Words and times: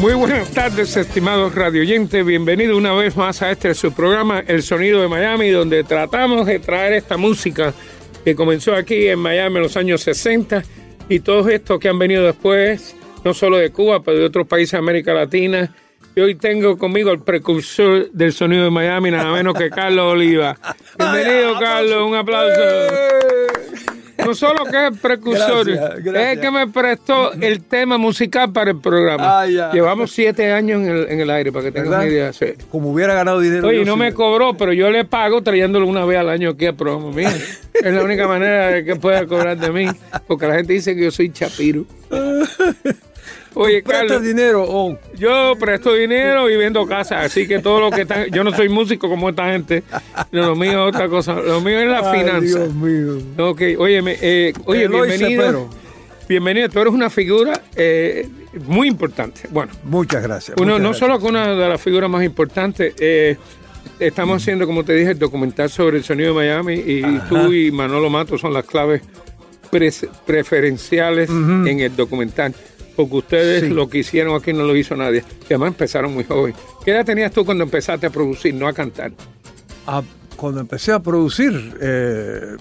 Muy 0.00 0.14
buenas 0.14 0.50
tardes, 0.52 0.96
estimados 0.96 1.54
radioyentes. 1.54 2.24
Bienvenido 2.24 2.74
una 2.74 2.94
vez 2.94 3.18
más 3.18 3.42
a 3.42 3.50
este 3.50 3.74
su 3.74 3.92
programa, 3.92 4.42
El 4.46 4.62
Sonido 4.62 5.02
de 5.02 5.08
Miami, 5.08 5.50
donde 5.50 5.84
tratamos 5.84 6.46
de 6.46 6.58
traer 6.58 6.94
esta 6.94 7.18
música 7.18 7.74
que 8.24 8.34
comenzó 8.34 8.74
aquí 8.74 9.08
en 9.08 9.18
Miami 9.18 9.56
en 9.56 9.62
los 9.64 9.76
años 9.76 10.00
60 10.00 10.62
y 11.10 11.20
todos 11.20 11.50
estos 11.50 11.78
que 11.78 11.90
han 11.90 11.98
venido 11.98 12.24
después, 12.24 12.96
no 13.26 13.34
solo 13.34 13.58
de 13.58 13.72
Cuba, 13.72 14.02
pero 14.02 14.16
de 14.16 14.24
otros 14.24 14.46
países 14.46 14.72
de 14.72 14.78
América 14.78 15.12
Latina. 15.12 15.70
Y 16.16 16.20
hoy 16.22 16.34
tengo 16.34 16.78
conmigo 16.78 17.10
el 17.10 17.20
precursor 17.20 18.10
del 18.10 18.32
sonido 18.32 18.64
de 18.64 18.70
Miami, 18.70 19.10
nada 19.10 19.30
menos 19.34 19.52
que 19.52 19.68
Carlos 19.68 20.14
Oliva. 20.14 20.56
Bienvenido, 20.98 21.60
Carlos, 21.60 22.08
un 22.08 22.14
aplauso. 22.14 22.62
No 24.30 24.34
solo 24.36 24.64
que 24.64 24.86
es 24.86 24.98
precursor, 25.00 25.66
Gracias, 25.66 26.04
gracias. 26.04 26.32
es 26.34 26.38
que 26.38 26.50
me 26.52 26.68
prestó 26.68 27.32
el 27.32 27.62
tema 27.64 27.98
musical 27.98 28.52
para 28.52 28.70
el 28.70 28.80
programa. 28.80 29.40
Ah, 29.40 29.46
ya. 29.48 29.72
Llevamos 29.72 30.12
siete 30.12 30.52
años 30.52 30.80
en 30.82 30.88
el, 30.88 31.08
en 31.10 31.20
el 31.20 31.30
aire, 31.30 31.50
para 31.50 31.64
que 31.64 31.72
tengas 31.72 31.88
una 31.88 32.06
idea. 32.06 32.32
sí. 32.32 32.46
Como 32.70 32.92
hubiera 32.92 33.14
ganado 33.14 33.40
dinero. 33.40 33.66
Oye, 33.66 33.84
no 33.84 33.94
sí. 33.94 33.98
me 33.98 34.14
cobró, 34.14 34.54
pero 34.56 34.72
yo 34.72 34.88
le 34.90 35.04
pago 35.04 35.42
trayéndolo 35.42 35.86
una 35.86 36.04
vez 36.04 36.18
al 36.18 36.28
año 36.28 36.50
aquí 36.50 36.66
al 36.66 36.76
programa 36.76 37.10
mío. 37.10 37.28
Es 37.74 37.92
la 37.94 38.02
única 38.04 38.28
manera 38.28 38.68
de 38.68 38.84
que 38.84 38.96
pueda 38.96 39.26
cobrar 39.26 39.56
de 39.58 39.70
mí, 39.70 39.86
porque 40.26 40.46
la 40.46 40.54
gente 40.54 40.74
dice 40.74 40.94
que 40.94 41.04
yo 41.04 41.10
soy 41.10 41.32
chapiro. 41.32 41.84
Oye, 43.54 43.82
Carlos, 43.82 44.22
dinero. 44.22 44.64
oh. 44.66 44.96
yo 45.16 45.54
presto 45.58 45.94
dinero 45.94 46.48
y 46.48 46.56
vendo 46.56 46.86
casa, 46.86 47.20
así 47.22 47.48
que 47.48 47.58
todo 47.58 47.80
lo 47.80 47.90
que 47.90 48.02
está, 48.02 48.26
yo 48.28 48.44
no 48.44 48.52
soy 48.54 48.68
músico 48.68 49.08
como 49.08 49.28
esta 49.30 49.50
gente, 49.52 49.82
lo 50.30 50.54
mío 50.54 50.88
es 50.88 50.94
otra 50.94 51.08
cosa, 51.08 51.34
lo 51.34 51.60
mío 51.60 51.80
es 51.80 51.88
la 51.88 52.10
Ay, 52.12 52.20
finanza. 52.20 52.58
Dios 52.60 52.74
mío. 52.74 53.18
Ok, 53.38 53.62
óyeme, 53.78 54.16
eh, 54.20 54.52
oye, 54.66 54.86
bienvenido. 54.88 55.68
Bienvenido, 56.28 56.68
tú 56.68 56.78
eres 56.78 56.94
una 56.94 57.10
figura 57.10 57.60
eh, 57.74 58.28
muy 58.68 58.86
importante. 58.86 59.40
Bueno, 59.50 59.72
Muchas 59.82 60.22
gracias. 60.22 60.56
uno, 60.56 60.66
muchas 60.74 60.82
no 60.82 60.88
gracias. 60.90 60.98
solo 61.08 61.18
que 61.18 61.26
una 61.26 61.54
de 61.56 61.68
las 61.68 61.80
figuras 61.80 62.08
más 62.08 62.22
importantes, 62.22 62.94
eh, 63.00 63.36
estamos 63.98 64.40
haciendo, 64.40 64.64
como 64.64 64.84
te 64.84 64.92
dije, 64.94 65.10
el 65.10 65.18
documental 65.18 65.68
sobre 65.70 65.96
el 65.98 66.04
sonido 66.04 66.28
de 66.28 66.34
Miami 66.36 66.74
y 66.74 67.02
tú 67.28 67.52
y 67.52 67.72
Manolo 67.72 68.08
Mato 68.10 68.38
son 68.38 68.54
las 68.54 68.64
claves 68.64 69.02
preferenciales 70.24 71.28
en 71.30 71.80
el 71.80 71.96
documental. 71.96 72.54
Porque 73.02 73.16
ustedes 73.16 73.62
Sí. 73.64 73.68
lo 73.70 73.88
que 73.88 73.98
hicieron 73.98 74.34
aquí 74.34 74.52
no 74.52 74.64
lo 74.64 74.76
hizo 74.76 74.94
nadie. 74.96 75.24
Y 75.42 75.46
además 75.46 75.68
empezaron 75.68 76.12
muy 76.14 76.24
joven. 76.24 76.54
¿Qué 76.84 76.90
edad 76.92 77.04
tenías 77.04 77.32
tú 77.32 77.44
cuando 77.44 77.64
empezaste 77.64 78.06
a 78.06 78.10
producir, 78.10 78.54
no 78.54 78.66
a 78.68 78.72
cantar? 78.72 79.12
Ah, 79.86 80.02
cuando 80.36 80.60
empecé 80.60 80.92
a 80.92 81.00
producir, 81.00 81.76
eh, 81.80 82.56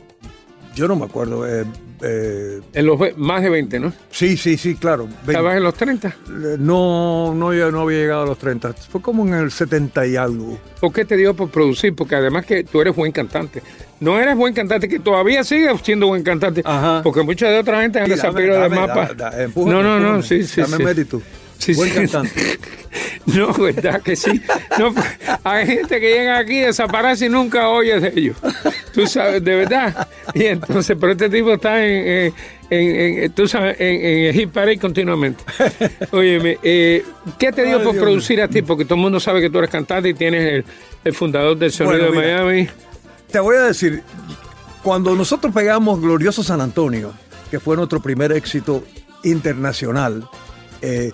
yo 0.76 0.88
no 0.88 0.95
me 0.95 1.06
acuerdo. 1.06 1.48
eh, 1.48 1.66
eh, 2.02 2.61
En 2.73 2.86
los 2.86 3.00
más 3.17 3.42
de 3.44 3.50
20, 3.50 3.80
¿no? 3.80 3.94
sí, 4.11 4.38
sí, 4.38 4.58
sí, 4.58 4.75
claro. 4.75 5.08
¿Estabas 5.28 5.58
en 5.58 5.64
los 5.64 5.73
30? 5.73 6.08
eh, 6.08 6.55
No, 6.59 7.33
no, 7.36 7.47
había 7.50 7.69
llegado 7.97 8.23
a 8.23 8.25
los 8.25 8.38
30. 8.38 8.73
Fue 8.73 9.02
como 9.02 9.25
en 9.28 9.33
el 9.33 9.52
70 9.52 10.05
y 10.08 10.15
algo. 10.15 10.58
¿Por 10.80 10.93
qué 10.93 11.05
te 11.05 11.17
dio 11.17 11.33
por 11.36 11.49
producir? 11.49 11.93
Porque 11.95 12.15
además 12.15 12.45
que 12.45 12.64
tú 12.64 12.82
eres 12.82 12.95
buen 12.95 13.11
cantante. 13.11 13.61
No 13.99 14.17
eres 14.20 14.36
buen 14.37 14.54
cantante, 14.54 14.87
que 14.87 14.99
todavía 14.99 15.43
sigues 15.43 15.73
siendo 15.83 16.08
buen 16.08 16.23
cantante. 16.23 16.61
Ajá. 16.64 17.02
Porque 17.04 17.21
mucha 17.21 17.48
de 17.49 17.60
otra 17.60 17.82
gente 17.82 17.99
han 17.99 18.05
Sí, 18.05 18.11
desaparecido 18.11 18.60
dame, 18.60 18.77
del 18.77 18.87
mapa. 18.87 19.14
da- 19.14 19.30
da- 19.31 19.43
empújame, 19.43 19.73
no, 19.83 19.83
no, 19.83 19.99
no, 19.99 20.21
sí, 20.21 20.43
sí. 20.43 20.61
Dame 20.61 20.77
sí. 20.77 20.83
mérito. 20.83 21.21
Sí, 21.59 21.73
Buen 21.75 21.89
sí. 21.89 21.95
cantante. 21.95 22.31
No, 23.27 23.53
verdad 23.53 24.02
que 24.02 24.15
sí. 24.15 24.42
No, 24.80 24.92
hay 25.43 25.67
gente 25.67 25.99
que 25.99 26.09
llega 26.11 26.39
aquí, 26.39 26.61
desaparece 26.61 27.27
y 27.27 27.30
nunca 27.30 27.70
oyes 27.70 28.02
de 28.02 28.11
ellos. 28.15 28.36
Tú 28.92 29.05
sabes, 29.05 29.43
de 29.43 29.55
verdad. 29.58 30.08
Y 30.33 30.45
entonces, 30.45 30.98
pero 30.99 31.11
este 31.11 31.30
tipo 31.30 31.53
está 31.53 31.86
en, 31.86 32.33
en, 32.71 33.23
en- 33.23 33.31
tú 33.33 33.48
sabes, 33.48 33.75
en, 33.80 34.03
en 34.03 34.25
el 34.25 34.33
hit 34.33 34.49
parade 34.49 34.80
continuamente. 34.80 35.43
Óyeme, 36.09 36.58
eh, 36.64 37.05
¿qué 37.37 37.52
te 37.52 37.64
dio 37.64 37.77
Ay, 37.77 37.83
por 37.83 37.93
Dios 37.93 38.03
producir 38.03 38.42
a 38.42 38.48
ti? 38.48 38.64
Porque 38.64 38.86
todo 38.86 38.95
el 38.95 39.02
mundo 39.02 39.19
sabe 39.19 39.39
que 39.42 39.52
tú 39.52 39.59
eres 39.59 39.69
cantante 39.69 40.09
y 40.09 40.15
tienes 40.15 40.52
el, 40.52 40.65
el 41.03 41.14
fundador 41.14 41.55
del 41.55 41.71
sonido 41.71 42.08
Bueno, 42.08 42.11
de 42.21 42.27
mira. 42.27 42.43
Miami. 42.43 42.67
Te 43.31 43.39
voy 43.39 43.58
a 43.58 43.61
decir, 43.61 44.02
cuando 44.81 45.15
nosotros 45.15 45.53
pegamos 45.53 46.02
Glorioso 46.02 46.42
San 46.42 46.61
Antonio, 46.61 47.14
que 47.52 47.59
fue 47.59 47.75
nuestro 47.77 48.02
primer 48.02 48.31
éxito 48.31 48.83
internacional, 49.23 50.27
eh, 50.81 51.11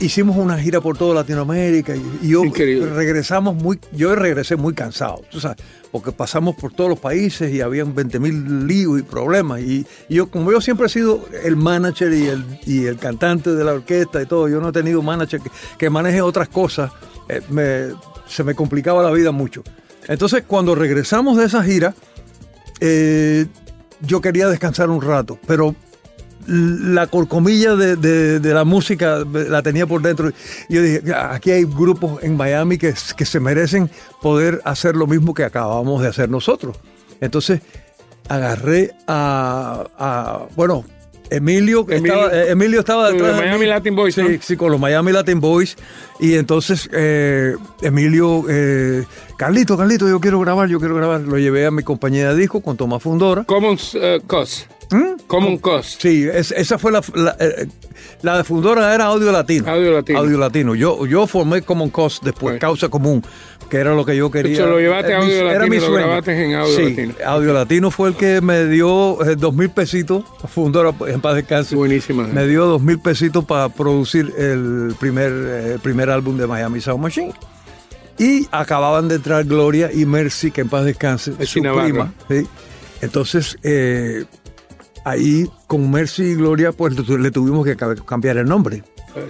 hicimos 0.00 0.36
una 0.36 0.58
gira 0.58 0.80
por 0.80 0.96
toda 0.96 1.14
Latinoamérica 1.14 1.94
y, 1.96 2.02
y 2.22 2.28
yo 2.30 2.44
Increíble. 2.44 2.90
regresamos 2.90 3.54
muy, 3.56 3.78
yo 3.92 4.14
regresé 4.14 4.56
muy 4.56 4.74
cansado, 4.74 5.22
tú 5.30 5.40
sabes, 5.40 5.58
porque 5.90 6.12
pasamos 6.12 6.54
por 6.56 6.72
todos 6.72 6.90
los 6.90 6.98
países 7.00 7.52
y 7.52 7.60
habían 7.60 7.94
20 7.94 8.18
mil 8.20 8.66
líos 8.66 9.00
y 9.00 9.02
problemas 9.02 9.60
y, 9.60 9.86
y 10.08 10.14
yo 10.14 10.28
como 10.30 10.52
yo 10.52 10.60
siempre 10.60 10.86
he 10.86 10.88
sido 10.90 11.24
el 11.42 11.56
manager 11.56 12.12
y 12.12 12.26
el, 12.26 12.44
y 12.66 12.84
el 12.86 12.96
cantante 12.98 13.54
de 13.54 13.64
la 13.64 13.72
orquesta 13.72 14.22
y 14.22 14.26
todo, 14.26 14.48
yo 14.48 14.60
no 14.60 14.68
he 14.68 14.72
tenido 14.72 15.02
manager 15.02 15.40
que, 15.40 15.50
que 15.78 15.90
maneje 15.90 16.20
otras 16.22 16.48
cosas, 16.48 16.92
eh, 17.28 17.40
me- 17.50 17.88
se 18.28 18.44
me 18.44 18.54
complicaba 18.54 19.02
la 19.02 19.10
vida 19.10 19.32
mucho. 19.32 19.62
Entonces 20.06 20.44
cuando 20.46 20.74
regresamos 20.74 21.38
de 21.38 21.46
esa 21.46 21.62
gira, 21.64 21.94
eh, 22.80 23.46
yo 24.00 24.20
quería 24.20 24.48
descansar 24.48 24.90
un 24.90 25.02
rato, 25.02 25.38
pero 25.46 25.74
la 26.48 27.06
corcomilla 27.06 27.76
de, 27.76 27.96
de- 27.96 28.40
de 28.40 28.54
la 28.54 28.64
música 28.64 29.24
la 29.32 29.62
tenía 29.62 29.86
por 29.86 30.00
dentro. 30.02 30.30
Y 30.68 30.74
yo 30.74 30.82
dije, 30.82 31.02
"Ah, 31.14 31.32
aquí 31.34 31.50
hay 31.50 31.64
grupos 31.64 32.22
en 32.22 32.36
Miami 32.36 32.78
que, 32.78 32.94
que 33.16 33.24
se 33.26 33.38
merecen 33.40 33.90
poder 34.22 34.60
hacer 34.64 34.96
lo 34.96 35.06
mismo 35.06 35.34
que 35.34 35.44
acabamos 35.44 36.00
de 36.02 36.08
hacer 36.08 36.28
nosotros. 36.30 36.76
Entonces 37.20 37.60
agarré 38.28 38.92
a, 39.06 39.84
a- 39.98 40.46
bueno, 40.56 40.84
Emilio, 41.30 41.84
que 41.84 41.96
Emilio. 41.96 42.14
estaba, 42.24 42.34
eh, 42.42 42.50
Emilio 42.52 42.80
estaba 42.80 43.04
Con 43.08 43.12
detrás 43.18 43.36
los 43.36 43.40
Miami. 43.44 43.66
Latin 43.66 43.94
Boys, 43.96 44.14
Sí, 44.14 44.22
¿no? 44.22 44.28
sí, 44.40 44.56
con 44.56 44.70
los 44.72 44.80
Miami 44.80 45.12
Latin 45.12 45.40
Boys. 45.40 45.76
Y 46.20 46.34
entonces 46.34 46.88
eh, 46.92 47.54
Emilio, 47.82 48.44
eh, 48.48 49.04
Carlito, 49.36 49.76
Carlito, 49.76 50.08
yo 50.08 50.20
quiero 50.20 50.40
grabar, 50.40 50.68
yo 50.70 50.78
quiero 50.78 50.94
grabar. 50.94 51.20
Lo 51.20 51.36
llevé 51.38 51.66
a 51.66 51.70
mi 51.70 51.82
compañía 51.82 52.30
de 52.30 52.36
disco 52.36 52.62
con 52.62 52.78
Tomás 52.78 53.02
Fundora. 53.02 53.44
Common 53.44 53.74
uh, 53.94 54.26
Cause. 54.88 55.24
Common 55.26 55.58
Cause. 55.58 55.96
Sí, 56.00 56.26
es- 56.32 56.52
esa 56.52 56.78
fue 56.78 56.90
la, 56.92 57.02
la, 57.14 57.36
eh, 57.38 57.66
la 58.22 58.38
de 58.38 58.44
fundora 58.44 58.94
era 58.94 59.04
Audio 59.06 59.30
Latino. 59.32 59.70
Audio 59.70 59.92
Latino. 59.92 60.18
Audio 60.18 60.38
Latino. 60.38 60.74
Yo, 60.74 61.04
yo 61.06 61.26
formé 61.26 61.62
Common 61.62 61.90
Cause 61.90 62.20
después. 62.22 62.58
Causa 62.58 62.88
Común, 62.88 63.22
que 63.68 63.76
era 63.76 63.94
lo 63.94 64.04
que 64.06 64.16
yo 64.16 64.30
quería. 64.30 64.64
Tú 64.64 64.70
lo 64.70 64.78
llevaste 64.80 65.12
a 65.12 65.16
Era 65.16 65.18
mi- 65.18 65.24
Audio 65.26 65.36
era 65.50 65.58
Latino, 65.58 65.68
mi 65.68 65.76
lo 65.80 65.86
sueño. 65.86 66.06
grabaste 66.06 66.44
en 66.44 66.54
Audio 66.54 66.76
sí, 66.76 66.82
Latino. 66.90 67.14
Audio 67.26 67.52
Latino 67.52 67.90
fue 67.90 68.08
el 68.08 68.14
que 68.16 68.40
me 68.40 68.64
dio 68.66 69.22
eh, 69.30 69.36
dos 69.36 69.54
mil 69.54 69.68
pesitos, 69.70 70.24
fundora 70.48 70.94
en 71.06 71.20
paz 71.20 71.34
descanse. 71.34 71.76
Buenísima. 71.76 72.26
Me 72.26 72.46
dio 72.46 72.64
dos 72.66 72.80
mil 72.82 72.98
pesitos 72.98 73.44
para 73.44 73.68
producir 73.68 74.32
el 74.38 74.94
primer, 74.98 75.30
eh, 75.32 75.72
el 75.74 75.80
primer 75.80 76.08
álbum 76.08 76.36
de 76.38 76.46
Miami 76.46 76.80
Sound 76.80 77.02
Machine. 77.02 77.32
Y 78.20 78.48
acababan 78.50 79.06
de 79.06 79.16
entrar 79.16 79.44
Gloria 79.44 79.90
y 79.92 80.04
Mercy, 80.04 80.50
que 80.50 80.62
en 80.62 80.68
paz 80.68 80.84
descanse, 80.84 81.34
Es 81.38 81.50
su 81.50 81.60
prima. 81.60 82.12
¿sí? 82.28 82.46
Entonces, 83.00 83.56
eh, 83.62 84.24
ahí 85.10 85.48
con 85.66 85.90
Mercy 85.90 86.22
y 86.22 86.34
Gloria, 86.34 86.72
pues 86.72 86.96
le 87.08 87.30
tuvimos 87.30 87.64
que 87.64 87.76
ca- 87.76 87.94
cambiar 87.96 88.36
el 88.38 88.46
nombre. 88.46 88.82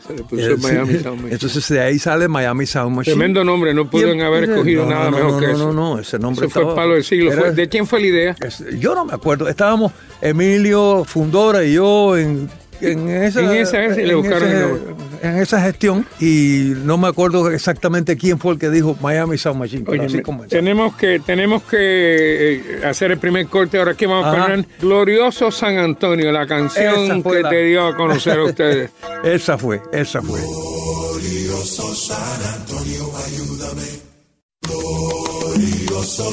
Se 0.06 0.12
le 0.14 0.22
puso 0.22 0.42
Eh, 0.42 0.56
Miami 0.60 0.92
sí. 0.94 0.98
Sound 1.00 1.16
Machine. 1.16 1.32
Entonces 1.32 1.68
de 1.68 1.80
ahí 1.80 1.98
sale 1.98 2.28
Miami 2.28 2.66
Sound 2.66 2.94
Machine. 2.96 3.14
Tremendo 3.14 3.42
nombre, 3.44 3.72
no 3.72 3.88
pudieron 3.88 4.20
haber 4.20 4.44
escogido 4.50 4.84
no, 4.84 4.90
nada 4.90 5.10
no, 5.10 5.16
mejor 5.16 5.32
no, 5.32 5.38
que 5.40 5.46
no, 5.46 5.52
eso. 5.52 5.72
No, 5.72 5.94
no, 5.94 5.98
ese 6.00 6.18
nombre 6.18 6.48
fue 6.48 6.62
el 6.68 6.74
palo 6.74 6.94
del 6.94 7.04
siglo. 7.04 7.32
era- 7.32 7.52
¿De 7.52 7.68
quién 7.68 7.86
fue 7.86 8.00
la 8.00 8.06
idea? 8.06 8.36
es- 8.40 8.64
Yo 8.78 8.94
no 8.94 9.04
me 9.06 9.14
acuerdo. 9.14 9.48
Estábamos 9.48 9.92
Emilio, 10.20 11.04
Fundora 11.04 11.64
y 11.64 11.74
yo 11.74 12.16
en, 12.18 12.50
en 12.80 13.08
esa, 13.08 13.40
En 13.40 13.50
esa, 13.50 13.78
le 13.78 14.14
buscaron 14.14 14.48
en 15.22 15.36
gestión 15.60 16.06
y 16.20 16.72
no 16.84 16.96
me 16.96 17.08
acuerdo 17.08 17.50
exactamente 17.50 18.16
quién 18.16 18.38
fue 18.38 18.52
el 18.54 18.58
que 18.58 18.70
dijo 18.70 18.96
Miami 19.00 19.36
Sound 19.36 19.58
Machine. 19.58 19.84
Oye, 19.88 20.04
así 20.06 20.22
tenemos 20.48 20.94
que 20.94 21.20
tenemos 21.20 21.62
que 21.64 21.78
eh, 21.80 22.80
hacer 22.86 23.10
el 23.12 23.18
primer 23.18 23.46
corte. 23.48 23.78
Ahora 23.78 23.92
aquí 23.92 24.06
vamos 24.06 24.26
a 24.26 24.42
poner 24.46 24.66
Glorioso 24.80 25.50
San 25.50 25.76
Antonio, 25.78 26.30
la 26.30 26.46
canción 26.46 27.22
que 27.22 27.42
la- 27.42 27.50
te 27.50 27.64
dio 27.64 27.86
a 27.86 27.96
conocer 27.96 28.38
a 28.38 28.44
ustedes. 28.48 28.90
Esa 29.24 29.58
fue, 29.58 29.80
esa 29.92 30.22
fue. 30.22 30.38
Glorioso 30.40 31.94
San 31.94 32.42
Antonio, 32.54 33.10
ayúdame. 33.26 34.08
Glorioso 34.62 36.32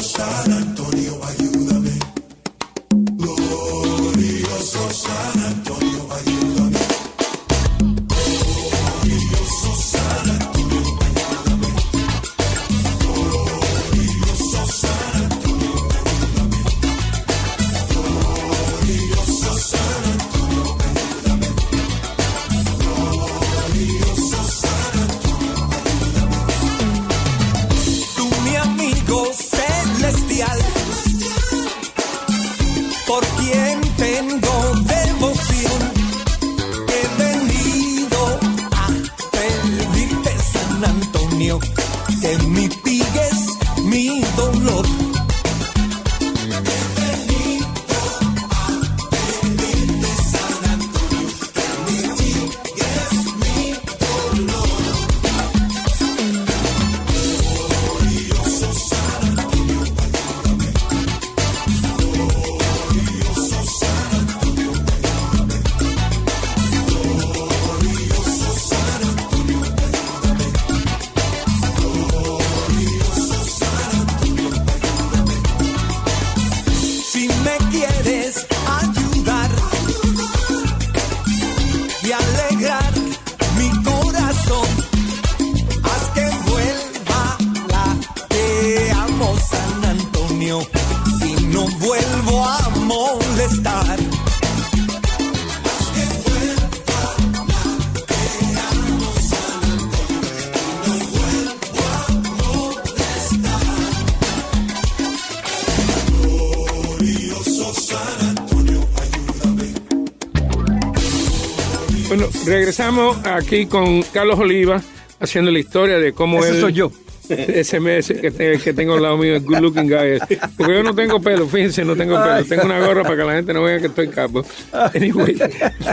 Bueno, 112.16 112.30
regresamos 112.46 113.18
aquí 113.26 113.66
con 113.66 114.02
Carlos 114.04 114.40
Oliva 114.40 114.82
haciendo 115.20 115.52
la 115.52 115.60
historia 115.60 116.00
de 116.00 116.14
cómo 116.14 116.46
él... 116.46 116.62
soy 116.62 116.72
yo. 116.72 116.90
Ese 117.30 117.82
mes 117.82 118.08
que, 118.08 118.32
te- 118.32 118.58
que 118.58 118.72
tengo 118.72 118.94
al 118.94 119.02
lado 119.04 119.18
mío, 119.18 119.36
el 119.36 119.42
good 119.44 119.58
looking 119.58 119.90
guy. 119.90 120.20
Porque 120.56 120.76
yo 120.76 120.82
no 120.84 120.96
tengo 120.96 121.20
pelo, 121.22 121.46
fíjense, 121.46 121.84
no 121.84 121.94
tengo 121.94 122.16
pelo. 122.24 122.46
Tengo 122.46 122.64
una 122.64 122.80
gorra 122.80 123.04
para 123.04 123.18
que 123.18 123.24
la 123.24 123.34
gente 123.34 123.54
no 123.54 123.64
vea 123.64 123.82
que 123.82 123.88
estoy 123.88 124.08
capo. 124.08 124.46
Anyway, 124.94 125.36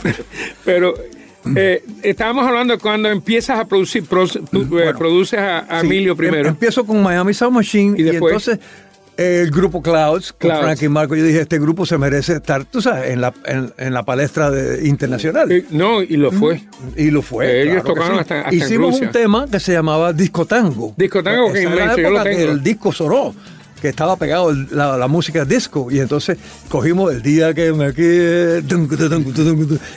pero 0.64 0.94
eh, 1.56 1.82
estábamos 2.04 2.46
hablando 2.46 2.74
de 2.74 2.78
cuando 2.78 3.08
empiezas 3.08 3.58
a 3.58 3.64
producir, 3.64 4.04
pro- 4.04 4.28
tú, 4.28 4.78
eh, 4.78 4.94
produces 4.96 5.40
a, 5.40 5.58
a 5.58 5.80
Sí, 5.80 5.86
Emilio 5.86 6.12
em- 6.12 6.18
primero. 6.18 6.48
Empiezo 6.50 6.84
con 6.86 7.02
Miami 7.02 7.34
Sound 7.34 7.56
Machine 7.56 7.96
Y 7.98 8.02
y, 8.02 8.04
después- 8.04 8.32
entonces 8.32 8.58
el 9.16 9.50
grupo 9.50 9.82
Clouds, 9.82 10.32
con 10.32 10.48
Clouds. 10.50 10.62
Frankie 10.62 10.88
Marco, 10.88 11.14
yo 11.14 11.24
dije, 11.24 11.40
este 11.42 11.58
grupo 11.58 11.84
se 11.86 11.98
merece 11.98 12.34
estar, 12.34 12.64
tú 12.64 12.80
sabes, 12.80 13.10
en 13.10 13.20
la, 13.20 13.32
en, 13.44 13.72
en 13.76 13.92
la 13.92 14.04
palestra 14.04 14.50
de- 14.50 14.86
internacional. 14.88 15.50
Eh, 15.52 15.64
no, 15.70 16.02
y 16.02 16.16
lo 16.16 16.32
fue. 16.32 16.62
Y 16.96 17.10
lo 17.10 17.20
fue. 17.22 17.62
Ellos 17.62 17.82
claro 17.82 17.82
que 17.82 17.88
tocaron 17.90 18.16
sí. 18.16 18.20
hasta- 18.20 18.38
hasta 18.40 18.50
en 18.50 18.56
Hicimos 18.56 18.90
Rusia. 18.92 19.06
un 19.08 19.12
tema 19.12 19.46
que 19.50 19.60
se 19.60 19.72
llamaba 19.72 20.12
Disco 20.12 20.46
Tango. 20.46 20.94
Disco 20.96 21.22
Tango, 21.22 21.52
que 21.52 21.62
inmenso, 21.62 21.96
yo 21.98 22.02
lo 22.10 22.16
época 22.16 22.24
que 22.30 22.36
tengo. 22.36 22.52
el 22.52 22.62
disco 22.62 22.92
sonó, 22.92 23.34
que 23.82 23.88
estaba 23.88 24.16
pegado 24.16 24.50
el- 24.50 24.68
la, 24.70 24.96
la 24.96 25.08
música 25.08 25.44
disco. 25.44 25.88
Y 25.90 25.98
entonces 25.98 26.38
cogimos 26.68 27.12
el 27.12 27.20
día 27.20 27.52
que 27.52 27.72
me 27.72 27.92
quedé. 27.92 28.62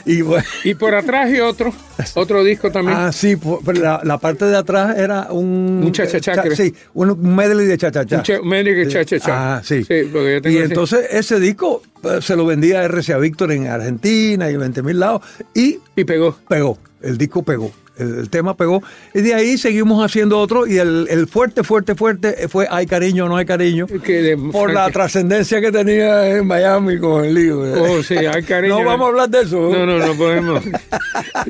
Y 0.04 0.22
bueno. 0.22 0.44
Y 0.64 0.74
por 0.74 0.94
atrás 0.94 1.30
y 1.30 1.40
otro, 1.40 1.72
otro 2.14 2.42
disco 2.44 2.70
también. 2.70 2.98
Ah, 2.98 3.12
sí, 3.12 3.36
la, 3.80 4.00
la 4.04 4.18
parte 4.18 4.44
de 4.46 4.56
atrás 4.56 4.98
era 4.98 5.28
un... 5.30 5.82
Un 5.84 5.92
cha-. 5.92 6.06
Sí, 6.06 6.74
un, 6.94 7.34
medley 7.36 7.66
de 7.66 7.78
cha-cha-cha. 7.78 8.16
Un 8.16 8.22
che- 8.22 8.38
un 8.40 8.48
medley 8.48 8.74
de 8.74 8.88
cha-cha-cha. 8.88 9.56
Ah, 9.56 9.62
sí. 9.64 9.84
Sí, 9.84 10.08
porque 10.12 10.34
yo 10.34 10.42
tengo 10.42 10.58
y 10.58 10.62
entonces 10.62 11.06
ese 11.10 11.38
disco 11.38 11.82
eh, 12.02 12.18
se 12.20 12.34
lo 12.36 12.44
vendía 12.44 12.80
a 12.80 12.88
RCA 12.88 13.18
Víctor 13.18 13.52
en 13.52 13.68
Argentina 13.68 14.50
y 14.50 14.54
en 14.54 14.60
20 14.60 14.82
mil 14.82 14.98
lados 14.98 15.22
y 15.54 15.78
Y 15.94 16.04
pegó. 16.04 16.36
pegó, 16.48 16.78
el 17.02 17.16
disco 17.16 17.42
pegó. 17.42 17.70
El, 17.98 18.28
tema 18.30 18.56
pegó. 18.56 18.82
Y 19.14 19.20
de 19.22 19.34
ahí 19.34 19.58
seguimos 19.58 20.04
haciendo 20.04 20.38
otro. 20.38 20.66
Y 20.66 20.78
el, 20.78 21.06
el 21.10 21.26
fuerte, 21.26 21.62
fuerte, 21.62 21.94
fuerte 21.94 22.48
fue 22.48 22.66
Hay 22.70 22.86
cariño 22.86 23.26
o 23.26 23.28
no 23.28 23.36
hay 23.36 23.46
cariño. 23.46 23.86
Que 23.86 24.36
por 24.52 24.72
la 24.72 24.90
trascendencia 24.90 25.60
que 25.60 25.72
tenía 25.72 26.36
en 26.36 26.46
Miami 26.46 26.98
con 26.98 27.24
el 27.24 27.34
lío. 27.34 27.60
Oh, 27.60 28.02
sí, 28.02 28.16
hay 28.16 28.42
cariño. 28.44 28.78
No 28.78 28.84
vamos 28.84 29.06
a 29.06 29.08
hablar 29.08 29.30
de 29.30 29.40
eso. 29.42 29.70
No, 29.70 29.86
no, 29.86 29.98
no 29.98 30.14
podemos. 30.14 30.62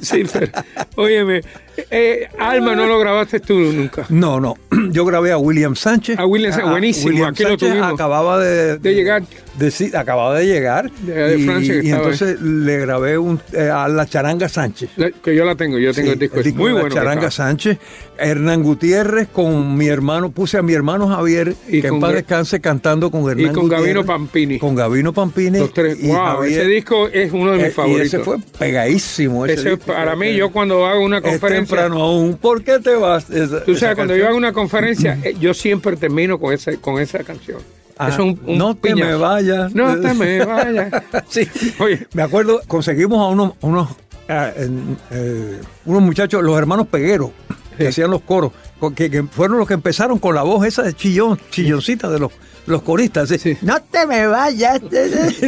Sí, 0.02 0.24
pero, 0.30 0.52
óyeme, 0.96 1.42
eh, 1.90 2.28
Alma 2.38 2.74
no 2.74 2.86
lo 2.86 2.98
grabaste 2.98 3.40
tú 3.40 3.54
nunca. 3.54 4.06
No, 4.08 4.40
no. 4.40 4.54
Yo 4.90 5.04
grabé 5.04 5.32
a 5.32 5.38
William 5.38 5.74
Sánchez. 5.76 6.18
A 6.18 6.26
William 6.26 6.52
Sánchez, 6.52 6.70
buenísimo, 6.70 7.26
aquí 7.26 7.42
lo 7.44 7.56
tuvimos. 7.56 7.92
Acababa 7.92 8.38
de, 8.38 8.78
De 8.78 8.94
llegar. 8.94 9.22
de- 9.58 9.92
acababa 9.96 10.38
de 10.38 10.46
llegar. 10.46 10.90
De- 10.90 11.38
y, 11.38 11.44
Francia 11.44 11.74
que 11.74 11.80
y 11.86 11.90
estaba 11.90 12.02
entonces 12.04 12.40
le 12.40 12.78
grabé 12.78 13.18
un, 13.18 13.40
eh, 13.52 13.68
a 13.68 13.88
la 13.88 14.06
Charanga 14.06 14.48
Sánchez. 14.48 14.90
La- 14.96 15.10
Que 15.10 15.34
yo 15.34 15.44
la 15.44 15.54
tengo, 15.56 15.78
yo 15.78 15.92
tengo 15.92 16.08
Sí, 16.08 16.12
el 16.14 16.18
disco. 16.18 16.36
el 16.38 16.44
disco 16.44 16.58
muy 16.60 16.72
la 16.72 16.80
bueno. 16.80 16.94
Charanga. 16.94 17.30
Sánchez, 17.30 17.78
Hernán 18.18 18.62
Gutiérrez 18.62 19.28
con 19.28 19.76
mi 19.76 19.88
hermano, 19.88 20.30
puse 20.30 20.56
a 20.58 20.62
mi 20.62 20.72
hermano 20.72 21.08
Javier, 21.08 21.54
Y 21.68 21.80
que 21.82 21.88
en 21.88 22.00
paz 22.00 22.14
descanse, 22.14 22.60
cantando 22.60 23.10
con 23.10 23.28
Hernán 23.30 23.52
con 23.54 23.68
Gabino 23.68 24.04
Pampini. 24.04 24.58
Con 24.58 24.74
Gabino 24.74 25.12
Pampini. 25.12 25.58
Los 25.58 25.72
tres. 25.72 25.98
y 26.00 26.08
Wow, 26.08 26.16
Javier. 26.16 26.60
ese 26.60 26.68
disco 26.68 27.08
es 27.08 27.32
uno 27.32 27.52
de 27.52 27.56
mis 27.58 27.66
Eh, 27.66 27.70
favoritos. 27.70 28.04
Y 28.04 28.06
ese 28.06 28.18
fue 28.20 28.36
pegadísimo. 28.58 29.44
Ese 29.46 29.54
Ese, 29.54 29.70
disco. 29.70 29.86
para 29.92 30.14
mí, 30.16 30.34
yo 30.34 30.50
cuando 30.50 30.86
hago 30.86 31.04
una 31.04 31.20
conferencia. 31.20 31.65
Temprano 31.66 32.02
aún. 32.02 32.36
¿Por 32.36 32.62
qué 32.62 32.78
te 32.78 32.94
vas? 32.94 33.28
Esa- 33.30 33.64
Tú 33.64 33.74
sabes, 33.76 33.96
cuando 33.96 34.16
yo 34.16 34.26
hago 34.28 34.36
una 34.36 34.52
conferencia, 34.52 35.18
eh, 35.22 35.34
yo 35.40 35.54
siempre 35.54 35.96
termino 35.96 36.38
con 36.38 36.52
esa, 36.52 36.76
con 36.76 37.00
esa 37.00 37.18
canción. 37.24 37.58
Ah, 37.98 38.08
Eso 38.08 38.22
es 38.24 38.34
un, 38.34 38.40
un 38.46 38.58
no 38.58 38.74
te 38.74 38.90
piñazo. 38.90 39.10
me 39.10 39.16
vayas. 39.16 39.74
No 39.74 39.98
te 40.00 40.12
me 40.14 40.44
vayas. 40.44 40.92
sí. 41.28 41.48
Oye. 41.78 42.06
Me 42.12 42.22
acuerdo, 42.22 42.60
conseguimos 42.68 43.18
a 43.20 43.28
unos, 43.30 43.52
unos, 43.62 43.88
ah, 44.28 44.50
eh, 44.56 45.60
unos 45.86 46.02
muchachos, 46.02 46.42
los 46.42 46.58
hermanos 46.58 46.86
Peguero, 46.88 47.32
que 47.78 47.88
hacían 47.88 48.10
los 48.10 48.20
coros, 48.22 48.52
que, 48.94 49.10
que 49.10 49.22
fueron 49.22 49.58
los 49.58 49.66
que 49.68 49.74
empezaron 49.74 50.18
con 50.18 50.34
la 50.34 50.42
voz 50.42 50.66
esa 50.66 50.82
de 50.82 50.92
chillón, 50.94 51.38
chilloncita 51.50 52.10
de 52.10 52.18
los, 52.18 52.32
los 52.66 52.82
coristas. 52.82 53.28
Sí. 53.28 53.56
No 53.62 53.80
te 53.82 54.06
me 54.06 54.26
vayas. 54.26 54.80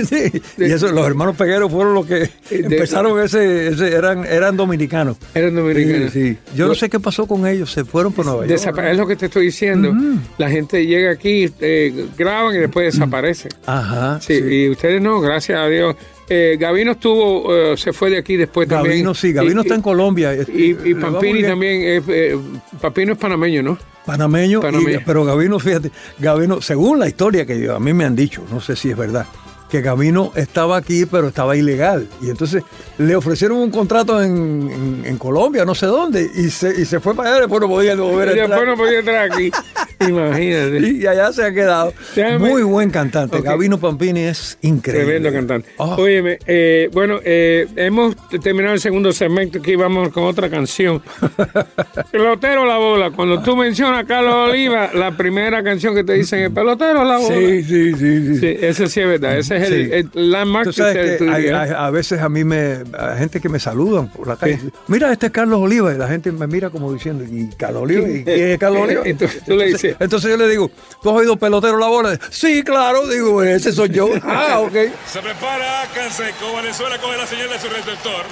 Sí. 0.09 0.41
Y 0.59 0.65
eso, 0.73 0.91
los 0.93 1.07
hermanos 1.07 1.37
Peguero 1.37 1.69
fueron 1.69 1.95
los 1.95 2.07
que 2.07 2.31
empezaron 2.51 3.21
ese, 3.23 3.69
ese- 3.69 3.93
eran, 3.95 4.25
eran 4.25 4.57
dominicanos. 4.57 5.17
Eran 5.35 5.55
dominicanos. 5.55 6.13
Sí. 6.13 6.37
Yo 6.55 6.67
no 6.69 6.75
sé 6.75 6.89
qué 6.89 7.01
pasó 7.01 7.27
con 7.27 7.47
ellos, 7.47 7.73
se 7.73 7.85
fueron 7.85 8.13
por 8.13 8.25
Nueva 8.25 8.47
York. 8.47 8.79
Es 8.85 8.97
lo 8.97 9.07
que 9.07 9.17
te 9.17 9.27
estoy 9.27 9.47
diciendo. 9.47 9.93
La 10.39 10.49
gente 10.51 10.87
llega 10.87 11.11
aquí, 11.13 11.51
eh, 11.61 12.07
graban 12.17 12.55
y 12.55 12.59
después 12.59 12.95
desaparece. 12.95 13.49
Ajá. 13.67 14.21
Sí, 14.21 14.35
y 14.35 14.69
ustedes 14.71 15.01
no, 15.03 15.21
gracias 15.21 15.59
a 15.61 15.67
Dios. 15.67 15.97
Eh, 16.31 16.57
Gavino 16.61 16.93
estuvo, 16.93 17.55
eh, 17.55 17.77
se 17.77 17.93
fue 17.93 18.11
de 18.11 18.19
aquí 18.19 18.37
después 18.37 18.69
también. 18.69 18.95
Gabino 18.97 19.15
sí, 19.15 19.33
Gabino 19.33 19.61
Y- 19.61 19.65
está 19.65 19.75
en 19.75 19.83
Colombia. 19.83 20.35
Y, 20.35 20.77
y 20.91 20.95
Pampini 20.95 21.43
también, 21.43 21.83
es, 21.83 22.03
eh, 22.09 22.37
Pampino 22.81 23.13
es 23.13 23.19
panameño, 23.19 23.63
¿no? 23.63 23.79
Panameño, 24.05 24.61
Panameño. 24.61 25.01
pero 25.05 25.25
Gavino, 25.25 25.59
fíjate, 25.59 25.91
Gavino, 26.19 26.61
según 26.63 26.99
la 26.99 27.09
historia 27.09 27.45
que 27.47 27.61
yo- 27.61 27.75
a 27.77 27.81
mí 27.81 27.93
me 27.93 28.05
han 28.05 28.17
dicho, 28.17 28.43
no 28.51 28.61
sé 28.61 28.75
si 28.77 28.91
es 28.91 28.97
verdad, 28.97 29.27
que 29.71 29.81
Gavino 29.83 30.33
estaba 30.35 30.77
aquí, 30.77 31.05
pero 31.07 31.29
estaba 31.29 31.57
ilegal. 31.57 32.09
Y 32.23 32.31
entonces 32.31 32.63
le 32.99 33.15
ofrecieron 33.17 33.59
un 33.59 33.71
contrato 33.71 34.23
en, 34.23 34.71
en- 34.71 35.03
en 35.05 35.19
Colombia, 35.19 35.65
no 35.65 35.75
sé 35.75 35.87
dónde, 35.87 36.29
y 36.35 36.51
se, 36.51 36.81
y 36.81 36.85
se 36.85 37.01
fue 37.01 37.15
para 37.15 37.31
allá, 37.31 37.41
después 37.41 37.61
no 37.61 37.69
podía 37.69 37.95
volver 37.97 38.29
a 38.29 38.33
Y 38.33 38.35
después 38.41 38.59
entrar. 38.59 38.67
no 38.67 38.77
podía 38.83 38.99
entrar 39.01 39.31
aquí. 39.33 39.51
Imagínate. 40.09 40.79
Y 40.91 41.07
allá 41.07 41.33
se 41.33 41.45
ha 41.45 41.53
quedado. 41.53 41.93
Déjame- 42.15 42.39
Muy 42.39 42.63
buen 42.63 42.91
cantante. 42.91 43.39
Ok. 43.39 43.45
Gabino 43.45 43.79
Pampini 43.79 44.21
es 44.21 44.57
increíble. 44.63 45.05
Tremendo 45.05 45.33
cantante. 45.33 45.69
Oh, 45.79 45.97
Óyeme, 45.97 46.39
eh, 46.47 46.89
bueno, 46.93 47.19
eh, 47.25 47.67
hemos 47.77 48.15
terminado 48.43 48.75
el 48.75 48.81
segundo 48.81 49.13
segmento, 49.13 49.59
aquí 49.59 49.75
vamos 49.77 50.11
con 50.11 50.25
otra 50.25 50.49
canción. 50.49 51.03
pelotero 52.13 52.65
la 52.65 52.79
bola. 52.79 53.11
Cuando 53.11 53.43
tú 53.43 53.57
mencionas 53.57 54.05
a 54.05 54.07
Carlos 54.07 54.51
Oliva, 54.51 54.91
la 54.95 55.17
primera 55.17 55.63
canción 55.63 55.95
que 55.95 56.05
te 56.05 56.15
dicen 56.15 56.41
es 56.41 56.51
pelotero 56.51 57.05
la 57.05 57.19
bola. 57.19 57.35
sí, 57.35 57.63
sí, 57.65 57.93
sí, 57.95 58.27
sí. 58.27 58.37
Sí, 58.39 58.57
ese 58.61 58.87
sí 58.89 59.01
es 59.01 59.07
verdad. 59.09 59.37
Ese 59.39 59.58
es 59.63 59.71
el, 59.71 59.87
Sí. 60.05 60.09
el 60.15 60.31
landmark 60.31 60.65
Tú 60.65 60.71
que 60.71 60.77
sabes 60.77 60.97
usted- 60.97 61.19
que 61.19 61.25
tú 61.25 61.31
hay- 61.33 61.43
dirías. 61.43 61.61
hay- 61.71 61.75
a 61.77 61.91
veces 61.91 62.21
a 62.21 62.29
mí 62.29 62.45
me, 62.45 62.79
hay 62.99 63.19
gente 63.19 63.41
que 63.41 63.49
me 63.49 63.59
saludan 63.61 64.09
por 64.09 64.27
la 64.29 64.37
calle. 64.37 64.59
Mira, 64.87 65.13
este 65.13 65.27
es 65.27 65.33
Carlos 65.33 65.61
Oliva. 65.61 65.93
Y 65.93 65.99
la 65.99 66.09
gente 66.09 66.33
me 66.33 66.47
mira 66.47 66.71
como 66.71 66.93
diciendo, 66.93 67.25
¿y 67.25 67.49
Carlos 67.57 67.83
Oliva? 67.83 68.09
¿Y 68.09 68.25
quién 68.25 68.51
es 68.53 68.59
Carlos 68.59 68.83
Oliva? 68.83 69.03
Y 69.09 69.15
tú- 69.15 69.29
tú 69.47 69.57
le 69.57 69.67
dices- 69.67 69.97
Entonces 70.01 70.31
yo 70.31 70.37
le 70.37 70.49
digo, 70.49 70.71
¿tú 71.03 71.11
has 71.11 71.17
oído 71.17 71.37
pelotero 71.37 71.79
la 71.79 71.87
bola? 71.89 72.19
Sí, 72.31 72.63
claro. 72.63 73.07
Digo, 73.07 73.43
ese 73.43 73.73
soy 73.73 73.89
yo. 73.91 74.09
ah, 74.25 74.61
ok. 74.61 74.75
Se 75.07 75.21
prepara 75.21 75.85
Canseco. 75.95 76.53
Valenzuela 76.55 76.99
coge 76.99 77.17
la 77.19 77.27
señal 77.27 77.49
de 77.49 77.59
su 77.59 77.69
receptor. 77.69 78.25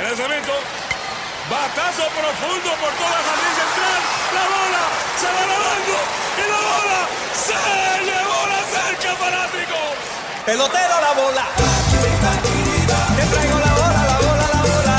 El 0.00 0.04
lanzamiento. 0.06 0.52
Batazo 1.50 2.04
profundo 2.16 2.70
por 2.80 2.92
toda 2.96 3.10
la 3.10 3.22
jardín 3.28 3.52
central. 3.60 4.00
La 4.32 4.44
bola 4.48 4.82
se 5.20 5.26
va 5.28 5.42
lavando. 5.52 5.96
Y 6.40 6.44
la 6.48 6.60
bola 6.72 7.00
se 7.36 7.60
llevó 8.08 8.38
la 8.48 8.60
cerca 8.72 9.10
fanático. 9.16 9.83
Pelotero 10.46 11.00
la 11.00 11.12
bola. 11.12 11.44
Te 13.16 13.24
traigo 13.32 13.58
la 13.58 13.72
bola, 13.72 14.04
la 14.04 14.18
bola, 14.18 14.46
la 14.52 14.60
bola. 14.60 14.96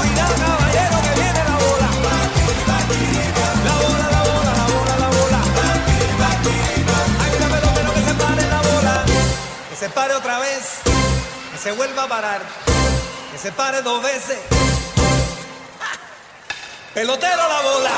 Cuidado 0.00 0.34
caballero 0.34 0.96
que 1.02 1.12
viene 1.20 1.44
la 1.44 1.56
bola. 1.64 1.88
La 3.64 3.74
bola, 3.82 4.06
la 4.10 4.22
bola, 4.22 4.52
la 4.56 4.66
bola, 4.74 4.94
la 4.98 5.08
bola. 5.08 5.40
Hay 7.22 7.30
una 7.36 7.48
pelotero 7.48 7.90
que 7.94 8.02
se 8.02 8.14
pare 8.14 8.42
la 8.48 8.60
bola. 8.60 9.04
Que 9.70 9.76
se 9.76 9.88
pare 9.88 10.14
otra 10.14 10.38
vez. 10.40 10.62
Que 11.52 11.58
se 11.58 11.70
vuelva 11.70 12.02
a 12.02 12.08
parar. 12.08 12.40
Que 13.30 13.38
se 13.38 13.52
pare 13.52 13.82
dos 13.82 14.02
veces. 14.02 14.38
Pelotero 16.94 17.36
la 17.36 17.60
bola. 17.60 17.90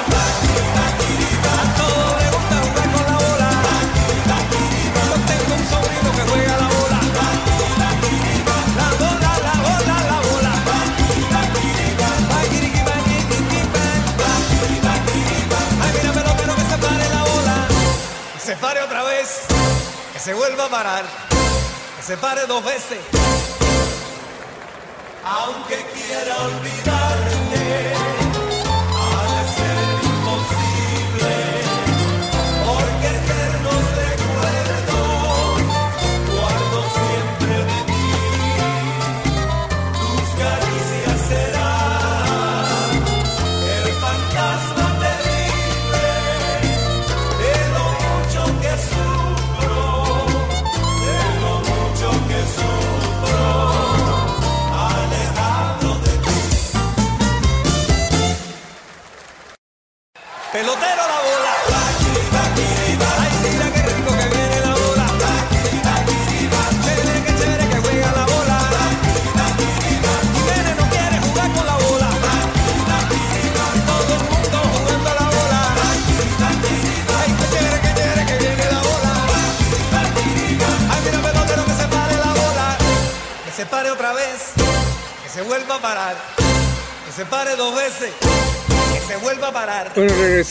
Se 20.29 20.35
vuelva 20.35 20.67
a 20.67 20.69
parar. 20.69 21.05
Que 21.97 22.03
se 22.03 22.17
pare 22.19 22.45
dos 22.47 22.63
veces. 22.63 22.99
Aunque 25.25 25.77
quiera 25.95 26.37
olvidarte, 26.37 28.18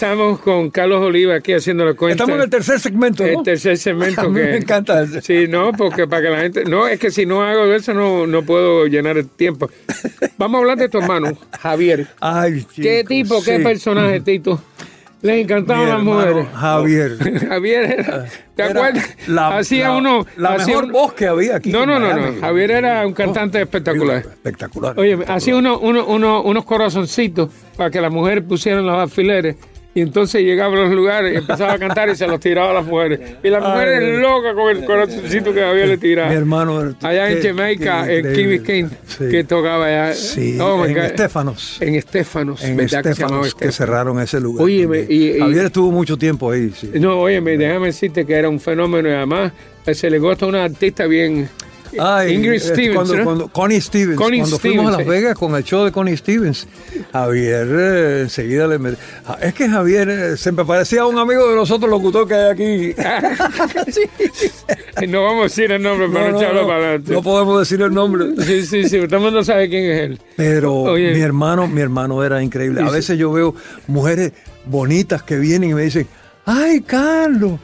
regresamos 0.02 0.40
con 0.42 0.70
Carlos 0.70 1.02
Oliva 1.02 1.36
aquí 1.36 1.54
haciendo 1.54 1.84
la 1.84 1.96
cuenta. 1.96 2.24
Estamos 2.24 2.36
en 2.38 2.44
el 2.44 2.50
tercer 2.52 2.80
segmento, 2.80 3.24
¿no? 3.26 3.40
El 3.40 3.44
tercer 3.44 3.78
segmento 3.78 4.22
A 4.28 4.30
mí 4.30 4.36
que 4.40 4.46
me 4.46 4.58
encanta 4.58 5.02
ese. 5.02 5.22
Sí, 5.22 5.48
no, 5.50 5.72
porque 5.72 6.08
para 6.08 6.22
que 6.22 6.30
la 6.30 6.40
gente, 6.42 6.66
no, 6.66 6.88
es 6.88 7.00
que 7.00 7.10
si 7.10 7.26
no 7.26 7.42
hago 7.44 7.66
eso 7.74 7.94
no, 7.96 8.28
no 8.28 8.44
puedo 8.44 8.86
llenar 8.86 9.18
el 9.18 9.28
tiempo. 9.28 9.70
Vamos 10.38 10.60
a 10.60 10.62
hablar 10.62 10.78
de 10.78 10.90
tu 10.90 11.00
hermano, 11.00 11.36
Javier. 11.60 12.08
Ay, 12.20 12.64
¿Qué 12.76 13.00
chicos, 13.00 13.08
tipo, 13.08 13.44
qué 13.44 13.60
personaje, 13.60 14.20
Tito? 14.22 14.62
Les 15.24 15.42
encantaban 15.44 15.90
las 15.90 16.04
mujeres. 16.04 16.46
Javier. 16.54 17.18
Javier 17.50 17.84
era, 18.00 18.26
¿te 18.56 18.62
Era 18.64 18.72
acuerdas? 18.72 19.10
La, 19.28 19.58
hacía 19.58 19.88
la- 19.90 19.96
uno 19.98 20.28
La 20.38 20.50
hacía 20.54 20.68
mejor 20.68 20.84
un- 20.86 20.92
voz 20.92 21.14
que 21.14 21.26
había 21.26 21.56
aquí. 21.56 21.72
No, 21.72 21.88
no, 21.88 21.98
no, 22.00 22.14
no. 22.16 22.40
Javier 22.40 22.70
era 22.70 23.08
un 23.08 23.14
cantante 23.14 23.60
espectacular. 23.60 24.18
Espectacular. 24.18 24.94
Oye, 25.00 25.14
espectacular. 25.14 25.38
hacía 25.38 25.56
uno, 25.56 25.80
uno, 25.80 26.06
uno- 26.06 26.44
unos 26.44 26.66
corazoncitos 26.66 27.50
para 27.76 27.90
que 27.90 28.00
las 28.00 28.12
mujeres 28.12 28.44
pusieran 28.48 28.86
los 28.86 28.96
alfileres. 28.96 29.56
Y 29.98 30.02
entonces 30.02 30.44
llegaba 30.44 30.76
a 30.78 30.82
los 30.84 30.92
lugares 30.92 31.34
y 31.34 31.38
empezaba 31.38 31.74
a 31.74 31.80
cantar 31.80 32.08
y 32.10 32.16
se 32.16 32.28
los 32.28 32.40
tiraba 32.40 32.70
a 32.70 32.74
las 32.76 32.86
mujeres. 32.86 33.20
Y 33.44 33.50
las 33.50 33.64
mujeres 33.64 34.00
Ay. 34.04 34.18
locas 34.22 34.54
con 34.54 34.78
el 34.78 34.86
corazoncito 34.86 35.52
que 35.52 35.62
Javier 35.62 35.88
le 35.88 35.98
tiraba. 35.98 36.30
Mi 36.30 36.36
hermano. 36.36 36.96
Allá 37.02 37.32
en 37.32 37.42
Jamaica, 37.42 38.06
en 38.14 38.32
Key. 38.32 38.46
Biscayne, 38.46 38.90
Sí. 39.08 39.26
que 39.32 39.44
tocaba 39.44 39.88
allá. 39.88 40.14
Sí, 40.14 40.56
Oh, 40.62 40.86
en 40.86 40.94
God. 40.94 41.04
Estéfanos. 41.04 41.82
En 41.82 41.96
Estéfanos, 41.96 42.64
En 42.64 42.78
¿verdad 42.78 43.04
que 43.58 43.72
cerraron 43.72 44.20
ese 44.20 44.40
lugar. 44.40 44.64
Óyeme, 44.66 45.06
y- 45.10 45.32
y- 45.32 45.40
Javier 45.40 45.66
estuvo 45.66 45.92
mucho 45.92 46.16
tiempo 46.16 46.52
ahí, 46.52 46.72
sí. 46.80 46.92
No, 47.00 47.20
óyeme, 47.20 47.58
déjame 47.58 47.88
decirte 47.88 48.24
que 48.24 48.36
era 48.36 48.50
un 48.50 48.60
fenómeno 48.60 49.10
y 49.10 49.14
además 49.14 49.52
eh, 49.84 49.96
se 49.96 50.12
le 50.12 50.20
gusta 50.20 50.46
a 50.46 50.50
una 50.50 50.64
artista 50.66 51.08
bien... 51.08 51.50
Ay, 52.00 52.34
Ingrid 52.34 52.54
eh, 52.56 52.60
Stevens, 52.60 52.96
cuando, 52.96 53.16
¿no? 53.18 53.24
cuando- 53.24 53.48
Connie 53.50 53.82
Stevens. 53.82 54.18
Connie 54.18 54.40
cuando 54.40 54.60
fuimos 54.60 54.94
a 54.94 54.98
Las. 54.98 55.08
Vegas 55.08 55.36
con 55.36 55.56
el 55.56 55.64
show 55.64 55.86
de 55.86 55.92
Connie 55.92 56.18
Stevens, 56.18 56.68
Javier 57.12 57.68
eh, 57.70 58.20
enseguida 58.24 58.68
le 58.68 58.80
metió. 58.80 58.98
Es 59.42 59.54
que 59.54 59.70
Javier 59.70 60.10
eh, 60.10 60.38
se 60.38 60.52
me 60.52 60.66
parecía 60.66 61.02
a 61.02 61.06
un 61.08 61.18
amigo 61.18 61.48
de 61.50 61.56
nosotros, 61.56 61.90
locutor 61.90 62.28
que 62.28 62.34
hay 62.36 62.52
aquí. 62.52 62.96
No 65.08 65.24
vamos 65.24 65.40
a 65.40 65.44
decir 65.44 65.72
el 65.72 65.82
nombre 65.82 66.10
para 66.10 66.32
no, 66.32 66.38
echarlo 66.40 66.68
para 66.68 66.80
adelante. 66.80 67.14
no 67.14 67.22
podemos 67.22 67.60
decir 67.60 67.82
el 67.82 67.94
nombre. 67.94 68.26
Sí, 68.44 68.66
sí, 68.66 68.90
sí, 68.90 68.98
todo 69.08 69.18
el 69.18 69.22
mundo 69.24 69.44
sabe 69.44 69.70
quién 69.70 69.86
es 69.86 70.00
él. 70.02 70.20
Pero 70.36 70.74
Oye. 70.74 71.14
mi 71.14 71.22
hermano, 71.22 71.68
mi 71.68 71.82
hermano 71.82 72.24
era 72.24 72.42
increíble. 72.42 72.82
A 72.82 72.90
veces 72.90 73.18
yo 73.18 73.32
veo 73.32 73.56
mujeres 73.88 74.34
bonitas 74.66 75.22
que 75.24 75.38
vienen 75.38 75.70
y 75.70 75.74
me 75.76 75.84
dicen, 75.84 76.08
ay, 76.46 76.82
Carlos, 76.82 77.60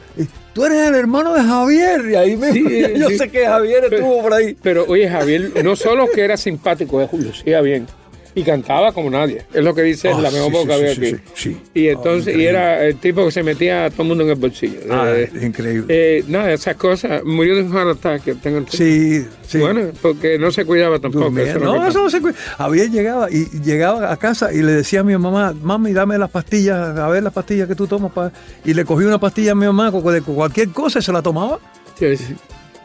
tú 0.54 0.64
eres 0.64 0.88
el 0.88 0.94
hermano 0.94 1.34
de 1.34 1.42
Javier. 1.42 2.00
Y 2.10 2.14
ahí 2.14 2.36
me, 2.36 2.52
Sí, 2.52 2.64
yo 2.96 3.08
sí. 3.08 3.18
sé 3.18 3.28
que 3.28 3.44
Javier 3.46 3.84
estuvo 3.92 4.22
por 4.22 4.32
ahí. 4.32 4.56
Pero 4.62 4.84
oye, 4.88 5.08
Javier, 5.08 5.64
no 5.64 5.76
solo 5.76 6.06
que 6.08 6.22
era 6.22 6.36
simpático, 6.36 7.00
es 7.02 7.12
lucía 7.12 7.60
bien. 7.60 7.86
Y 8.36 8.42
cantaba 8.42 8.90
como 8.92 9.08
nadie. 9.10 9.44
Es 9.52 9.62
lo 9.62 9.72
que 9.74 9.82
dice 9.82 10.08
Ah, 10.08 10.20
la 10.20 10.30
mejor 10.30 10.46
sí, 10.48 10.52
voz 10.52 10.62
sí, 10.62 10.66
que 10.68 10.74
había 10.74 10.94
sí, 10.94 11.16
aquí. 11.52 11.56
Y 11.74 11.88
Ah, 11.88 11.92
entonces, 11.92 12.36
y 12.36 12.44
era 12.44 12.84
el 12.84 12.96
tipo 12.96 13.24
que 13.24 13.30
se 13.30 13.42
metía 13.44 13.84
a 13.84 13.90
todo 13.90 14.02
el 14.02 14.08
mundo 14.08 14.24
en 14.24 14.30
el 14.30 14.34
bolsillo. 14.36 14.80
Ah, 14.90 15.04
Eh, 15.14 15.30
increíble. 15.40 15.86
eh, 15.88 16.24
nada, 16.26 16.52
esas 16.52 16.74
cosas. 16.76 17.22
Murió 17.24 17.54
de 17.54 17.62
un 17.62 17.72
heart 17.72 17.90
attack. 17.90 18.40
Tengo. 18.42 18.64
Sí, 18.68 19.24
sí. 19.46 19.58
Bueno, 19.58 19.82
porque 20.02 20.36
no 20.38 20.50
se 20.50 20.64
cuidaba 20.64 20.98
tampoco. 20.98 21.26
Eso 21.38 21.58
que 21.60 21.64
No, 21.64 21.86
eso 21.86 22.02
no 22.02 22.10
se 22.10 22.20
cuida. 22.20 22.34
Javier 22.58 22.90
llegaba 22.90 23.30
y 23.30 23.44
llegaba 23.62 24.10
a 24.12 24.16
casa 24.16 24.52
y 24.52 24.62
le 24.62 24.72
decía 24.72 25.00
a 25.00 25.04
mi 25.04 25.16
mamá, 25.16 25.54
mami, 25.62 25.92
dame 25.92 26.18
las 26.18 26.30
pastillas, 26.30 26.98
a 26.98 27.08
ver 27.08 27.22
las 27.22 27.32
pastillas 27.32 27.68
que 27.68 27.76
tú 27.76 27.86
tomas. 27.86 28.10
pa-". 28.12 28.32
Y 28.64 28.74
le 28.74 28.84
cogí 28.84 29.04
una 29.04 29.20
pastilla 29.20 29.52
a 29.52 29.54
mi 29.54 29.66
mamá 29.66 29.92
de 29.92 30.22
cualquier 30.22 30.70
cosa 30.70 30.98
y 30.98 31.02
se 31.02 31.12
la 31.12 31.22
tomaba. 31.22 31.60
Sí, 31.96 32.16
sí. 32.16 32.34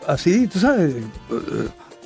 Así, 0.06 0.48
tú 0.48 0.60
sabes. 0.60 0.94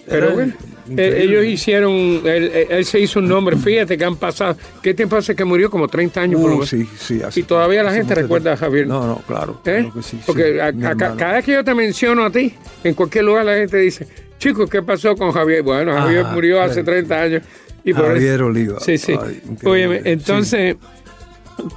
Pero 0.08 0.32
bueno, 0.34 0.54
increíble. 0.88 1.18
eh, 1.18 1.24
ellos 1.24 1.46
hicieron, 1.46 1.92
él, 2.26 2.52
él- 2.70 2.86
se 2.86 3.00
hizo 3.00 3.20
un 3.20 3.28
nombre, 3.30 3.56
fíjate 3.56 3.98
que 3.98 4.04
han 4.04 4.18
pasado, 4.18 4.58
¿qué 4.82 4.94
tiempo 4.94 5.16
hace 5.16 5.34
que 5.36 5.46
murió? 5.46 5.70
Como 5.70 5.88
30 5.88 6.22
años 6.22 6.42
por 6.42 6.50
lo 6.52 6.58
Uh, 6.58 6.66
sí, 6.66 6.88
sí, 6.98 7.22
hace- 7.24 7.40
Y 7.40 7.44
todavía 7.44 7.84
la 7.84 7.94
gente 7.94 8.14
recuerda 8.16 8.54
a. 8.54 8.58
Javier. 8.58 8.88
No, 8.88 9.06
no, 9.08 9.22
claro. 9.26 9.62
¿Eh? 9.66 9.86
claro 9.90 10.02
sí, 10.02 10.20
Porque 10.26 10.62
a- 10.62 10.74
cada 10.96 11.34
vez 11.34 11.46
que 11.46 11.54
yo 11.54 11.64
te 11.64 11.74
menciono 11.74 12.26
a 12.26 12.30
ti, 12.30 12.54
en 12.84 12.94
cualquier 12.94 13.24
lugar 13.24 13.46
la 13.46 13.56
gente 13.56 13.78
dice, 13.78 14.08
chicos, 14.40 14.70
¿qué 14.70 14.82
pasó 14.82 15.16
con 15.16 15.32
Javier? 15.32 15.64
Bueno, 15.64 15.94
Javier 15.94 16.26
Ah, 16.28 16.32
murió 16.34 16.62
hace 16.62 16.84
claro. 16.84 16.86
30 17.06 17.22
años. 17.22 17.44
Y 17.86 17.94
por 17.94 18.08
Javier 18.08 18.36
eso- 18.36 18.46
Oliva. 18.46 18.80
Sí, 18.82 18.98
sí. 18.98 19.14
Ay. 19.22 19.42
Óyeme, 19.64 20.02
entonces, 20.04 20.76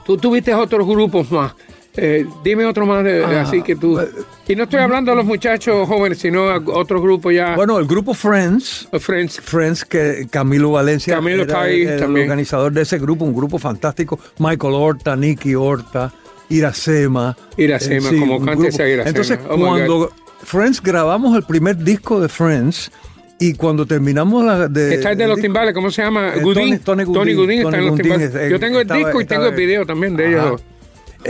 tú 0.05 0.17
tuviste 0.17 0.53
otros 0.55 0.87
grupos 0.87 1.31
más. 1.31 1.53
Eh, 1.99 2.27
dime 2.45 2.65
otro 2.67 2.85
más, 2.87 3.03
de- 3.05 3.25
Ah, 3.25 3.43
así 3.43 3.63
que 3.63 3.75
tú. 3.77 3.99
eh, 3.99 4.09
Y 4.49 4.55
no 4.55 4.65
estoy 4.65 4.81
hablando 4.81 5.11
de 5.13 5.17
los 5.17 5.25
muchachos 5.25 5.89
jóvenes, 5.89 6.19
sino 6.19 6.49
a 6.51 6.59
otros 6.59 7.01
grupos 7.03 7.35
ya. 7.35 7.57
Bueno, 7.57 7.79
el 7.79 7.87
grupo 7.87 8.13
Friends, 8.15 8.89
los 8.93 9.03
Friends. 9.03 9.41
Friends 9.41 9.85
que 9.85 10.27
Camilo 10.31 10.71
Valencia 10.73 11.15
Camilo 11.15 11.43
era 11.43 11.53
está 11.53 11.63
ahí 11.63 11.83
el, 11.83 12.03
organizador 12.05 12.73
de 12.73 12.83
ese 12.83 12.99
grupo, 12.99 13.25
un 13.25 13.35
grupo 13.35 13.59
fantástico. 13.59 14.19
Michael 14.39 14.75
Horta, 14.75 15.17
Nicky 15.17 15.55
Horta, 15.55 16.13
Iracema. 16.51 17.37
Eh, 17.57 17.65
Iracema, 17.65 18.09
como 18.11 18.37
un 18.37 18.45
canta 18.45 18.53
grupo. 18.53 18.69
esa 18.69 18.89
Iracema. 18.89 19.09
Entonces, 19.09 19.39
Oh 19.49 19.57
cuando 19.59 20.13
Friends 20.45 20.83
grabamos 20.83 21.37
el 21.37 21.43
primer 21.45 21.77
disco 21.77 22.21
de 22.21 22.29
Friends 22.29 22.91
y 23.39 23.55
cuando 23.55 23.85
terminamos 23.87 24.45
la 24.45 24.69
de 24.69 24.95
Está 24.95 25.11
el 25.13 25.19
de 25.19 25.27
los 25.29 25.41
timbales, 25.41 25.75
¿cómo 25.75 25.91
se 25.91 26.03
llama? 26.03 26.29
Eh. 26.37 26.41
Tony- 26.43 26.79
Tony. 26.79 27.05
Gudín 27.35 27.63
está 27.67 27.79
en 27.79 27.87
los 27.87 27.97
timbales. 27.97 28.35
es- 28.35 28.51
Yo 28.51 28.61
tengo 28.61 28.77
el 28.77 28.83
estaba- 28.83 28.99
disco 29.01 29.21
y 29.21 29.25
tengo 29.25 29.47
el 29.47 29.55
video 29.55 29.85
también 29.85 30.15
de 30.17 30.29
ellos 30.29 30.41
Ajá. 30.41 30.51
dos. 30.51 30.63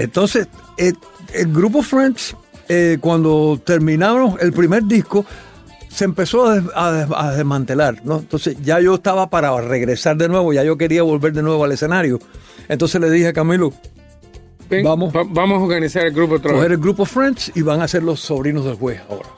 Entonces, 0.02 0.48
eh, 0.78 0.92
el 1.34 1.52
grupo 1.52 1.82
Friends, 1.82 2.36
eh, 2.68 2.98
cuando 3.00 3.60
terminamos 3.64 4.40
el 4.40 4.52
primer 4.52 4.84
disco, 4.84 5.24
se 5.88 6.04
empezó 6.04 6.46
a, 6.46 6.54
des- 6.56 6.70
a 6.74 6.92
des- 6.92 7.08
a 7.16 7.32
desmantelar, 7.32 8.02
¿no? 8.04 8.18
Entonces 8.18 8.56
ya 8.62 8.78
yo 8.80 8.94
estaba 8.96 9.30
para 9.30 9.58
regresar 9.60 10.16
de 10.16 10.28
nuevo, 10.28 10.52
ya 10.52 10.62
yo 10.62 10.76
quería 10.76 11.02
volver 11.02 11.32
de 11.32 11.42
nuevo 11.42 11.64
al 11.64 11.72
escenario. 11.72 12.18
Entonces 12.68 13.00
le 13.00 13.10
dije 13.10 13.28
a 13.28 13.32
Camilo, 13.32 13.72
Ven, 14.68 14.84
Vamos. 14.84 15.14
va- 15.14 15.24
vamos 15.28 15.60
a 15.60 15.64
organizar 15.64 16.04
el 16.06 16.12
grupo 16.12 16.34
otra 16.34 16.50
coger 16.52 16.70
vez. 16.70 16.76
el 16.76 16.82
grupo 16.82 17.04
Friends 17.04 17.52
y 17.54 17.62
van 17.62 17.80
a 17.82 17.88
ser 17.88 18.02
los 18.02 18.18
sobrinos 18.20 18.64
del 18.64 18.74
juez 18.74 19.00
ahora. 19.08 19.28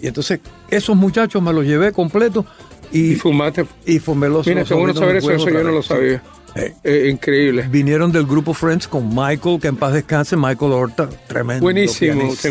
Y 0.00 0.06
entonces 0.06 0.38
esos 0.70 0.94
muchachos 0.96 1.42
me 1.42 1.52
los 1.52 1.64
llevé 1.64 1.90
completo 1.92 2.46
y, 2.92 3.12
Y 3.12 3.14
fumaste. 3.16 3.66
y 3.84 3.98
formé 3.98 4.28
los 4.28 4.46
Mira, 4.46 4.64
sobrinos 4.64 4.96
saber 4.96 5.16
eso, 5.16 5.36
yo 5.36 5.62
no 5.64 5.72
lo 5.72 5.82
sabía. 5.82 6.22
Eh, 6.56 6.74
Eh, 6.84 7.08
increíble. 7.12 7.66
Vinieron 7.70 8.10
del 8.10 8.24
grupo 8.26 8.54
Friends 8.54 8.88
con 8.88 9.08
Michael, 9.14 9.60
que 9.60 9.68
en 9.68 9.76
paz 9.76 9.92
descanse, 9.92 10.36
Michael 10.36 10.72
Horta, 10.72 11.08
tremendo. 11.26 11.62
Buenísimo, 11.62 12.14
pianista. 12.42 12.48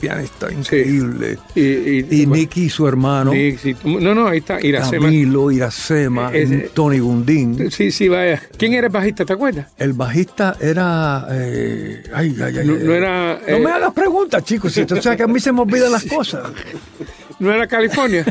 Pianista 0.00 0.52
increíble. 0.52 1.38
Y, 1.54 1.60
y, 1.60 2.06
Y 2.22 2.26
Nicky, 2.26 2.68
su 2.70 2.86
hermano, 2.86 3.32
Nick, 3.32 3.84
no, 3.84 4.14
no, 4.14 4.26
ahí 4.28 4.38
está. 4.38 4.60
Iracema. 4.64 5.06
Camilo, 5.06 5.50
Iracema, 5.50 6.30
Ese- 6.32 6.70
Tony 6.74 6.98
Gundín. 7.00 7.70
Sí, 7.70 7.90
sí, 7.90 8.08
vaya. 8.08 8.40
¿Quién 8.56 8.74
era 8.74 8.86
el 8.86 8.92
bajista, 8.92 9.24
te 9.24 9.32
acuerdas? 9.32 9.66
El 9.78 9.92
bajista 9.92 10.56
era. 10.60 11.26
eh, 11.30 12.02
ay, 12.14 12.36
ay, 12.42 12.58
ay, 12.58 12.66
No- 12.66 12.74
no 12.76 12.92
era, 12.94 13.40
No 13.40 13.56
eh, 13.56 13.60
me 13.60 13.70
hagas 13.70 13.92
preguntas, 13.92 14.44
chicos. 14.44 14.72
Si 14.72 14.84
tú 14.84 14.96
sabes 15.02 15.16
que 15.16 15.22
a 15.24 15.26
mí 15.28 15.40
se 15.40 15.52
me 15.52 15.60
olvidan 15.62 15.90
las 15.92 16.04
cosas. 16.16 16.42
¿No 17.38 17.52
era 17.52 17.66
California? 17.66 18.24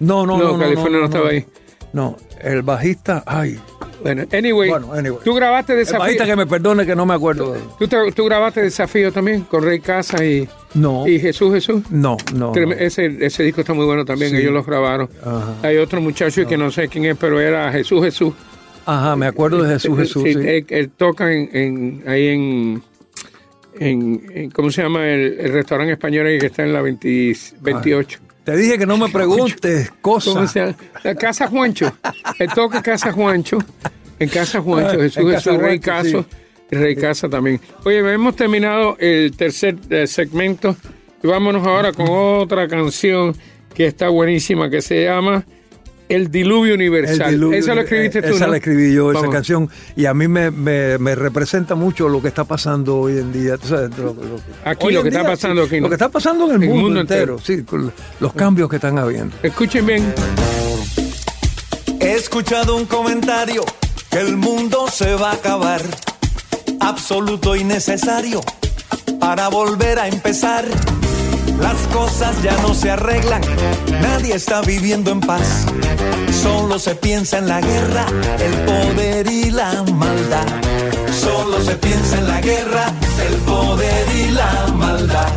No, 0.00 0.24
no, 0.26 0.38
No, 0.38 0.52
no. 0.52 0.58
California 0.58 0.98
no 1.00 1.04
estaba 1.06 1.28
ahí. 1.28 1.44
No, 1.92 2.16
el 2.44 2.62
bajista. 2.62 3.22
Ay. 3.26 3.58
Bueno, 4.02 4.24
anyway, 4.32 4.68
Bueno, 4.68 4.92
anyway. 4.92 5.18
tú 5.24 5.32
grabaste 5.34 5.72
El 5.72 5.78
Desafío. 5.78 6.00
bajista 6.00 6.26
que 6.26 6.36
me 6.36 6.46
perdone 6.46 6.84
que 6.84 6.94
no 6.94 7.06
me 7.06 7.14
acuerdo. 7.14 7.56
¿Tú, 7.78 7.88
tú 8.14 8.24
grabaste 8.26 8.60
Desafío 8.60 9.10
también 9.10 9.42
con 9.44 9.62
Rey 9.62 9.80
Casas 9.80 10.20
y, 10.20 10.46
No. 10.74 11.06
y 11.08 11.18
Jesús 11.18 11.54
Jesús. 11.54 11.82
No, 11.90 12.18
no. 12.34 12.52
Trem- 12.52 12.68
no. 12.68 12.74
Ese, 12.74 13.16
ese 13.24 13.42
disco 13.44 13.62
está 13.62 13.72
muy 13.72 13.86
bueno 13.86 14.04
también, 14.04 14.30
Sí. 14.32 14.36
ellos 14.36 14.52
lo 14.52 14.62
grabaron. 14.62 15.08
Ajá. 15.24 15.54
Hay 15.62 15.78
otro 15.78 16.02
muchacho 16.02 16.46
que 16.46 16.56
no 16.58 16.70
sé 16.70 16.88
quién 16.88 17.06
es, 17.06 17.16
pero 17.16 17.40
era 17.40 17.72
Jesús 17.72 18.04
Jesús. 18.04 18.34
Ajá, 18.84 19.16
me 19.16 19.24
acuerdo 19.26 19.62
de 19.62 19.72
Jesús 19.72 19.96
Jesús. 19.98 20.22
Sí, 20.22 20.34
sí. 20.34 20.40
Él, 20.46 20.66
él 20.68 20.90
toca 20.90 21.32
en, 21.32 21.48
en- 21.54 22.04
ahí 22.06 22.28
en, 22.28 22.82
en, 23.80 24.22
en- 24.34 24.50
¿cómo 24.50 24.70
se 24.70 24.82
llama? 24.82 25.08
El, 25.08 25.38
el 25.40 25.52
restaurante 25.52 25.94
español 25.94 26.26
ahí 26.26 26.38
que 26.38 26.46
está 26.46 26.62
en 26.62 26.74
la 26.74 26.82
20 26.82 27.34
28. 27.62 28.18
Te 28.44 28.56
dije 28.56 28.78
que 28.78 28.86
no 28.86 28.96
me 28.98 29.08
preguntes 29.08 29.90
¿Cómo 30.02 30.16
cosas. 30.16 30.54
La 31.02 31.14
Casa 31.14 31.46
Juancho. 31.48 31.90
Él 32.38 32.48
toca 32.54 32.76
en 32.78 32.82
Casa 32.82 33.12
Juancho. 33.12 33.58
En 34.18 34.28
Casa 34.28 34.60
Juancho, 34.60 34.96
Ah, 34.98 35.02
Jesús 35.02 35.24
Casa 35.32 35.50
Jesús, 35.50 35.62
Rey 35.62 35.78
Caso. 35.80 36.26
y 36.70 36.76
Rey 36.76 36.94
Casa 36.96 37.28
también. 37.28 37.60
Oye, 37.84 37.98
hemos 38.12 38.36
terminado 38.36 38.96
el 38.98 39.34
tercer 39.36 39.76
eh, 39.90 40.06
segmento 40.06 40.76
y 41.22 41.26
vámonos 41.26 41.66
ahora 41.66 41.92
con 41.92 42.06
otra 42.10 42.68
canción 42.68 43.34
que 43.74 43.86
está 43.86 44.08
buenísima 44.08 44.68
que 44.70 44.82
se 44.82 45.04
llama 45.04 45.44
El 46.14 46.30
Diluvio 46.30 46.74
El 46.74 46.80
Universal. 46.80 47.30
diluvio, 47.32 47.58
Esa 47.58 47.74
lo 47.74 47.80
escribiste 47.82 48.18
eh, 48.20 48.22
tú, 48.22 48.34
Esa 48.34 48.46
¿no? 48.46 48.50
la 48.52 48.56
escribí 48.58 48.92
yo, 48.94 49.12
esa 49.12 49.28
canción. 49.28 49.68
Y 49.96 50.06
a 50.06 50.14
mí 50.14 50.28
me, 50.28 50.50
me- 50.50 50.98
me 50.98 51.14
representa 51.14 51.74
mucho 51.74 52.08
lo 52.08 52.20
que 52.22 52.28
está 52.28 52.44
pasando 52.44 52.96
hoy 52.98 53.18
en 53.18 53.32
día. 53.32 53.56
tú 53.58 53.68
sabes, 53.68 53.90
lo- 53.98 54.14
lo- 54.14 54.40
Aquí, 54.64 54.90
lo 54.92 55.02
que 55.02 55.08
está 55.08 55.24
pasando 55.24 55.62
sí, 55.62 55.68
aquí, 55.68 55.76
¿no? 55.80 55.82
Lo 55.82 55.88
que 55.88 55.94
está 55.94 56.08
pasando 56.08 56.44
en 56.46 56.50
el, 56.56 56.62
el 56.62 56.68
mundo, 56.68 56.82
mundo 56.84 57.00
entero, 57.00 57.38
sí, 57.38 57.64
los 58.20 58.32
cambios 58.34 58.68
que 58.70 58.76
están 58.76 58.98
habiendo. 58.98 59.34
Escuchen 59.42 59.86
bien. 59.86 60.14
He 62.00 62.12
escuchado 62.14 62.76
un 62.76 62.84
comentario 62.86 63.64
que 64.10 64.18
el 64.20 64.36
mundo 64.36 64.86
se 64.92 65.14
va 65.14 65.30
a 65.30 65.34
acabar. 65.34 65.80
Absoluto 66.80 67.56
y 67.56 67.64
necesario 67.64 68.40
para 69.18 69.48
volver 69.48 69.98
a 69.98 70.08
empezar. 70.08 70.64
Las 71.60 71.76
cosas 71.92 72.42
ya 72.42 72.56
no 72.62 72.74
se 72.74 72.90
arreglan, 72.90 73.40
nadie 74.00 74.34
está 74.34 74.60
viviendo 74.60 75.10
en 75.10 75.20
paz. 75.20 75.66
Solo 76.42 76.78
se 76.78 76.94
piensa 76.94 77.38
en 77.38 77.48
la 77.48 77.60
guerra, 77.60 78.04
el 78.38 78.52
poder 78.64 79.26
y 79.26 79.50
la 79.50 79.82
maldad. 79.94 80.46
Solo 81.18 81.60
se 81.62 81.76
piensa 81.76 82.18
en 82.18 82.28
la 82.28 82.40
guerra, 82.40 82.92
el 83.26 83.34
poder 83.38 84.06
y 84.16 84.30
la 84.30 84.66
maldad. 84.74 85.32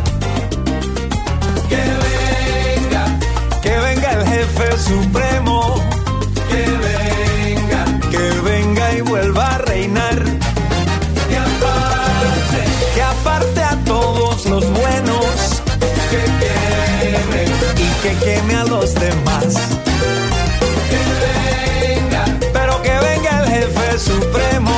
Que 1.68 1.76
venga, 1.76 3.18
que 3.62 3.78
venga 3.78 4.12
el 4.12 4.26
jefe 4.26 4.78
supremo. 4.78 5.57
Queme 18.28 18.54
a 18.54 18.64
los 18.64 18.94
demás. 18.94 19.54
Que 20.90 21.02
venga, 21.24 22.24
pero 22.52 22.82
que 22.82 22.90
venga 22.90 23.42
el 23.42 23.48
jefe 23.48 23.98
supremo. 23.98 24.77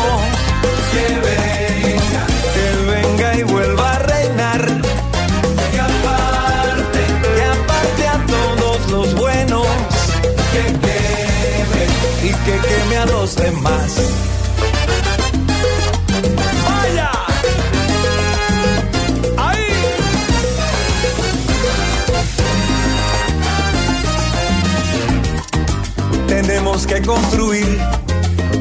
Que 26.87 27.03
construir 27.03 27.79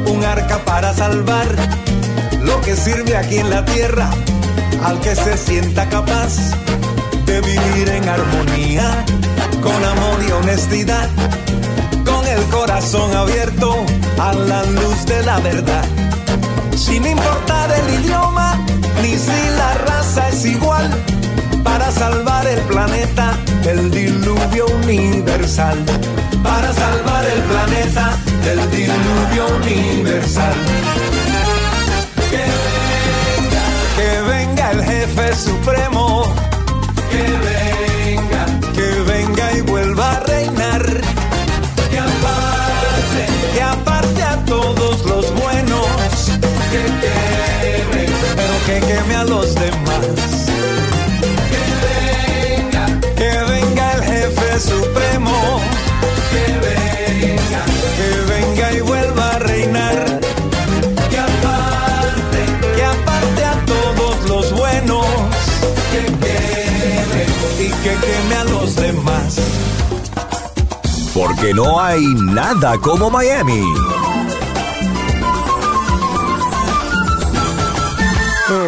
un 0.05 0.23
arca 0.23 0.59
para 0.59 0.93
salvar 0.93 1.47
lo 2.43 2.61
que 2.61 2.75
sirve 2.75 3.17
aquí 3.17 3.37
en 3.37 3.49
la 3.49 3.65
tierra 3.65 4.07
al 4.83 4.99
que 4.99 5.15
se 5.15 5.35
sienta 5.35 5.89
capaz 5.89 6.35
de 7.25 7.41
vivir 7.41 7.89
en 7.89 8.07
armonía, 8.07 9.03
con 9.63 9.83
amor 9.83 10.19
y 10.27 10.31
honestidad, 10.31 11.09
con 12.05 12.27
el 12.27 12.43
corazón 12.51 13.15
abierto 13.15 13.83
a 14.19 14.33
la 14.33 14.63
luz 14.63 15.05
de 15.05 15.23
la 15.23 15.39
verdad. 15.39 15.85
Sin 16.75 17.07
importar 17.07 17.71
el 17.71 18.03
idioma, 18.03 18.59
ni 19.01 19.17
si 19.17 19.49
la 19.57 19.73
raza 19.87 20.29
es 20.29 20.45
igual, 20.45 20.87
para 21.63 21.91
salvar 21.91 22.47
el 22.47 22.59
planeta 22.61 23.37
del 23.63 23.91
diluvio 23.91 24.65
universal. 24.83 25.77
Para 26.43 26.73
salvar 26.73 27.25
el 27.25 27.41
planeta 27.43 28.17
del 28.43 28.59
diluvio 28.71 29.47
universal. 29.63 30.53
Que 32.29 32.45
venga, 33.17 33.65
que 33.97 34.21
venga 34.31 34.71
el 34.71 34.83
jefe 34.83 35.35
supremo. 35.35 35.98
Porque 71.39 71.53
no 71.53 71.79
hay 71.79 72.03
nada 72.15 72.77
como 72.79 73.09
Miami. 73.09 73.63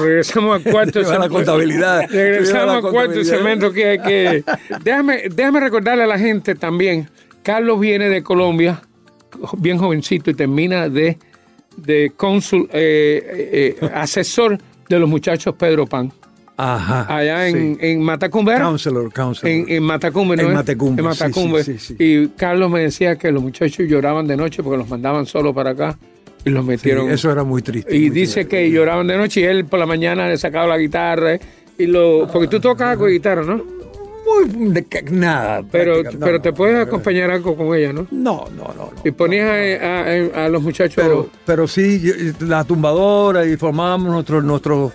Regresamos 0.02 0.56
al 0.56 0.64
cuarto 0.72 1.02
Lleva 1.02 1.20
la 1.20 1.28
contabilidad. 1.28 2.10
Regresamos 2.10 2.68
la 2.68 2.76
al 2.76 2.82
cuarto 2.82 3.24
segmento 3.26 3.74
que, 3.74 4.00
que 4.06 4.44
déjame, 4.86 5.24
déjame 5.30 5.60
recordarle 5.60 6.04
a 6.04 6.08
la 6.08 6.18
gente 6.18 6.56
también. 6.56 7.10
Carlos 7.44 7.78
viene 7.78 8.08
de 8.08 8.24
Colombia, 8.24 8.82
bien 9.58 9.78
jovencito, 9.78 10.32
y 10.32 10.34
termina 10.34 10.88
de, 10.88 11.18
de 11.76 12.14
cónsul, 12.16 12.70
eh, 12.72 13.78
eh, 13.82 13.90
asesor 13.94 14.58
de 14.88 14.98
los 14.98 15.10
muchachos 15.10 15.56
Pedro 15.56 15.88
Pan. 15.88 16.14
Ajá. 16.64 17.06
Allá 17.16 17.48
en, 17.48 17.76
sí. 17.76 17.78
en 17.82 18.02
Matacumbe. 18.04 18.56
Counselor, 18.58 19.12
counselor. 19.12 19.52
En, 19.52 19.66
en 19.70 19.84
Matacumbe, 19.84 20.36
¿no? 20.38 20.44
En? 20.44 20.54
Matacumbe, 20.54 21.02
En 21.02 21.08
Matacumbe. 21.08 21.64
sí, 21.64 21.78
sí. 21.80 21.96
Y 21.98 22.28
Carlos 22.30 22.70
me 22.70 22.82
decía 22.82 23.16
que 23.18 23.32
los 23.32 23.42
muchachos 23.42 23.88
lloraban 23.88 24.28
de 24.28 24.38
noche 24.38 24.62
porque 24.62 24.78
los 24.78 24.88
mandaban 24.90 25.26
solo 25.26 25.54
para 25.54 25.72
acá 25.72 25.98
y 26.46 26.50
los 26.50 26.64
metieron. 26.66 27.10
eso 27.10 27.32
era 27.32 27.44
muy 27.44 27.62
triste. 27.62 27.96
y 27.96 28.02
muy 28.02 28.10
dice 28.12 28.46
triste. 28.46 28.50
que 28.58 28.72
lloraban 28.72 29.08
de 29.08 29.18
noche 29.18 29.42
y 29.42 29.44
él 29.46 29.66
por 29.66 29.80
la 29.80 29.86
mañana 29.86 30.28
le 30.28 30.38
sacaba 30.38 30.68
la 30.68 30.78
guitarra 30.78 31.38
y 31.78 31.86
lo 31.88 32.28
porque 32.32 32.48
tú 32.48 32.60
tocas 32.60 32.90
algo 32.90 33.06
de 33.06 33.14
guitarra, 33.14 33.44
¿no? 33.44 33.64
Muy 34.24 34.70
de 34.72 34.86
que- 34.86 35.02
nada. 35.04 35.64
Pero 35.72 36.04
no, 36.04 36.10
pero 36.20 36.34
no, 36.38 36.42
te 36.42 36.54
puedes 36.54 36.76
no, 36.76 36.82
acompañar 36.84 37.32
algo 37.32 37.56
con 37.58 37.76
ella, 37.76 37.92
¿no? 37.92 38.08
No, 38.12 38.46
no, 38.56 38.64
no. 38.68 38.74
no. 38.76 38.92
Y 39.04 39.12
ponías 39.12 39.50
a, 39.82 40.00
a- 40.42 40.46
a 40.46 40.50
los 40.50 40.62
muchachos 40.62 40.96
Pero, 41.04 41.30
pero 41.46 41.68
sí, 41.68 42.00
yo- 42.02 42.14
la 42.48 42.64
tumbadora 42.64 43.46
y 43.46 43.58
formábamos 43.58 44.12
nuestros 44.14 44.44
nuestros 44.44 44.94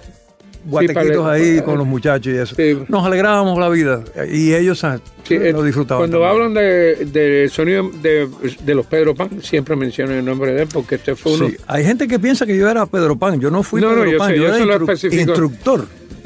guatequitos 0.67 1.27
ahí 1.27 1.61
con 1.63 1.79
los 1.79 1.87
muchachos 1.87 2.33
y 2.33 2.37
eso. 2.37 2.55
Sí. 2.57 2.79
Nos 2.89 3.05
alegrábamos 3.07 3.59
la 3.59 3.69
vida 3.69 4.03
y 4.31 4.53
ellos 4.55 4.85
Sí, 5.25 5.35
eh, 5.35 5.53
lo 5.53 5.63
disfrutaban. 5.65 6.03
Cuando 6.03 6.21
también. 6.21 6.43
hablan 6.43 6.55
de, 6.55 7.05
de 7.07 7.49
sonido 7.49 7.91
de, 8.03 8.29
de 8.65 8.75
los 8.75 8.87
Pedro 8.87 9.15
Pan, 9.15 9.43
siempre 9.43 9.75
mencionan 9.75 10.19
el 10.19 10.25
nombre 10.25 10.53
de 10.53 10.63
él 10.63 10.69
porque 10.73 10.95
este 10.97 11.17
fue 11.17 11.33
uno. 11.33 11.49
Sí, 11.49 11.57
hay 11.67 11.85
gente 11.85 12.07
que 12.07 12.19
piensa 12.19 12.47
que 12.47 12.57
yo 12.57 12.69
era 12.71 12.87
Pedro 12.87 13.17
Pan. 13.17 13.41
Yo 13.41 13.51
no 13.51 13.63
fui 13.63 13.81
No, 13.81 13.89
no, 13.89 13.95
Pedro 13.97 14.11
yo 14.13 14.19
Pan, 14.19 14.31
sé, 14.31 14.37
yo, 14.37 14.43
yo 14.43 14.49
era 14.49 14.59
se 14.59 14.65
lo 14.67 14.75
instru- 14.79 14.93
especifico. 14.93 15.33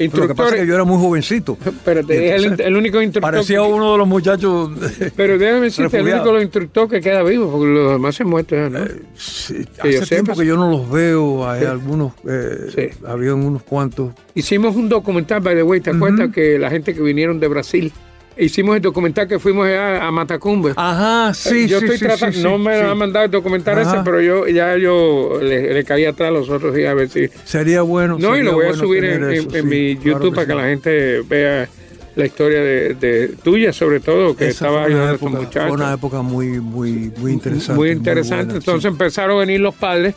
Instructor. 0.03 0.29
Lo 0.29 0.35
que 0.35 0.37
pasa 0.43 0.55
es 0.55 0.61
que 0.61 0.67
yo 0.67 0.75
era 0.75 0.83
muy 0.83 0.97
jovencito. 0.99 1.57
Pero 1.85 2.05
te- 2.05 2.13
Y 2.15 2.27
es 2.29 2.59
el, 2.59 2.75
único 2.75 3.01
instructor. 3.01 3.31
Parecía 3.31 3.61
uno 3.61 3.93
de 3.93 3.97
los 3.97 4.07
muchachos. 4.07 4.71
Pero 5.15 5.37
déjame 5.37 5.61
decirte, 5.61 5.97
el 5.99 6.07
único 6.07 6.39
instructor 6.41 6.89
que 6.89 7.01
queda 7.01 7.23
vivo, 7.23 7.51
porque 7.51 7.67
los 7.67 7.91
demás 7.93 8.15
se 8.15 8.23
muertos, 8.23 8.71
¿no? 8.71 8.79
Sí, 9.15 9.65
yo 9.83 10.01
hace 10.01 10.15
tiempo 10.15 10.35
que 10.35 10.45
yo 10.45 10.55
no 10.55 10.69
los 10.69 10.89
veo. 10.89 11.49
Hay 11.49 11.65
algunos, 11.65 12.13
eh, 12.27 12.67
Sí. 12.73 12.97
había 13.05 13.33
unos 13.35 13.63
cuantos. 13.63 14.13
Hicimos 14.35 14.75
un 14.75 14.89
documental, 14.89 15.41
by 15.41 15.55
the 15.55 15.63
way, 15.63 15.81
¿te 15.81 15.91
acuerdas 15.91 16.31
que 16.33 16.57
la 16.57 16.69
gente 16.69 16.93
que 16.93 17.01
vinieron 17.01 17.39
de 17.39 17.47
Brasil? 17.47 17.91
Hicimos 18.37 18.77
el 18.77 18.81
documental 18.81 19.27
que 19.27 19.39
fuimos 19.39 19.67
allá 19.67 20.05
a 20.05 20.11
Matacumbe. 20.11 20.73
Ajá, 20.75 21.33
sí, 21.33 21.67
yo 21.67 21.79
sí, 21.79 21.85
estoy 21.85 21.97
sí, 21.97 22.05
tratando, 22.05 22.37
sí, 22.37 22.43
no 22.43 22.57
me 22.57 22.75
han 22.75 22.97
mandado 22.97 23.25
el 23.25 23.31
documental 23.31 23.77
Ajá. 23.79 23.95
ese, 23.95 24.01
pero 24.05 24.21
yo 24.21 24.47
ya 24.47 24.77
yo 24.77 25.39
le, 25.41 25.73
le 25.73 25.83
caí 25.83 26.05
atrás 26.05 26.31
los 26.31 26.49
otros 26.49 26.73
días 26.73 26.91
a 26.91 26.93
ver 26.93 27.09
si... 27.09 27.29
Sería 27.43 27.81
bueno. 27.81 28.17
No, 28.17 28.37
y 28.37 28.41
lo 28.41 28.53
voy 28.53 28.67
a 28.67 28.73
subir 28.73 29.03
en, 29.03 29.67
mi 29.67 29.97
claro 29.97 30.19
YouTube 30.19 30.35
para 30.35 30.47
que 30.47 30.55
la 30.55 30.63
gente 30.63 31.21
vea 31.21 31.67
la 32.15 32.25
historia 32.25 32.61
de, 32.61 32.93
de 32.95 33.27
tuya, 33.43 33.73
sobre 33.73 33.99
todo, 33.99 34.35
que 34.35 34.47
Esa 34.47 34.65
estaba 34.65 34.85
ayudando 34.85 35.25
a 35.25 35.29
muchachos. 35.29 35.67
Fue 35.67 35.71
una 35.71 35.93
época 35.93 36.21
muy, 36.21 36.59
muy, 36.59 37.11
muy 37.17 37.33
interesante. 37.33 37.73
Muy 37.73 37.89
interesante. 37.91 38.45
buena, 38.45 38.59
Entonces 38.59 38.81
sí. 38.81 38.87
empezaron 38.87 39.37
a 39.37 39.39
venir 39.41 39.59
los 39.59 39.75
padres 39.75 40.15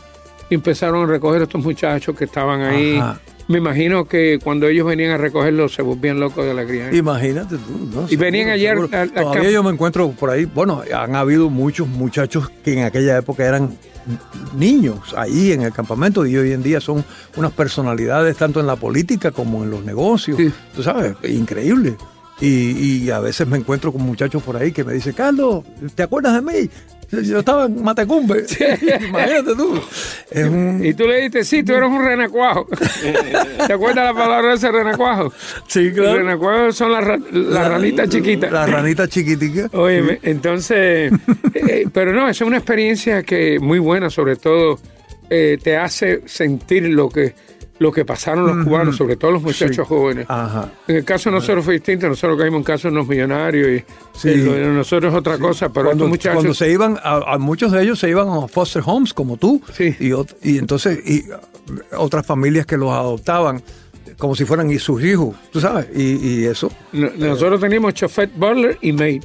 y 0.49 0.55
empezaron 0.55 1.03
a 1.03 1.05
recoger 1.05 1.41
a 1.41 1.43
estos 1.43 1.63
muchachos 1.63 2.15
que 2.17 2.25
estaban 2.25 2.61
ahí. 2.61 2.97
Ajá. 2.97 3.19
Me 3.47 3.59
imagino 3.59 4.05
que 4.07 4.39
cuando 4.43 4.67
ellos 4.67 4.87
venían 4.87 5.11
a 5.11 5.17
recogerlos 5.17 5.73
se 5.75 5.81
volvían 5.83 6.19
locos 6.19 6.43
de 6.45 6.51
alegría. 6.51 6.89
¿eh? 6.89 6.97
Imagínate 6.97 7.57
tú. 7.57 7.89
¿no? 7.93 8.07
Y 8.09 8.15
venían 8.15 8.49
ayer 8.49 8.75
al- 8.75 8.93
al 8.93 9.11
Todavía 9.11 9.33
campo. 9.33 9.49
yo 9.49 9.63
me 9.63 9.69
encuentro 9.71 10.09
por 10.11 10.31
ahí. 10.31 10.45
Bueno, 10.45 10.81
han 10.95 11.15
habido 11.15 11.49
muchos 11.49 11.87
muchachos 11.87 12.49
que 12.63 12.73
en 12.73 12.83
aquella 12.85 13.17
época 13.17 13.45
eran 13.45 13.77
niños 14.57 15.13
ahí 15.17 15.51
en 15.51 15.61
el 15.61 15.71
campamento 15.73 16.25
y 16.25 16.35
hoy 16.37 16.51
en 16.53 16.63
día 16.63 16.79
son 16.79 17.03
unas 17.37 17.51
personalidades 17.51 18.37
tanto 18.37 18.59
en 18.59 18.67
la 18.67 18.75
política 18.75 19.31
como 19.31 19.63
en 19.63 19.69
los 19.71 19.83
negocios. 19.83 20.37
Sí. 20.37 20.51
Tú 20.75 20.83
sabes, 20.83 21.13
increíble. 21.27 21.95
Y, 22.41 23.03
y 23.05 23.09
a 23.11 23.19
veces 23.19 23.47
me 23.47 23.57
encuentro 23.57 23.91
con 23.93 24.01
muchachos 24.01 24.43
por 24.43 24.57
ahí 24.57 24.71
que 24.71 24.83
me 24.83 24.93
dicen, 24.93 25.13
Carlos, 25.13 25.63
¿te 25.95 26.03
acuerdas 26.03 26.33
de 26.35 26.41
mí? 26.41 26.69
Yo 27.23 27.39
estaba 27.39 27.65
en 27.67 27.81
Matecumbe. 27.83 28.43
Imagínate 29.07 29.55
tú. 29.55 29.79
Es 30.31 30.45
un, 30.45 30.81
Y 30.83 30.93
tú 30.95 31.05
le 31.07 31.17
dijiste, 31.17 31.43
sí, 31.45 31.63
tú 31.63 31.73
eres 31.73 31.87
un 31.89 32.03
renacuajo. 32.03 32.67
¿Te 33.67 33.73
acuerdas 33.73 34.05
la 34.05 34.13
palabra 34.13 34.53
ese 34.55 34.69
renacuajo? 34.71 35.31
sí, 35.67 35.91
claro. 35.93 36.17
Renacuajos 36.17 36.75
son 36.75 36.91
las 36.91 37.03
ra- 37.03 37.19
las 37.31 37.67
ranitas 37.69 38.09
chiquitas. 38.09 38.51
Las 38.51 38.69
ranitas 38.69 39.07
chiquiticas. 39.07 39.73
Oye, 39.73 40.19
entonces, 40.23 41.13
eh, 41.53 41.85
pero 41.93 42.11
no, 42.11 42.27
es 42.27 42.41
una 42.41 42.57
experiencia 42.57 43.23
que 43.23 43.59
muy 43.59 43.79
buena, 43.79 44.09
sobre 44.09 44.35
todo 44.35 44.79
eh, 45.29 45.57
te 45.63 45.77
hace 45.77 46.21
sentir 46.25 46.83
lo 46.89 47.07
que 47.09 47.33
lo 47.79 47.91
que 47.91 48.05
pasaron 48.05 48.47
los 48.47 48.65
cubanos, 48.65 48.95
sobre 48.95 49.17
todo 49.17 49.31
los 49.31 49.41
muchachos 49.41 49.75
Sí. 49.75 49.83
jóvenes. 49.85 50.25
Ajá. 50.29 50.71
En 50.87 50.95
el 50.97 51.03
caso 51.03 51.29
de 51.29 51.35
nosotros 51.35 51.65
fue 51.65 51.73
distinto, 51.73 52.07
nosotros 52.07 52.39
caímos 52.39 52.59
en 52.59 52.63
caso 52.63 52.87
de 52.87 52.93
unos 52.93 53.07
millonarios 53.07 53.67
y 53.81 53.83
Sí. 54.17 54.35
lo 54.35 54.53
de 54.53 54.65
nosotros 54.67 55.11
es 55.13 55.19
otra 55.19 55.37
cosa, 55.37 55.67
pero 55.69 55.87
cuando, 55.87 56.05
estos 56.05 56.09
muchachos... 56.09 56.35
cuando 56.35 56.53
se 56.53 56.71
iban, 56.71 56.97
a, 57.03 57.33
a 57.33 57.37
muchos 57.37 57.71
de 57.73 57.83
ellos 57.83 57.99
se 57.99 58.09
iban 58.09 58.29
a 58.29 58.47
foster 58.47 58.81
homes 58.85 59.13
como 59.13 59.35
tú, 59.37 59.61
Sí. 59.73 59.93
y, 59.99 60.11
y 60.49 60.57
entonces 60.57 60.99
y, 61.05 61.25
otras 61.97 62.25
familias 62.25 62.65
que 62.65 62.77
los 62.77 62.91
adoptaban 62.91 63.61
como 64.17 64.35
si 64.35 64.45
fueran 64.45 64.77
sus 64.79 65.03
hijos, 65.03 65.35
tú 65.51 65.59
sabes, 65.59 65.87
y, 65.93 66.15
y 66.43 66.45
eso. 66.45 66.71
no- 66.93 67.09
nosotros 67.17 67.59
teníamos 67.59 67.93
chofer, 67.93 68.29
butler 68.35 68.77
y 68.81 68.93
maid. 68.93 69.23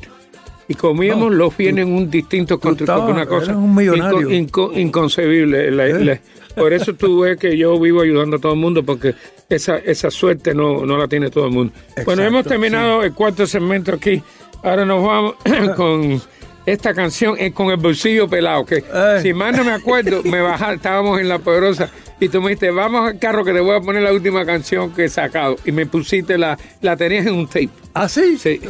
Y 0.71 0.75
comíamos 0.77 1.31
No, 1.33 1.37
los 1.37 1.57
bienes 1.57 1.85
en 1.85 1.93
un 1.93 2.09
distinto 2.09 2.61
porque 2.61 2.85
una 2.85 3.27
cosa 3.27 3.57
un 3.57 3.75
millonario. 3.75 4.29
inco- 4.31 4.71
inco- 4.73 4.79
inconcebible. 4.79 5.69
La- 5.73 5.87
¿Eh? 5.89 6.05
la- 6.05 6.21
por 6.55 6.73
eso 6.73 6.95
tú 6.95 7.23
ves 7.23 7.39
que 7.39 7.57
yo 7.59 7.79
vivo 7.81 8.03
ayudando 8.03 8.37
a 8.37 8.39
todo 8.39 8.53
el 8.53 8.59
mundo, 8.61 8.85
porque 8.85 9.15
esa, 9.49 9.79
esa 9.79 10.13
suerte 10.13 10.55
no, 10.55 10.87
no 10.87 10.97
la 10.97 11.09
tiene 11.09 11.29
todo 11.29 11.47
el 11.47 11.53
mundo. 11.53 11.73
bueno, 12.05 12.23
hemos 12.23 12.45
terminado 12.47 13.03
el 13.03 13.13
cuarto 13.15 13.47
segmento 13.49 13.93
aquí. 13.97 14.23
Ahora 14.63 14.85
nos 14.85 15.05
vamos 15.05 15.35
con 15.77 16.23
esta 16.67 16.95
canción, 16.95 17.35
eh, 17.39 17.51
con 17.53 17.71
el 17.71 17.77
bolsillo 17.77 18.29
pelado, 18.29 18.65
que 18.65 18.85
Ay. 18.93 19.23
si 19.23 19.33
más 19.33 19.57
no 19.57 19.65
me 19.65 19.73
acuerdo, 19.73 20.23
me 20.23 20.41
bajaste, 20.41 20.75
estábamos 20.77 21.19
en 21.21 21.29
La 21.29 21.41
Poderosa 21.41 21.91
y 22.21 22.29
tú 22.29 22.41
me 22.41 22.51
dijiste, 22.51 22.71
vamos 22.71 23.09
al 23.09 23.19
carro 23.19 23.45
que 23.45 23.53
te 23.53 23.59
voy 23.61 23.75
a 23.75 23.81
poner 23.81 24.03
la 24.03 24.13
última 24.13 24.45
canción 24.47 24.93
que 24.93 25.07
he 25.07 25.09
sacado. 25.09 25.57
Y 25.65 25.73
me 25.73 25.87
pusiste 25.87 26.39
la, 26.39 26.57
la 26.81 26.97
tenías 26.97 27.27
en 27.27 27.35
un 27.35 27.47
tape. 27.49 27.71
¿Ah, 27.95 28.09
sí? 28.09 28.39
Sí. 28.39 28.61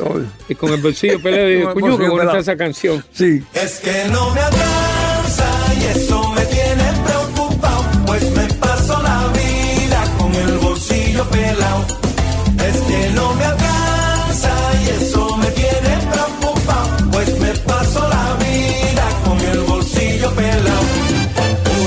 Y 0.48 0.54
con 0.54 0.72
el 0.72 0.80
bolsillo 0.80 1.20
pelado, 1.22 1.46
dije, 1.46 1.62
Con 1.64 1.68
el 1.70 1.74
coño, 1.74 1.86
bolsillo 1.90 2.10
bonita 2.10 2.20
pelado. 2.32 2.38
esa 2.38 2.56
canción. 2.56 3.04
Sí. 3.12 3.44
Es 3.54 3.80
que 3.80 4.04
no 4.10 4.30
me 4.30 4.40
alcanza 4.40 5.46
y 5.80 5.84
eso 5.98 6.32
me 6.32 6.44
tiene 6.46 6.84
preocupado, 7.04 7.84
pues 8.06 8.22
me 8.36 8.46
paso 8.54 9.02
la 9.02 9.26
vida 9.28 10.04
con 10.18 10.34
el 10.34 10.58
bolsillo 10.58 11.24
pelado. 11.28 11.84
Es 12.68 12.76
que 12.82 13.10
no 13.14 13.34
me 13.34 13.44
alcanza 13.44 14.52
y 14.84 15.02
eso 15.04 15.36
me 15.36 15.46
tiene 15.50 15.98
preocupado, 16.12 17.10
pues 17.12 17.38
me 17.40 17.50
paso 17.58 18.08
la 18.08 18.36
vida 18.36 19.04
con 19.24 19.38
el 19.40 19.60
bolsillo 19.60 20.30
pelado. 20.34 20.80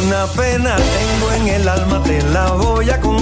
Una 0.05 0.25
pena 0.27 0.75
tengo 0.75 1.31
en 1.41 1.47
el 1.61 1.67
alma, 1.67 2.03
te 2.03 2.21
la 2.31 2.51
voy 2.51 2.89
a 2.89 2.99
contar. 2.99 3.12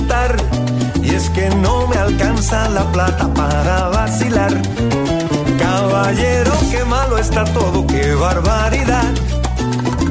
Alcanza 2.22 2.70
la 2.70 2.84
plata 2.92 3.34
para 3.34 3.90
vacilar. 3.90 4.54
Caballero, 5.58 6.52
qué 6.70 6.84
malo 6.86 7.18
está 7.18 7.44
todo, 7.46 7.86
qué 7.88 8.14
barbaridad. 8.14 9.12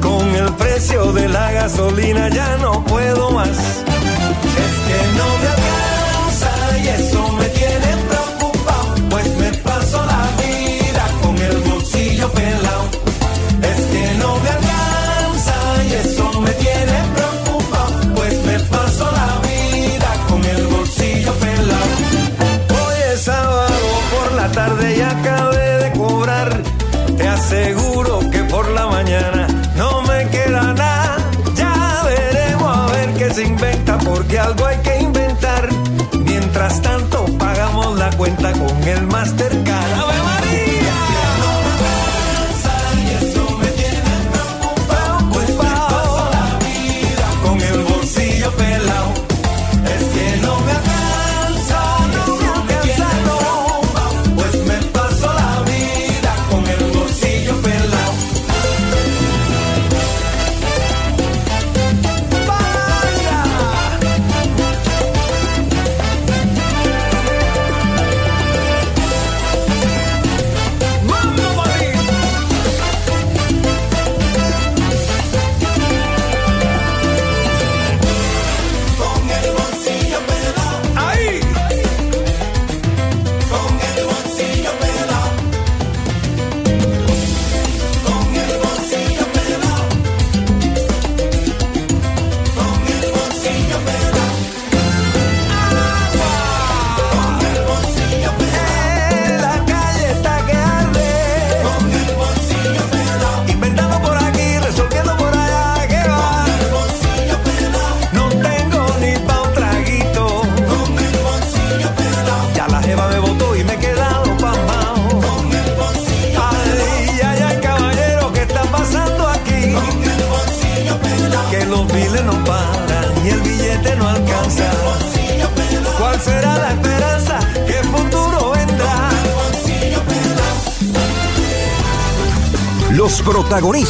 Con 0.01 0.35
el 0.35 0.51
precio 0.53 1.13
de 1.13 1.29
la 1.29 1.51
gasolina 1.51 2.29
ya 2.29 2.57
no 2.57 2.83
puedo 2.83 3.31
más. 3.31 3.57
Es 4.65 4.73
que 4.87 4.99
no 5.17 5.27
me 5.41 5.47
alcanza 5.57 6.51
y 6.83 6.87
eso 6.87 7.31
me 7.33 7.45
tiene 7.45 7.91
preocupado, 8.09 8.95
pues 9.09 9.27
me 9.37 9.51
paso 9.59 10.05
la 10.05 10.23
vida 10.41 11.03
con 11.21 11.37
el 11.37 11.57
bolsillo 11.69 12.29
pelado. 12.31 12.80
La 24.41 24.51
tarde 24.51 24.97
y 24.97 25.01
acabé 25.01 25.77
de 25.83 25.91
cobrar. 25.91 26.49
Te 27.17 27.27
aseguro 27.27 28.19
que 28.31 28.39
por 28.45 28.67
la 28.71 28.87
mañana 28.87 29.45
no 29.75 30.01
me 30.01 30.27
queda 30.29 30.73
nada. 30.73 31.17
Ya 31.53 32.01
veremos 32.03 32.77
a 32.77 32.85
ver 32.93 33.13
qué 33.13 33.31
se 33.33 33.43
inventa 33.43 33.99
porque 33.99 34.39
algo 34.39 34.65
hay 34.65 34.77
que 34.77 34.99
inventar. 34.99 35.69
Mientras 36.25 36.81
tanto 36.81 37.25
pagamos 37.37 37.97
la 37.99 38.09
cuenta 38.17 38.51
con 38.53 38.75
el 38.87 39.05
Mastercard. 39.07 39.70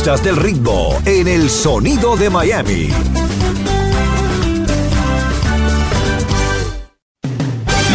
Protagonistas 0.01 0.23
del 0.23 0.37
ritmo 0.37 0.97
en 1.05 1.27
el 1.27 1.49
sonido 1.49 2.15
de 2.17 2.29
Miami. 2.29 2.89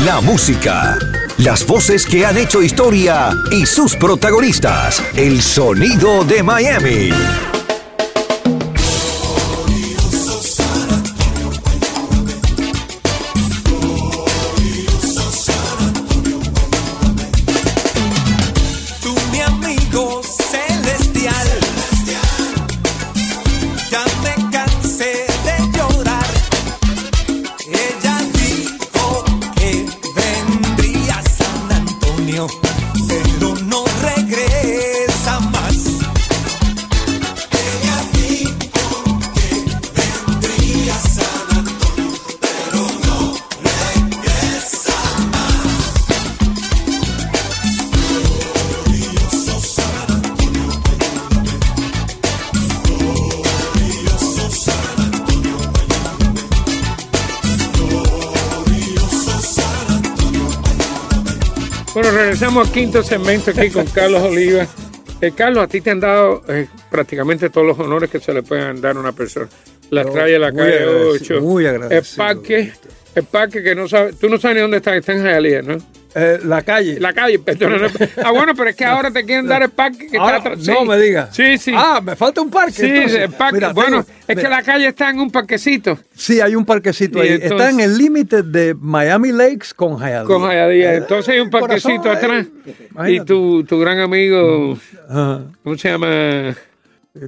La 0.04 0.20
música, 0.20 0.98
las 1.38 1.66
voces 1.66 2.06
que 2.06 2.24
han 2.24 2.36
hecho 2.36 2.62
historia 2.62 3.30
y 3.50 3.66
sus 3.66 3.96
protagonistas. 3.96 5.02
El 5.16 5.42
sonido 5.42 6.24
de 6.24 6.42
Miami. 6.42 7.10
Al 62.56 62.72
quinto 62.72 63.02
segmento 63.02 63.50
aquí 63.50 63.68
con 63.68 63.84
Carlos 63.84 64.22
Oliva. 64.22 64.66
Eh, 65.20 65.32
Carlos, 65.36 65.62
a 65.62 65.66
ti 65.66 65.82
te 65.82 65.90
han 65.90 66.00
dado 66.00 66.42
eh, 66.48 66.66
prácticamente 66.90 67.50
todos 67.50 67.66
los 67.66 67.78
honores 67.78 68.08
que 68.08 68.18
se 68.18 68.32
le 68.32 68.42
pueden 68.42 68.80
dar 68.80 68.96
a 68.96 69.00
una 69.00 69.12
persona. 69.12 69.46
La 69.90 70.04
Yo, 70.04 70.10
trae 70.10 70.36
a 70.36 70.38
la 70.38 70.52
calle 70.52 70.78
agradecido, 70.78 71.36
8. 71.36 71.40
muy 71.42 71.66
agradecido. 71.66 71.98
El 71.98 72.16
parque, 72.16 72.72
el 73.14 73.24
parque 73.24 73.62
que 73.62 73.74
no 73.74 73.86
sabe, 73.86 74.14
tú 74.14 74.30
no 74.30 74.38
sabes 74.38 74.54
ni 74.54 74.62
dónde 74.62 74.78
está, 74.78 74.96
está 74.96 75.12
en 75.12 75.24
Hialeah, 75.24 75.62
¿no? 75.62 75.76
Eh, 76.18 76.38
la 76.44 76.62
calle. 76.62 76.98
La 76.98 77.12
calle, 77.12 77.38
no, 77.38 77.76
ah, 78.24 78.30
bueno, 78.30 78.54
pero 78.56 78.70
es 78.70 78.76
que 78.76 78.86
ahora 78.86 79.10
te 79.10 79.22
quieren 79.24 79.46
dar 79.46 79.62
el 79.62 79.68
parque 79.68 80.06
que 80.06 80.16
Ahora, 80.16 80.38
está 80.38 80.48
atrás. 80.50 80.66
no 80.66 80.80
Sí. 80.80 80.88
me 80.88 80.98
digas. 80.98 81.36
Sí, 81.36 81.58
sí. 81.58 81.72
Ah, 81.76 82.00
me 82.02 82.16
falta 82.16 82.40
un 82.40 82.48
parque. 82.50 82.72
sí, 82.72 82.86
entonces. 82.86 83.18
el 83.20 83.30
parque. 83.32 83.54
Mira, 83.56 83.72
bueno, 83.74 84.02
tengo- 84.02 84.18
es 84.28 84.36
que 84.42 84.48
la 84.48 84.62
calle 84.62 84.86
está 84.88 85.10
en 85.10 85.20
un 85.20 85.30
parquecito 85.30 85.98
Sí, 86.14 86.40
hay 86.40 86.54
un 86.54 86.64
parquecito 86.64 87.18
Y 87.18 87.20
ahí. 87.20 87.28
entonces- 87.34 87.52
Está 87.52 87.68
en 87.70 87.80
el 87.80 87.98
límite 87.98 88.42
de 88.42 88.74
Miami 88.80 89.30
Lakes 89.32 89.74
con 89.76 89.98
Hialeah. 89.98 90.24
con 90.24 90.40
Hialeah. 90.42 90.94
Eh, 90.94 90.96
Entonces 90.96 91.34
hay 91.34 91.40
un 91.40 91.50
parquecito 91.50 92.00
corazón, 92.02 92.30
atrás. 92.30 92.46
eh, 93.06 93.12
Y 93.12 93.20
tu, 93.20 93.62
tu 93.64 93.78
gran 93.78 93.98
amigo. 94.00 94.78
¿cómo 95.62 95.76
se 95.76 95.90
llama? 95.90 96.54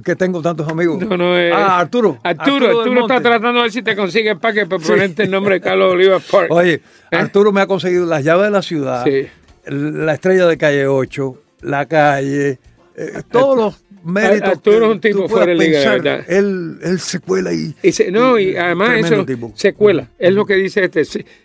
Que 0.03 0.15
tengo 0.15 0.41
tantos 0.41 0.67
amigos. 0.67 0.99
No, 1.01 1.17
no 1.17 1.37
es. 1.37 1.51
Ah, 1.53 1.79
Arturo. 1.79 2.19
Arturo, 2.23 2.67
del 2.67 2.77
Arturo 2.77 3.01
está 3.01 3.21
tratando 3.21 3.53
de 3.59 3.61
ver 3.63 3.71
si 3.71 3.81
te 3.81 3.95
consigue 3.95 4.29
el 4.31 4.37
parque 4.39 4.65
para 4.65 4.81
ponerte 4.83 5.23
el 5.23 5.31
nombre 5.31 5.55
de 5.55 5.61
Carlos 5.61 5.93
Oliva 5.93 6.19
Park. 6.31 6.51
Oye, 6.51 6.81
¿Eh? 7.11 7.15
Arturo 7.15 7.51
me 7.51 7.61
ha 7.61 7.67
conseguido 7.67 8.05
las 8.05 8.23
llaves 8.23 8.45
de 8.45 8.51
la 8.51 8.61
ciudad, 8.61 9.03
Sí. 9.03 9.27
la 9.65 10.13
estrella 10.13 10.45
de 10.45 10.57
calle 10.57 10.87
8, 10.87 11.41
la 11.61 11.85
calle, 11.87 12.59
eh, 12.95 13.21
todos 13.31 13.57
los 13.57 13.83
méritos. 14.03 14.49
Arturo 14.49 14.79
que 14.79 14.85
es 14.85 14.91
un 14.91 15.01
tipo 15.01 15.29
fuera 15.29 15.45
de 15.47 15.55
liga, 15.55 15.79
verdad. 15.91 16.25
Él, 16.27 16.77
él 16.81 16.99
se 16.99 17.19
cuela 17.19 17.53
y. 17.53 17.73
Y 17.83 17.91
se- 17.91 18.11
no, 18.11 18.37
y 18.39 18.55
además 18.55 18.99
eso 19.05 19.25
tipo. 19.25 19.51
se 19.55 19.73
cuela, 19.73 20.09
es 20.17 20.33
lo 20.33 20.45
que 20.45 20.55
dice 20.55 20.83
este. 20.91 21.03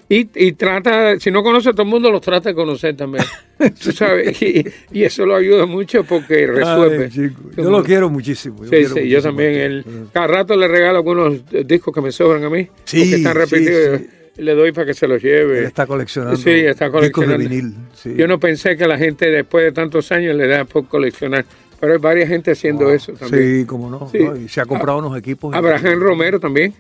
Y, 0.09 0.29
y 0.35 0.53
trata, 0.53 1.19
si 1.19 1.31
no 1.31 1.43
conoce 1.43 1.71
a 1.71 1.73
todo 1.73 1.83
el 1.83 1.89
mundo, 1.89 2.11
los 2.11 2.21
trata 2.21 2.51
de 2.51 2.55
conocer 2.55 2.95
también. 2.97 3.25
Tú 3.83 3.93
sabes, 3.93 4.41
y, 4.43 4.65
y 4.93 5.03
eso 5.05 5.25
lo 5.27 5.35
ayuda 5.37 5.67
mucho 5.67 6.05
porque 6.05 6.47
resuelve. 6.47 7.11
Ay, 7.13 7.31
yo 7.57 7.71
lo 7.71 7.83
quiero 7.83 8.11
muchísimo. 8.11 8.59
yo 8.59 8.65
Sí, 8.65 8.71
quiero 8.71 8.95
sí, 8.95 9.09
yo 9.09 9.23
también. 9.23 9.55
Él, 9.55 9.85
cada 10.13 10.27
rato 10.27 10.57
le 10.57 10.69
regalo 10.69 10.99
algunos 10.99 11.41
discos 11.67 11.95
que 11.95 12.01
me 12.01 12.13
sobran 12.13 12.45
a 12.45 12.51
mí, 12.51 12.69
Sí, 12.85 12.99
porque 13.01 13.15
están 13.17 13.35
repetidos. 13.37 14.01
sí. 14.01 14.07
Le 14.37 14.53
doy 14.57 14.73
para 14.73 14.87
que 14.89 14.95
se 14.95 15.07
los 15.07 15.23
lleve. 15.23 15.61
Él 15.61 15.65
está 15.67 15.87
coleccionando. 15.87 16.37
Sí, 16.37 16.51
está 16.51 16.87
discos 16.87 17.03
de 17.03 17.13
coleccionando. 17.13 17.49
vinil. 17.49 17.75
sí. 17.95 18.15
Yo 18.17 18.27
no 18.27 18.41
pensé 18.41 18.77
que 18.77 18.85
la 18.89 18.99
gente 18.99 19.31
después 19.31 19.65
de 19.65 19.71
tantos 19.71 20.11
años 20.11 20.35
le 20.35 20.49
da 20.49 20.65
por 20.65 20.89
coleccionar, 20.89 21.45
pero 21.85 21.93
hay 21.95 21.99
varias 22.01 22.29
gente 22.29 22.51
haciendo 22.53 22.91
eso 22.91 23.13
también. 23.13 23.61
Sí, 23.61 23.67
como 23.67 23.91
no. 23.91 24.09
Sí. 24.11 24.19
no, 24.21 24.37
Y 24.37 24.49
se 24.49 24.61
ha 24.61 24.65
comprado 24.67 24.99
unos 25.01 25.19
equipos. 25.19 25.55
Abraham 25.55 26.01
Romero 26.01 26.41
también 26.41 26.73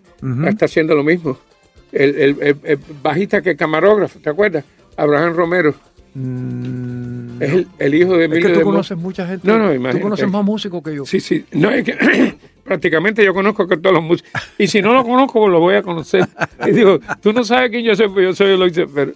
está 0.48 0.64
haciendo 0.64 0.94
lo 0.94 1.04
mismo. 1.04 1.36
El, 1.92 2.14
el- 2.14 2.36
el- 2.42 2.56
el 2.64 2.78
bajista 3.02 3.42
que 3.42 3.50
es 3.50 3.56
camarógrafo, 3.56 4.18
¿te 4.18 4.30
acuerdas? 4.30 4.64
Abraham 4.96 5.34
Romero. 5.34 5.74
Mm, 6.14 7.42
Es 7.42 7.52
el, 7.52 7.66
el 7.78 7.94
hijo 7.94 8.16
de 8.16 8.24
es 8.24 8.30
Emilio 8.30 8.48
que 8.48 8.54
tú 8.58 8.62
conoces 8.64 8.96
mucha 8.96 9.26
gente. 9.26 9.46
No, 9.46 9.58
no, 9.58 9.66
Tú 9.68 9.74
imagínate. 9.74 10.00
conoces 10.00 10.28
más 10.30 10.44
músicos 10.44 10.82
que 10.82 10.94
yo. 10.94 11.04
Sí, 11.04 11.20
sí. 11.20 11.44
No, 11.52 11.70
es 11.70 11.84
que 11.84 11.94
prácticamente 12.64 13.24
yo 13.24 13.34
conozco 13.34 13.66
que 13.66 13.76
todos 13.76 13.94
los 13.94 14.02
músicos. 14.04 14.30
Y 14.58 14.66
si 14.68 14.80
no 14.80 14.94
lo 14.94 15.04
conozco, 15.04 15.40
pues 15.40 15.52
lo 15.52 15.60
voy 15.60 15.74
a 15.74 15.82
conocer. 15.82 16.26
Y 16.66 16.70
digo, 16.70 16.98
tú 17.20 17.32
no 17.32 17.44
sabes 17.44 17.70
quién 17.70 17.84
yo 17.84 17.94
soy, 17.96 18.08
pues 18.08 18.24
yo 18.26 18.34
soy 18.34 18.52
Eloy 18.54 18.72
pero 18.94 19.12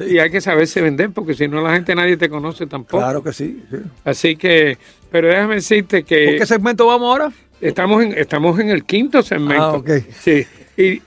Y 0.00 0.18
hay 0.18 0.30
que 0.30 0.40
saberse 0.40 0.80
vender, 0.80 1.10
porque 1.10 1.34
si 1.34 1.48
no 1.48 1.60
la 1.62 1.74
gente 1.74 1.94
nadie 1.94 2.16
te 2.16 2.28
conoce 2.28 2.66
tampoco. 2.66 2.98
Claro 2.98 3.22
que 3.22 3.32
sí. 3.32 3.62
sí. 3.70 3.76
Así 4.04 4.36
que, 4.36 4.78
pero 5.10 5.28
déjame 5.28 5.56
decirte 5.56 6.00
¿Por 6.00 6.08
que 6.08 6.36
qué 6.38 6.46
segmento 6.46 6.86
vamos 6.86 7.08
ahora? 7.08 7.32
estamos 7.60 8.02
en, 8.02 8.18
estamos 8.18 8.58
en 8.58 8.68
el 8.70 8.84
quinto 8.84 9.22
segmento. 9.22 9.62
Ah, 9.62 9.72
ok. 9.74 9.90
Sí. 10.20 10.46
Y 10.76 11.00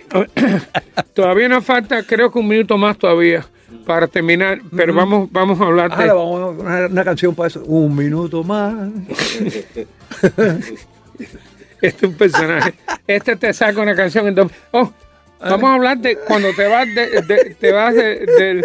todavía 1.14 1.50
nos 1.50 1.64
falta, 1.64 2.04
creo 2.04 2.32
que 2.32 2.40
un 2.40 2.48
minuto 2.48 2.78
más 2.78 2.98
todavía 2.98 3.46
para 3.86 4.08
terminar, 4.08 4.62
pero 4.76 4.94
vamos, 4.94 5.30
vamos 5.32 5.60
a 5.60 5.66
hablar 5.66 5.96
de... 5.96 6.06
le 6.06 6.14
vamos 6.14 6.54
a 6.54 6.58
poner 6.58 6.92
una 6.92 7.04
canción 7.04 7.36
para 7.36 7.48
eso. 7.48 7.64
Un 7.66 7.96
minuto 7.96 8.44
más. 8.44 8.74
Este 11.80 12.08
es 12.08 12.12
un 12.12 12.18
personaje. 12.18 12.74
Este 13.06 13.36
te 13.36 13.54
saca 13.54 13.80
una 13.80 13.96
canción 13.96 14.28
en 14.28 14.34
dos. 14.34 14.52
Oh, 14.72 14.92
vamos 15.40 15.70
a 15.70 15.74
hablar 15.76 15.98
de 16.00 16.18
cuando 16.18 16.54
te 16.54 16.68
vas 16.68 16.86
de, 16.94 17.22
de- 17.22 17.56
te 17.60 17.72
vas 17.72 17.94
de- 17.94 18.26
del, 18.26 18.64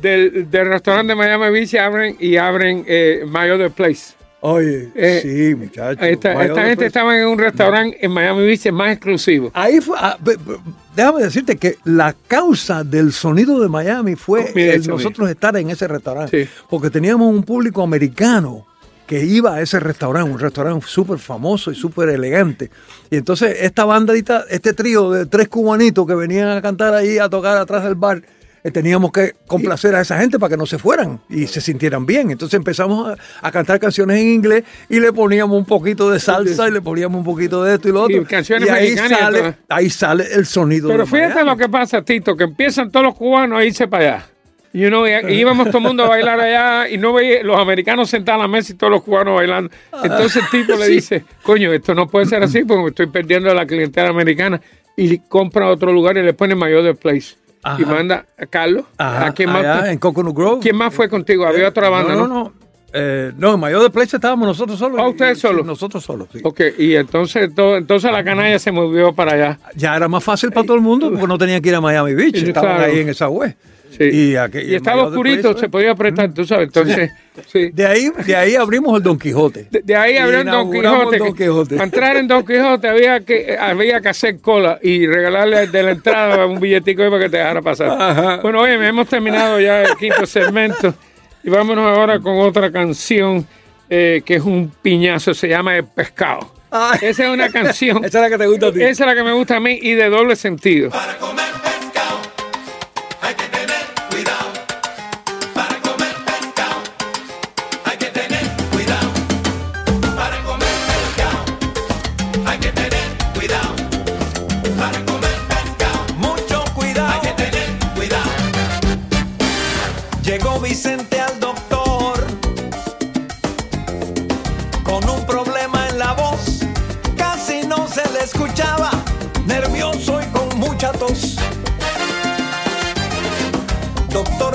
del, 0.00 0.50
del 0.50 0.68
restaurante 0.68 1.12
de 1.12 1.16
Miami 1.16 1.50
Beach 1.50 1.74
y 1.74 1.78
abren 1.78 2.16
y 2.18 2.36
abren 2.36 2.84
eh, 2.86 3.24
My 3.26 3.50
Other 3.50 3.70
Place. 3.70 4.14
Oye, 4.46 4.90
Eh, 4.94 5.20
sí, 5.22 5.54
muchachos. 5.54 6.02
Esta, 6.06 6.34
gente 6.66 6.84
estaba 6.84 7.18
en 7.18 7.26
un 7.28 7.38
restaurante 7.38 7.96
en 8.04 8.10
Miami 8.10 8.44
Beach 8.44 8.66
más 8.72 8.92
exclusivo. 8.92 9.50
Ahí 9.54 9.80
fue, 9.80 9.96
ah, 9.98 10.18
be- 10.20 10.36
be- 10.36 10.58
déjame 10.94 11.22
decirte 11.22 11.56
que 11.56 11.76
la 11.84 12.14
causa 12.28 12.84
del 12.84 13.12
sonido 13.12 13.58
de 13.62 13.70
Miami 13.70 14.16
fue 14.16 14.52
el 14.54 14.86
nosotros 14.86 15.30
estar 15.30 15.56
en 15.56 15.70
ese 15.70 15.88
restaurante. 15.88 16.44
Sí. 16.44 16.50
Porque 16.68 16.90
teníamos 16.90 17.34
un 17.34 17.42
público 17.42 17.82
americano 17.82 18.66
que 19.06 19.24
iba 19.24 19.54
a 19.56 19.60
ese 19.60 19.80
restaurante, 19.80 20.30
un 20.30 20.38
restaurante 20.38 20.86
súper 20.88 21.18
famoso 21.18 21.70
y 21.70 21.74
súper 21.74 22.08
elegante. 22.08 22.70
Y 23.10 23.16
entonces 23.16 23.56
esta 23.60 23.84
bandita, 23.84 24.44
este 24.48 24.72
trío 24.72 25.10
de 25.10 25.26
tres 25.26 25.48
cubanitos 25.48 26.06
que 26.06 26.14
venían 26.14 26.48
a 26.48 26.62
cantar 26.62 26.94
ahí, 26.94 27.18
a 27.18 27.28
tocar 27.28 27.56
atrás 27.58 27.84
del 27.84 27.96
bar, 27.96 28.22
eh, 28.66 28.70
teníamos 28.70 29.12
que 29.12 29.34
complacer 29.46 29.94
a 29.94 30.00
esa 30.00 30.18
gente 30.18 30.38
para 30.38 30.48
que 30.48 30.56
no 30.56 30.64
se 30.64 30.78
fueran 30.78 31.20
y 31.28 31.46
se 31.46 31.60
sintieran 31.60 32.06
bien. 32.06 32.30
Entonces 32.30 32.56
empezamos 32.56 33.06
a, 33.10 33.46
a 33.46 33.52
cantar 33.52 33.78
canciones 33.78 34.18
en 34.18 34.26
inglés 34.28 34.64
y 34.88 35.00
le 35.00 35.12
poníamos 35.12 35.58
un 35.58 35.66
poquito 35.66 36.10
de 36.10 36.18
salsa 36.18 36.66
y 36.68 36.70
le 36.70 36.80
poníamos 36.80 37.18
un 37.18 37.24
poquito 37.26 37.62
de 37.62 37.74
esto 37.74 37.90
y 37.90 37.92
lo 37.92 38.08
Y 38.10 38.14
otro. 38.20 38.26
canciones 38.26 38.70
ahí 38.70 38.92
y 38.92 38.96
sale, 38.96 39.56
ahí 39.68 39.90
sale 39.90 40.24
el 40.32 40.46
sonido 40.46 40.88
Pero 40.88 41.04
de 41.04 41.10
fíjate 41.10 41.34
Miami. 41.34 41.50
lo 41.50 41.56
que 41.58 41.68
pasa, 41.68 42.00
Tito, 42.00 42.34
que 42.34 42.44
empiezan 42.44 42.90
todos 42.90 43.04
los 43.04 43.14
cubanos 43.14 43.58
a 43.58 43.64
irse 43.66 43.86
para 43.86 44.14
allá. 44.16 44.26
You 44.74 44.88
know, 44.88 45.06
y, 45.06 45.12
y 45.32 45.34
íbamos 45.38 45.68
todo 45.68 45.78
el 45.78 45.84
mundo 45.84 46.02
a 46.04 46.08
bailar 46.08 46.40
allá 46.40 46.88
y 46.88 46.98
no 46.98 47.12
veía 47.12 47.44
los 47.44 47.56
americanos 47.56 48.10
sentados 48.10 48.40
a 48.40 48.42
la 48.42 48.48
mesa 48.48 48.72
y 48.72 48.76
todos 48.76 48.90
los 48.90 49.02
cubanos 49.04 49.36
bailando. 49.36 49.70
Entonces 50.02 50.42
el 50.42 50.50
tipo 50.50 50.76
le 50.76 50.88
dice, 50.88 51.24
coño, 51.44 51.72
esto 51.72 51.94
no 51.94 52.08
puede 52.08 52.26
ser 52.26 52.42
así 52.42 52.64
porque 52.64 52.88
estoy 52.88 53.06
perdiendo 53.06 53.48
a 53.50 53.54
la 53.54 53.64
clientela 53.66 54.08
americana. 54.08 54.60
Y 54.96 55.18
compra 55.18 55.68
otro 55.70 55.92
lugar 55.92 56.16
y 56.18 56.22
le 56.24 56.34
pone 56.34 56.56
Mayor 56.56 56.82
de 56.82 56.94
Place. 56.94 57.36
Y 57.78 57.84
manda 57.84 58.26
a 58.36 58.46
Carlos. 58.46 58.84
Ajá, 58.98 59.26
¿A 59.26 59.32
quién 59.32 59.48
más? 59.50 59.64
allá 59.64 59.92
en 59.92 59.98
Coconut 59.98 60.36
Grove. 60.36 60.60
¿Quién 60.60 60.76
más 60.76 60.92
fue 60.92 61.08
contigo? 61.08 61.46
Había 61.46 61.68
otra 61.68 61.88
banda, 61.88 62.14
no, 62.14 62.26
¿no? 62.26 62.28
no, 62.28 62.44
no. 62.44 62.52
Eh, 62.92 63.32
no, 63.36 63.54
en 63.54 63.60
Mayor 63.60 63.82
de 63.82 63.90
Place 63.90 64.16
estábamos 64.16 64.46
nosotros 64.48 64.78
solos. 64.78 64.98
Ah, 65.00 65.08
ustedes 65.08 65.38
solos. 65.38 65.64
nosotros 65.64 66.02
solos, 66.04 66.28
sí. 66.32 66.40
Ok, 66.44 66.60
y 66.78 66.94
entonces, 66.96 67.52
todo- 67.54 67.76
entonces 67.76 68.10
la 68.10 68.22
canalla 68.22 68.58
se 68.58 68.70
movió 68.72 69.12
para 69.12 69.32
allá. 69.34 69.58
Ya 69.74 69.96
era 69.96 70.06
más 70.08 70.22
fácil 70.22 70.50
para 70.50 70.64
todo 70.66 70.76
el 70.76 70.82
mundo 70.82 71.10
porque 71.10 71.26
no 71.26 71.38
tenían 71.38 71.60
que 71.62 71.68
ir 71.70 71.74
a 71.76 71.80
Miami 71.80 72.14
Beach. 72.14 72.36
Estaban 72.36 72.76
claro. 72.76 72.92
ahí 72.92 72.98
en 73.00 73.08
esa 73.08 73.28
web. 73.28 73.56
Sí. 73.96 74.04
Y, 74.12 74.36
aquí- 74.36 74.58
Y 74.58 74.70
en 74.70 74.74
estaba 74.76 75.04
oscurito, 75.04 75.56
se 75.56 75.66
¿eh? 75.66 75.68
podía 75.68 75.92
apretar, 75.92 76.32
tú 76.34 76.44
sabes. 76.44 76.66
Entonces, 76.66 77.10
sí. 77.46 77.70
De 77.72 77.86
ahí, 77.86 78.10
de 78.26 78.34
ahí 78.36 78.54
abrimos 78.56 78.96
el 78.96 79.02
Don 79.02 79.18
Quijote. 79.18 79.66
De, 79.70 79.82
de 79.82 79.96
ahí 79.96 80.16
abrió 80.16 80.40
el 80.40 80.46
Don 80.46 80.70
Quijote. 80.72 81.18
Don 81.18 81.34
Quijote. 81.34 81.74
Para 81.76 81.84
entrar 81.84 82.16
en 82.16 82.26
Don 82.28 82.44
Quijote 82.44 82.88
había 82.88 83.20
que, 83.20 83.56
había 83.58 84.00
que 84.00 84.08
hacer 84.08 84.40
cola 84.40 84.78
y 84.82 85.06
regalarle 85.06 85.66
de 85.68 85.82
la 85.82 85.90
entrada 85.92 86.46
un 86.46 86.58
billetico 86.60 87.02
ahí 87.02 87.10
para 87.10 87.22
que 87.24 87.30
te 87.30 87.36
dejara 87.36 87.62
pasar. 87.62 87.90
Ajá. 87.90 88.36
Bueno, 88.42 88.60
oye, 88.60 88.74
hemos 88.86 89.08
terminado 89.08 89.60
ya 89.60 89.82
el 89.82 89.96
quinto 89.96 90.26
segmento 90.26 90.94
y 91.42 91.50
vámonos 91.50 91.86
ahora 91.86 92.18
con 92.20 92.38
otra 92.40 92.72
canción 92.72 93.46
eh, 93.88 94.22
que 94.24 94.36
es 94.36 94.42
un 94.42 94.72
piñazo, 94.82 95.34
se 95.34 95.46
llama 95.46 95.76
El 95.76 95.84
Pescado. 95.84 96.52
Ay. 96.70 96.98
Esa 97.02 97.24
es 97.24 97.30
una 97.30 97.48
canción. 97.50 97.98
Esa 98.04 98.18
es 98.18 98.22
la 98.24 98.30
que 98.30 98.38
te 98.38 98.46
gusta 98.48 98.66
a 98.68 98.72
ti. 98.72 98.82
Esa 98.82 99.04
es 99.04 99.06
la 99.06 99.14
que 99.14 99.22
me 99.22 99.32
gusta 99.32 99.56
a 99.56 99.60
mí 99.60 99.78
y 99.80 99.92
de 99.92 100.08
doble 100.08 100.34
sentido. 100.34 100.90
Para 100.90 101.16
comer 101.18 101.44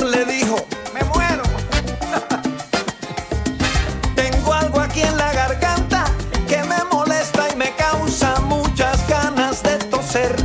Le 0.02 0.26
dijo, 0.26 0.56
me 0.94 1.04
muero. 1.04 1.44
Tengo 4.16 4.54
algo 4.54 4.80
aquí 4.80 5.02
en 5.02 5.18
la 5.18 5.32
garganta 5.34 6.06
que 6.48 6.64
me 6.64 6.84
molesta 6.92 7.48
y 7.52 7.56
me 7.56 7.76
causa 7.76 8.40
muchas 8.42 9.06
ganas 9.08 9.62
de 9.62 9.78
toser. 9.78 10.36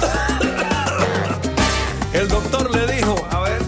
El 2.12 2.28
doctor 2.28 2.70
le 2.74 2.96
dijo, 2.96 3.14
a 3.30 3.40
ver, 3.40 3.62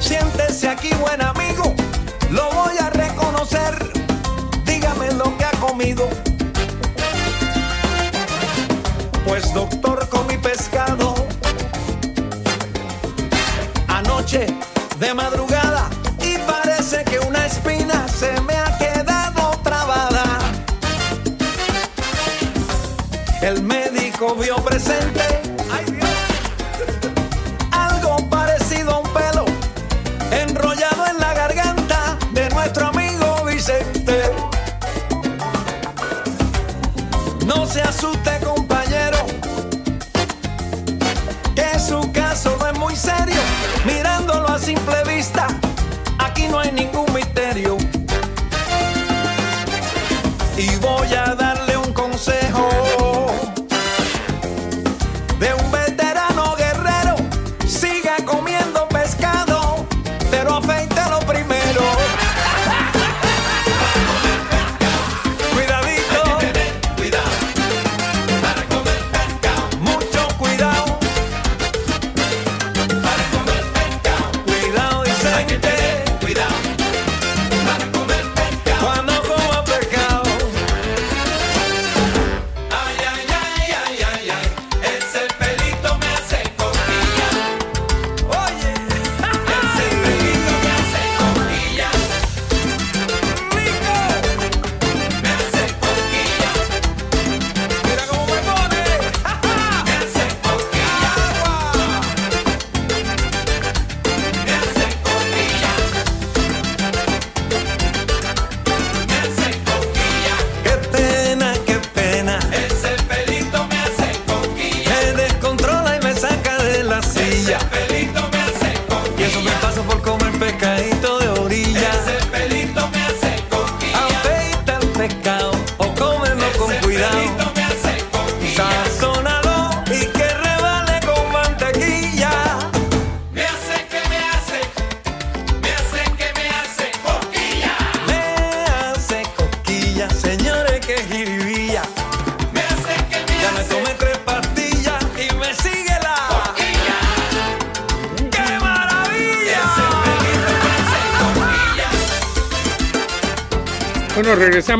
Siéntese 0.00 0.68
aquí, 0.68 0.90
buen 1.00 1.22
amigo. 1.22 1.74
Lo 2.30 2.50
voy 2.50 2.76
a 2.78 2.90
reconocer. 2.90 3.92
Dígame 4.64 5.12
lo 5.12 5.36
que 5.38 5.44
ha 5.44 5.50
comido. 5.52 6.08
Pues 9.24 9.54
doctor, 9.54 9.91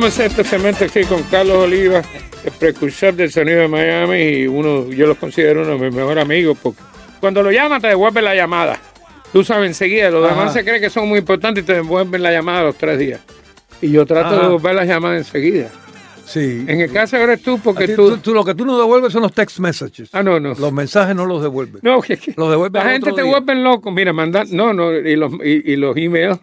Este 0.05 0.43
segmento 0.45 0.85
aquí 0.85 1.05
con 1.05 1.23
Carlos 1.25 1.59
Oliva, 1.59 2.03
el 2.45 2.51
precursor 2.59 3.15
del 3.15 3.31
sonido 3.31 3.61
de 3.61 3.69
Miami 3.69 4.19
y 4.21 4.47
uno, 4.49 4.91
yo 4.91 5.07
lo 5.07 5.15
considero 5.15 5.63
uno 5.63 5.79
de 5.79 5.87
mis 5.87 5.95
mejores 5.95 6.23
amigos 6.25 6.59
porque 6.61 6.81
cuando 7.21 7.41
lo 7.43 7.53
llaman 7.53 7.81
te 7.81 7.87
devuelven 7.89 8.25
la 8.25 8.35
llamada. 8.35 8.79
Tú 9.33 9.45
sabes 9.45 9.69
enseguida, 9.69 10.11
los 10.11 10.25
Ajá. 10.29 10.35
demás 10.35 10.53
se 10.55 10.65
creen 10.65 10.81
que 10.83 10.91
son 10.91 11.09
muy 11.09 11.21
importantes 11.21 11.63
y 11.63 11.67
te 11.67 11.75
devuelven 11.75 12.21
la 12.23 12.33
llamada 12.33 12.61
a 12.61 12.63
los 12.65 12.77
tres 12.77 12.99
días. 12.99 13.21
Y 13.81 13.91
yo 13.93 14.05
trato 14.05 14.35
de 14.37 14.43
devolver 14.43 14.75
la 14.75 14.85
llamada 14.85 15.17
enseguida. 15.17 15.69
Sí. 16.27 16.65
En 16.67 16.81
el 16.81 16.93
caso 16.93 17.17
eres 17.17 17.41
tú 17.41 17.61
porque 17.61 17.87
ti- 17.87 17.95
tú... 17.95 18.11
tú- 18.11 18.19
tú- 18.19 18.35
lo 18.35 18.45
que 18.45 18.55
tú 18.57 18.65
no 18.67 18.77
devuelves 18.79 19.13
son 19.13 19.23
los 19.23 19.33
text 19.33 19.61
messages. 19.61 20.09
Ah, 20.13 20.23
no, 20.25 20.41
no. 20.41 20.55
Los 20.55 20.73
mensajes 20.73 21.15
no 21.15 21.27
los 21.27 21.43
devuelves. 21.43 21.83
No, 21.85 22.01
que, 22.03 22.17
que 22.17 22.35
Los 22.37 22.51
devuelve 22.51 22.79
la 22.81 22.91
gente 22.91 23.13
te 23.13 23.23
día. 23.23 23.31
vuelven 23.31 23.63
loco. 23.63 23.91
Mira, 23.93 24.13
mandar, 24.13 24.47
no, 24.51 24.73
no, 24.75 24.93
y 24.93 25.15
los, 25.17 25.33
y, 25.45 25.73
y 25.73 25.77
los 25.77 25.97
emails. 25.97 26.39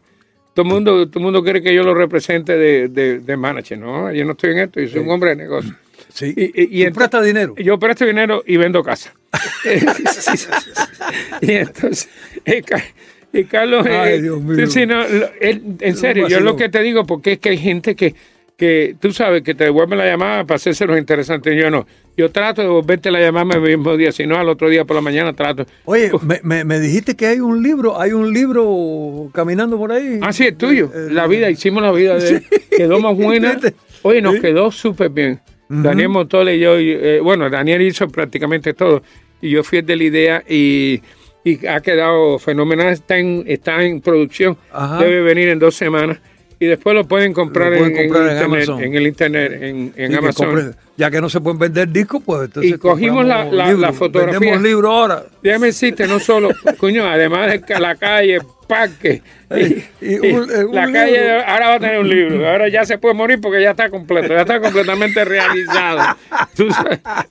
Todo 0.54 0.66
el 0.66 0.72
mundo, 0.74 1.08
todo 1.10 1.24
mundo 1.24 1.44
quiere 1.44 1.62
que 1.62 1.74
yo 1.74 1.84
lo 1.84 1.94
represente 1.94 2.58
de, 2.58 2.88
de, 2.90 3.20
de 3.20 3.38
manager. 3.38 3.78
No, 3.78 4.12
yo 4.12 4.26
no 4.26 4.32
estoy 4.32 4.52
en 4.52 4.60
esto, 4.60 4.80
yo 4.82 4.90
soy 4.90 5.00
un 5.02 5.10
hombre 5.12 5.30
de 5.32 5.36
negocio. 5.38 5.74
Sí. 6.12 6.34
Y, 6.36 6.82
y, 6.82 6.86
y 6.88 6.90
prestas 6.92 7.24
dinero. 7.26 7.54
Yo 7.58 7.78
presto 7.80 8.06
dinero 8.06 8.44
y 8.46 8.58
vendo 8.58 8.84
casa. 8.84 9.14
y 11.42 11.52
entonces, 11.52 12.10
y, 12.46 12.62
Ca- 12.62 12.84
y 13.32 13.44
Carlos, 13.46 13.86
Ay, 13.88 14.14
eh, 14.16 14.22
Dios 14.22 14.42
mío. 14.42 14.66
sí, 14.68 14.72
sí, 14.82 14.86
no, 14.86 15.08
lo- 15.08 15.30
él- 15.40 15.62
en 15.80 15.96
serio, 15.98 16.28
yo 16.28 16.40
lo 16.40 16.56
que 16.56 16.70
te 16.70 16.82
digo, 16.82 17.06
porque 17.06 17.34
es 17.34 17.40
que 17.40 17.50
hay 17.50 17.58
gente 17.58 17.96
que, 17.96 18.16
que 18.60 18.96
tú 19.00 19.12
sabes, 19.14 19.42
que 19.42 19.56
te 19.56 19.64
devuelven 19.64 19.98
la 19.98 20.06
llamada 20.06 20.44
para 20.44 20.58
hacerse 20.58 20.86
los 20.86 20.98
interesantes. 21.00 21.56
Yo 21.60 21.72
no. 21.72 21.88
Yo 22.18 22.30
trato 22.30 22.62
de 22.62 22.68
devolverte 22.68 23.10
la 23.10 23.22
llamada 23.22 23.56
el 23.56 23.62
mismo 23.62 23.96
día, 23.96 24.12
si 24.12 24.28
no, 24.28 24.36
al 24.38 24.50
otro 24.50 24.68
día 24.70 24.84
por 24.84 24.96
la 24.98 25.02
mañana 25.02 25.32
trato. 25.34 25.66
Oye, 25.86 26.12
me, 26.22 26.42
me- 26.44 26.66
me 26.66 26.80
dijiste 26.82 27.16
que 27.16 27.26
hay 27.28 27.40
un 27.40 27.64
libro, 27.64 28.00
hay 28.00 28.12
un 28.12 28.34
libro 28.34 29.30
caminando 29.34 29.78
por 29.78 29.92
ahí. 29.94 30.20
Ah, 30.22 30.34
sí, 30.34 30.46
es 30.48 30.58
tuyo. 30.58 30.92
Eh, 30.94 31.08
La 31.12 31.28
vida, 31.28 31.50
hicimos 31.50 31.82
la 31.82 31.92
vida 31.94 32.18
de 32.18 32.30
él. 32.30 32.44
Quedó 32.70 33.00
más 33.00 33.16
buena. 33.18 33.58
Oye, 34.02 34.22
nos 34.22 34.36
quedó 34.42 34.70
súper 34.72 35.10
bien. 35.10 35.40
Daniel 35.70 36.10
Montole 36.10 36.56
y 36.56 36.60
yo, 36.60 36.78
eh, 36.78 37.20
bueno, 37.22 37.50
Daniel 37.50 37.82
hizo 37.84 38.08
prácticamente 38.10 38.74
todo. 38.74 39.02
Y 39.42 39.52
yo 39.52 39.64
fui 39.64 39.82
de 39.82 39.96
la 39.96 40.04
idea 40.04 40.44
y, 40.50 41.00
y 41.46 41.66
ha 41.68 41.80
quedado 41.80 42.40
fenomenal. 42.40 42.88
Está 42.92 43.18
en, 43.18 43.44
está 43.48 43.82
en 43.84 44.02
producción. 44.02 44.58
Ajá. 44.74 44.98
Debe 44.98 45.22
venir 45.22 45.48
en 45.50 45.60
dos 45.60 45.76
semanas. 45.76 46.20
Y 46.62 46.66
después 46.66 46.94
lo 46.94 47.06
pueden 47.08 47.32
comprar, 47.34 47.72
Lo 47.72 47.78
pueden 47.78 47.96
en, 47.96 47.98
en 48.02 48.08
comprar 48.10 48.28
en 48.30 48.34
internet, 48.38 48.64
Amazon. 48.70 48.84
en 48.84 48.94
el 48.96 49.08
internet, 49.08 49.52
en, 49.54 49.94
en 49.96 50.08
Sí, 50.08 50.12
que 50.12 50.16
Amazon. 50.18 50.76
ya 50.98 51.10
que 51.10 51.22
no 51.22 51.30
se 51.30 51.40
pueden 51.40 51.58
vender 51.58 51.88
discos, 51.88 52.22
pues 52.26 52.42
entonces. 52.46 52.72
Y 52.74 52.78
cogimos 52.78 53.26
la- 53.26 53.36
compramos 53.44 53.54
la- 53.58 53.66
libros. 53.68 53.82
la 53.82 53.94
fotografía. 53.94 54.40
Vendemos 54.40 54.62
libros 54.64 54.92
ahora. 54.92 55.24
Déjame 55.42 55.68
decirte, 55.68 56.06
no 56.08 56.20
solo, 56.20 56.50
coño, 56.78 57.06
además 57.08 57.50
de 57.52 57.62
que 57.62 57.80
la 57.80 57.96
calle, 57.96 58.40
parques. 58.68 59.22
Ey, 59.50 59.86
y 60.02 60.16
un- 60.32 60.42
un 60.52 60.76
la 60.76 60.86
libro. 60.86 61.00
calle 61.02 61.32
ahora 61.44 61.68
va 61.70 61.74
a 61.76 61.80
tener 61.80 62.00
un 62.02 62.10
libro. 62.10 62.50
Ahora 62.50 62.68
ya 62.68 62.84
se 62.86 62.98
puede 62.98 63.16
morir 63.16 63.40
porque 63.42 63.62
ya 63.62 63.72
está 63.72 63.90
completo, 63.90 64.28
ya 64.34 64.42
está 64.42 64.60
completamente 64.60 65.24
realizado. 65.24 66.18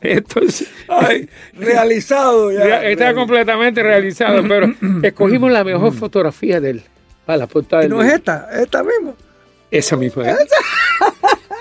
Entonces, 0.00 0.68
Ay, 0.88 1.28
realizado 1.52 2.50
ya. 2.50 2.66
ya 2.66 2.82
está 2.88 3.14
completamente 3.14 3.82
realizado, 3.82 4.42
pero 4.48 4.72
escogimos 5.02 5.50
la 5.52 5.64
mejor 5.64 5.92
fotografía 5.92 6.60
de 6.60 6.70
él 6.70 6.82
para 7.28 7.40
la 7.40 7.46
portada 7.46 7.82
del 7.82 7.90
no 7.90 8.02
es 8.02 8.10
esta, 8.14 8.48
esta 8.58 8.82
misma. 8.82 9.12
Esa 9.70 9.98
misma. 9.98 10.30
¿eh? 10.30 10.36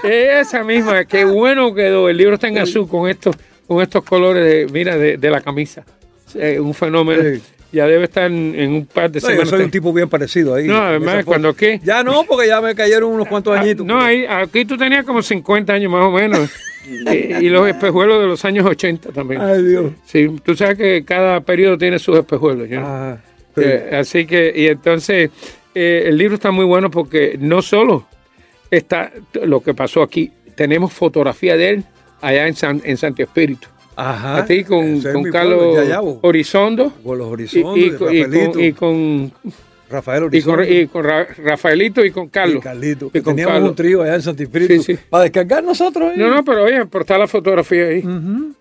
Esa 0.40 0.64
misma. 0.64 1.04
Qué 1.04 1.26
bueno 1.26 1.74
quedó. 1.74 2.08
El 2.08 2.16
libro 2.16 2.36
está 2.36 2.48
en 2.48 2.58
azul 2.60 2.88
con 2.88 3.10
estos, 3.10 3.36
con 3.68 3.82
estos 3.82 4.02
colores 4.06 4.46
de, 4.46 4.68
mira, 4.72 4.98
de, 4.98 5.18
de 5.18 5.30
la 5.30 5.42
camisa. 5.42 5.84
Eh, 6.36 6.58
un 6.58 6.74
fenómeno. 6.74 7.22
Sí. 7.22 7.42
Ya 7.74 7.86
debe 7.86 8.06
estar 8.06 8.32
en, 8.32 8.56
en 8.58 8.72
un 8.72 8.86
par 8.86 9.12
de 9.12 9.20
No, 9.20 9.28
yo 9.28 9.32
semanas. 9.32 9.50
soy 9.50 9.62
un 9.64 9.72
tipo 9.72 9.92
bien 9.92 10.08
parecido 10.08 10.56
ahí. 10.56 10.68
No, 10.68 10.78
además, 10.78 11.16
esa 11.16 11.26
cuando 11.26 11.54
qué. 11.54 11.82
Ya 11.84 12.02
no, 12.02 12.24
porque 12.24 12.48
ya 12.48 12.62
me 12.62 12.74
cayeron 12.74 13.12
unos 13.12 13.28
cuantos 13.28 13.58
Ah, 13.58 13.60
añitos. 13.60 13.86
no, 13.86 14.00
ahí, 14.02 14.26
aquí 14.26 14.64
tú 14.64 14.78
tenías 14.78 15.04
como 15.04 15.22
50 15.22 15.74
años 15.74 15.92
más 15.92 16.06
o 16.06 16.12
menos. 16.12 16.50
Eh, 17.06 17.40
y 17.42 17.50
los 17.50 17.68
espejuelos 17.68 18.22
de 18.22 18.28
los 18.28 18.46
años 18.46 18.66
80 18.66 19.10
también. 19.12 19.42
Ay, 19.42 19.62
Dios. 19.62 19.92
Sí, 20.06 20.34
tú 20.42 20.56
sabes 20.56 20.78
que 20.78 21.04
cada 21.04 21.42
periodo 21.42 21.78
tiene 21.78 22.00
sus 22.00 22.18
espejuelos. 22.18 22.70
¿no? 22.70 22.80
Ah, 22.82 23.18
sí. 23.54 23.62
Eh, 23.62 23.90
así 24.00 24.26
que, 24.26 24.54
y 24.56 24.68
entonces, 24.68 25.30
eh, 25.80 26.08
el 26.10 26.18
libro 26.18 26.36
está 26.36 26.52
muy 26.52 26.66
bueno 26.66 26.90
porque 26.90 27.38
no 27.40 27.62
solo 27.62 28.08
está 28.72 29.12
lo 29.44 29.62
que 29.62 29.74
pasó 29.74 30.02
aquí, 30.02 30.32
tenemos 30.56 30.92
fotografía 30.92 31.56
de 31.56 31.70
él 31.70 31.84
allá 32.22 32.48
en, 32.48 32.56
San, 32.56 32.82
en 32.84 32.98
Santo 32.98 33.22
Espíritu. 33.24 33.68
Ajá. 33.96 34.38
Aquí 34.38 34.64
con, 34.64 34.84
es 34.86 35.08
con 35.08 35.24
Carlos 35.32 35.60
pueblo. 35.76 36.20
Horizondo. 36.22 36.94
Con 37.04 37.18
los 37.18 37.28
Y, 37.28 37.32
horizontes, 37.32 37.84
y 37.86 37.92
con- 37.92 38.64
y 38.64 38.74
con, 38.74 39.32
Rafaelito, 39.90 40.36
y 40.36 40.42
con- 40.44 40.58
Rafael 40.60 40.84
y 40.84 40.88
con- 40.88 41.06
y 41.06 41.08
Ra- 41.08 41.28
Rafaelito 41.44 42.06
y 42.06 42.12
con 42.12 42.28
Carlos. 42.30 42.58
y 42.58 42.62
Carlito. 42.62 43.06
Y 43.08 43.10
que 43.12 43.22
teníamos 43.22 43.54
Carlos. 43.54 43.70
un 43.72 43.76
trío 43.76 44.02
allá 44.04 44.16
en 44.16 44.22
Santo 44.22 44.44
Espíritu. 44.44 44.84
Sí, 44.84 44.96
sí. 44.96 45.00
Para 45.10 45.24
descargar 45.24 45.64
nosotros. 45.64 46.12
ahí. 46.12 46.18
No, 46.20 46.30
no, 46.30 46.44
pero 46.44 46.64
oye, 46.66 46.86
por 46.86 47.02
estar 47.02 47.20
la 47.20 47.28
fotografía 47.28 47.86
ahí. 47.86 48.04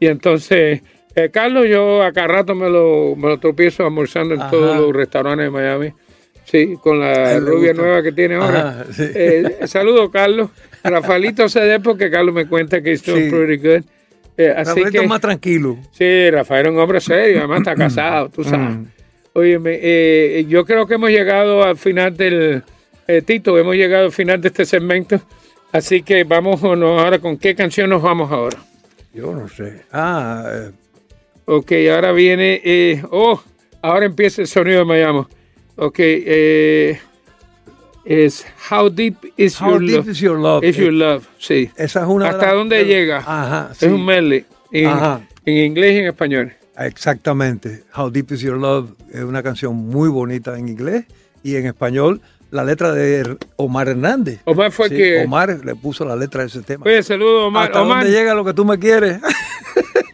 Y 0.00 0.06
entonces, 0.06 0.82
eh, 1.14 1.30
Carlos, 1.32 1.66
yo 1.68 2.02
acá 2.02 2.26
rato 2.28 2.54
me 2.54 2.70
lo, 2.70 3.14
me 3.16 3.28
lo 3.28 3.38
tropiezo 3.38 3.84
almorzando 3.84 4.34
en 4.34 4.40
Ajá. 4.40 4.50
todos 4.50 4.76
los 4.78 4.94
restaurantes 4.94 5.46
de 5.46 5.50
Miami. 5.50 5.92
Sí, 6.46 6.76
con 6.80 7.00
la 7.00 7.38
rubia 7.40 7.72
nueva 7.74 8.02
que 8.02 8.12
tiene 8.12 8.36
ahora. 8.36 8.68
Ajá, 8.68 8.84
sí. 8.92 9.02
Eh, 9.14 9.58
saludo, 9.66 10.10
Carlos. 10.10 10.50
Rafaelito 10.84 11.48
se 11.48 11.60
dé 11.60 11.80
porque 11.80 12.10
Carlos 12.10 12.34
me 12.34 12.46
cuenta 12.46 12.80
que 12.80 12.92
esto 12.92 13.14
Sí. 13.16 13.28
pretty 13.28 13.56
good. 13.56 13.82
Eh, 14.38 14.50
así 14.50 14.68
Rafaelito 14.70 14.90
que, 14.92 14.98
es 14.98 15.08
más 15.08 15.20
tranquilo. 15.20 15.76
sí, 15.92 16.30
Rafael 16.30 16.66
es 16.66 16.72
un 16.72 16.78
hombre 16.78 17.00
serio, 17.00 17.38
además 17.38 17.58
está 17.60 17.74
casado, 17.74 18.28
tú 18.28 18.44
sabes. 18.44 18.78
Óyeme, 19.32 19.78
eh, 19.82 20.44
yo 20.48 20.64
creo 20.64 20.86
que 20.86 20.94
hemos 20.94 21.10
llegado 21.10 21.62
al 21.64 21.76
final 21.76 22.16
del, 22.16 22.62
eh, 23.08 23.22
Tito, 23.22 23.58
hemos 23.58 23.74
llegado 23.74 24.06
al 24.06 24.12
final 24.12 24.40
de 24.40 24.48
este 24.48 24.64
segmento. 24.64 25.20
Así 25.72 26.02
que 26.02 26.22
vamos 26.24 26.62
ahora 26.62 27.18
con 27.18 27.36
qué 27.36 27.54
canción 27.54 27.90
nos 27.90 28.00
vamos 28.02 28.30
ahora. 28.30 28.58
Yo 29.12 29.32
no 29.34 29.48
sé. 29.48 29.82
Ah, 29.92 30.68
Ok, 31.46 31.72
ahora 31.92 32.12
viene. 32.12 32.60
eh, 32.64 33.02
oh, 33.10 33.42
ahora 33.82 34.06
empieza 34.06 34.42
el 34.42 34.48
sonido 34.48 34.80
de 34.80 34.84
Miami. 34.84 35.24
Ok, 35.76 35.96
eh, 35.98 36.98
es 38.04 38.46
How 38.70 38.88
Deep 38.88 39.16
Is 39.36 39.60
How 39.60 39.72
Your 39.72 39.80
Deep 39.80 39.96
Love? 39.96 40.08
Is 40.08 40.18
Your 40.20 40.38
Love. 40.38 40.64
Is 40.64 40.76
Your 40.76 40.92
Love, 40.92 41.26
sí. 41.38 41.70
esa 41.76 42.00
es 42.02 42.06
una 42.06 42.28
¿Hasta 42.30 42.52
dónde 42.54 42.76
de- 42.78 42.84
llega? 42.86 43.18
Ajá, 43.18 43.70
sí. 43.74 43.86
Es 43.86 43.92
un 43.92 44.04
medley 44.04 44.44
en, 44.72 44.86
Ajá. 44.86 45.20
en 45.44 45.56
inglés 45.58 45.94
y 45.94 45.98
en 45.98 46.06
español. 46.06 46.52
Exactamente. 46.78 47.84
How 47.96 48.10
Deep 48.10 48.32
Is 48.32 48.40
Your 48.40 48.58
Love 48.58 48.90
es 49.12 49.22
una 49.22 49.42
canción 49.42 49.74
muy 49.74 50.08
bonita 50.08 50.58
en 50.58 50.68
inglés 50.68 51.04
y 51.42 51.56
en 51.56 51.66
español 51.66 52.20
la 52.50 52.64
letra 52.64 52.92
de 52.92 53.36
Omar 53.56 53.88
Hernández. 53.88 54.40
Omar 54.44 54.70
fue 54.72 54.88
Sí, 54.88 54.96
que. 54.96 55.24
Omar 55.24 55.60
le 55.64 55.74
puso 55.74 56.04
la 56.04 56.14
letra 56.16 56.42
de 56.42 56.48
ese 56.48 56.62
tema. 56.62 56.84
Oye, 56.86 57.02
saludo, 57.02 57.46
Omar. 57.48 57.64
¿Hasta 57.66 57.82
Omar, 57.82 58.04
dónde 58.04 58.16
llega 58.18 58.34
lo 58.34 58.44
que 58.44 58.54
tú 58.54 58.64
me 58.64 58.78
quieres? 58.78 59.20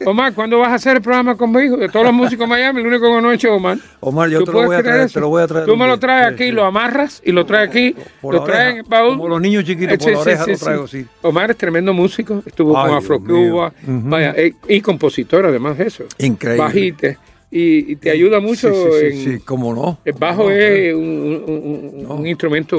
Omar, 0.07 0.35
¿cuándo 0.35 0.59
vas 0.59 0.69
a 0.71 0.75
hacer 0.75 0.97
el 0.97 1.03
programa 1.03 1.37
conmigo? 1.37 1.77
De 1.77 1.89
todos 1.89 2.07
los 2.07 2.15
músicos 2.15 2.41
de 2.47 2.49
Miami, 2.49 2.81
el 2.81 2.87
único 2.87 3.05
que 3.15 3.23
no 3.23 3.31
he 3.33 3.35
hecho 3.35 3.55
Omar. 3.55 3.79
Omar, 4.01 4.29
yo 4.31 4.39
¿Tú 4.41 4.45
te 4.47 4.53
lo 4.53 4.65
voy 4.67 4.77
a 4.77 4.83
traer, 4.83 5.11
te 5.11 5.21
lo 5.21 5.29
voy 5.29 5.43
a 5.43 5.47
traer. 5.47 5.67
Tú 5.67 5.77
me 5.77 5.87
lo 5.87 5.99
traes 5.99 6.33
aquí, 6.35 6.45
sí. 6.45 6.51
lo 6.53 6.65
amarras 6.65 7.23
y 7.25 7.33
lo 7.33 7.45
traes 7.47 7.69
aquí, 7.69 7.95
Por 8.21 8.35
lo 8.35 8.45
traes 8.45 8.73
en 8.73 8.77
el 8.79 8.83
baúl. 8.85 9.17
Como 9.17 9.29
los 9.29 9.41
niños 9.41 9.65
chiquitos, 9.65 9.99
por 9.99 10.13
la 10.13 10.19
oreja 10.21 10.47
lo 10.47 10.57
traigo 10.59 10.85
así. 10.85 11.07
Omar 11.23 11.51
es 11.51 11.57
tremendo 11.57 11.93
músico, 11.93 12.43
estuvo 12.45 12.77
Ay, 12.79 12.89
con 12.89 12.99
Afro-Cuba, 12.99 13.73
vaya, 13.87 14.35
eh, 14.37 14.55
y 14.69 14.81
compositor 14.81 15.47
además 15.47 15.79
de 15.79 15.87
eso. 15.87 16.05
Increíble. 16.19 16.63
Bajite, 16.65 17.19
y, 17.51 17.93
y 17.93 17.97
te 17.97 18.11
ayuda 18.11 18.41
mucho 18.41 18.73
Sí, 18.73 18.81
sí, 18.81 18.99
sí, 19.01 19.07
en... 19.31 19.39
sí, 19.39 19.45
cómo 19.45 19.75
no. 19.75 19.99
El 20.05 20.15
bajo 20.15 20.45
no, 20.45 20.51
es 20.51 20.95
un, 20.95 21.01
un- 21.03 21.45
un- 21.47 22.03
No. 22.03 22.15
un 22.15 22.27
instrumento 22.27 22.77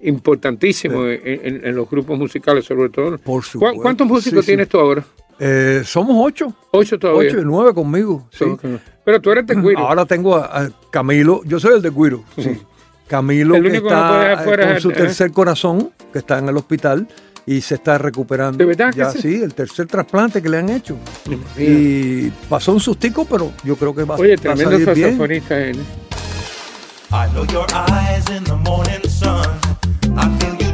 importantísimo 0.00 1.06
en, 1.06 1.60
en- 1.64 1.74
los 1.76 1.88
grupos 1.88 2.18
musicales, 2.18 2.64
sobre 2.64 2.88
todo. 2.88 3.18
Por 3.18 3.36
¿Cu- 3.36 3.42
supuesto. 3.42 3.80
¿Cuántos 3.82 4.06
músicos 4.06 4.44
tienes 4.44 4.68
tú 4.68 4.78
ahora? 4.78 5.04
Eh, 5.38 5.82
somos 5.84 6.16
ocho. 6.18 6.54
Ocho 6.70 6.98
todavía. 6.98 7.30
Ocho 7.30 7.40
y 7.40 7.44
nueve 7.44 7.74
conmigo. 7.74 8.26
sí. 8.30 8.44
Pero 9.04 9.20
tú 9.20 9.32
eres 9.32 9.44
de 9.48 9.56
Guiro. 9.56 9.78
Ahora 9.80 10.06
tengo 10.06 10.36
a, 10.36 10.44
a 10.62 10.70
Camilo, 10.90 11.42
yo 11.44 11.58
soy 11.58 11.74
el 11.74 11.82
de 11.82 11.90
Guiro. 11.90 12.22
sí. 12.36 12.60
Camilo 13.08 13.56
El 13.56 13.62
que 13.64 13.68
único 13.70 13.88
que 13.88 13.94
no 13.94 14.22
está 14.22 14.42
fuera 14.44 14.64
eh, 14.64 14.72
con 14.74 14.80
su 14.80 14.90
tercer 14.92 15.32
corazón, 15.32 15.90
que 16.12 16.20
está 16.20 16.38
en 16.38 16.48
el 16.48 16.56
hospital 16.56 17.06
y 17.44 17.60
se 17.60 17.74
está 17.74 17.98
recuperando. 17.98 18.56
¿De 18.58 18.64
verdad 18.64 18.90
que 18.92 18.98
ya, 19.00 19.10
sí? 19.10 19.20
sí? 19.20 19.42
el 19.42 19.52
tercer 19.54 19.86
trasplante 19.86 20.40
que 20.40 20.48
le 20.48 20.58
han 20.58 20.70
hecho. 20.70 20.96
Mira. 21.26 21.42
Y 21.58 22.30
pasó 22.48 22.72
un 22.72 22.80
sustico, 22.80 23.24
pero 23.26 23.50
yo 23.64 23.74
creo 23.76 23.92
que 23.94 24.04
va, 24.04 24.14
Oye, 24.14 24.36
va 24.36 24.52
a 24.52 24.54
tremendo 24.54 24.70
salir 24.70 24.94
bien. 24.94 25.08
saxofonista. 25.10 25.58
él. 25.60 25.76
I 27.10 27.28
know 27.34 27.44
your 27.46 27.66
eyes 27.90 28.24
in 28.30 28.44
the 28.44 28.54
morning 28.56 29.02
sun. 29.08 29.44
I 30.16 30.28
feel 30.38 30.54
you 30.56 30.71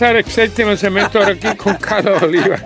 empezar 0.00 0.16
el 0.16 0.24
séptimo 0.24 0.70
ahora 1.14 1.32
aquí 1.32 1.56
con 1.56 1.74
Carlos 1.76 2.22
Oliva. 2.22 2.56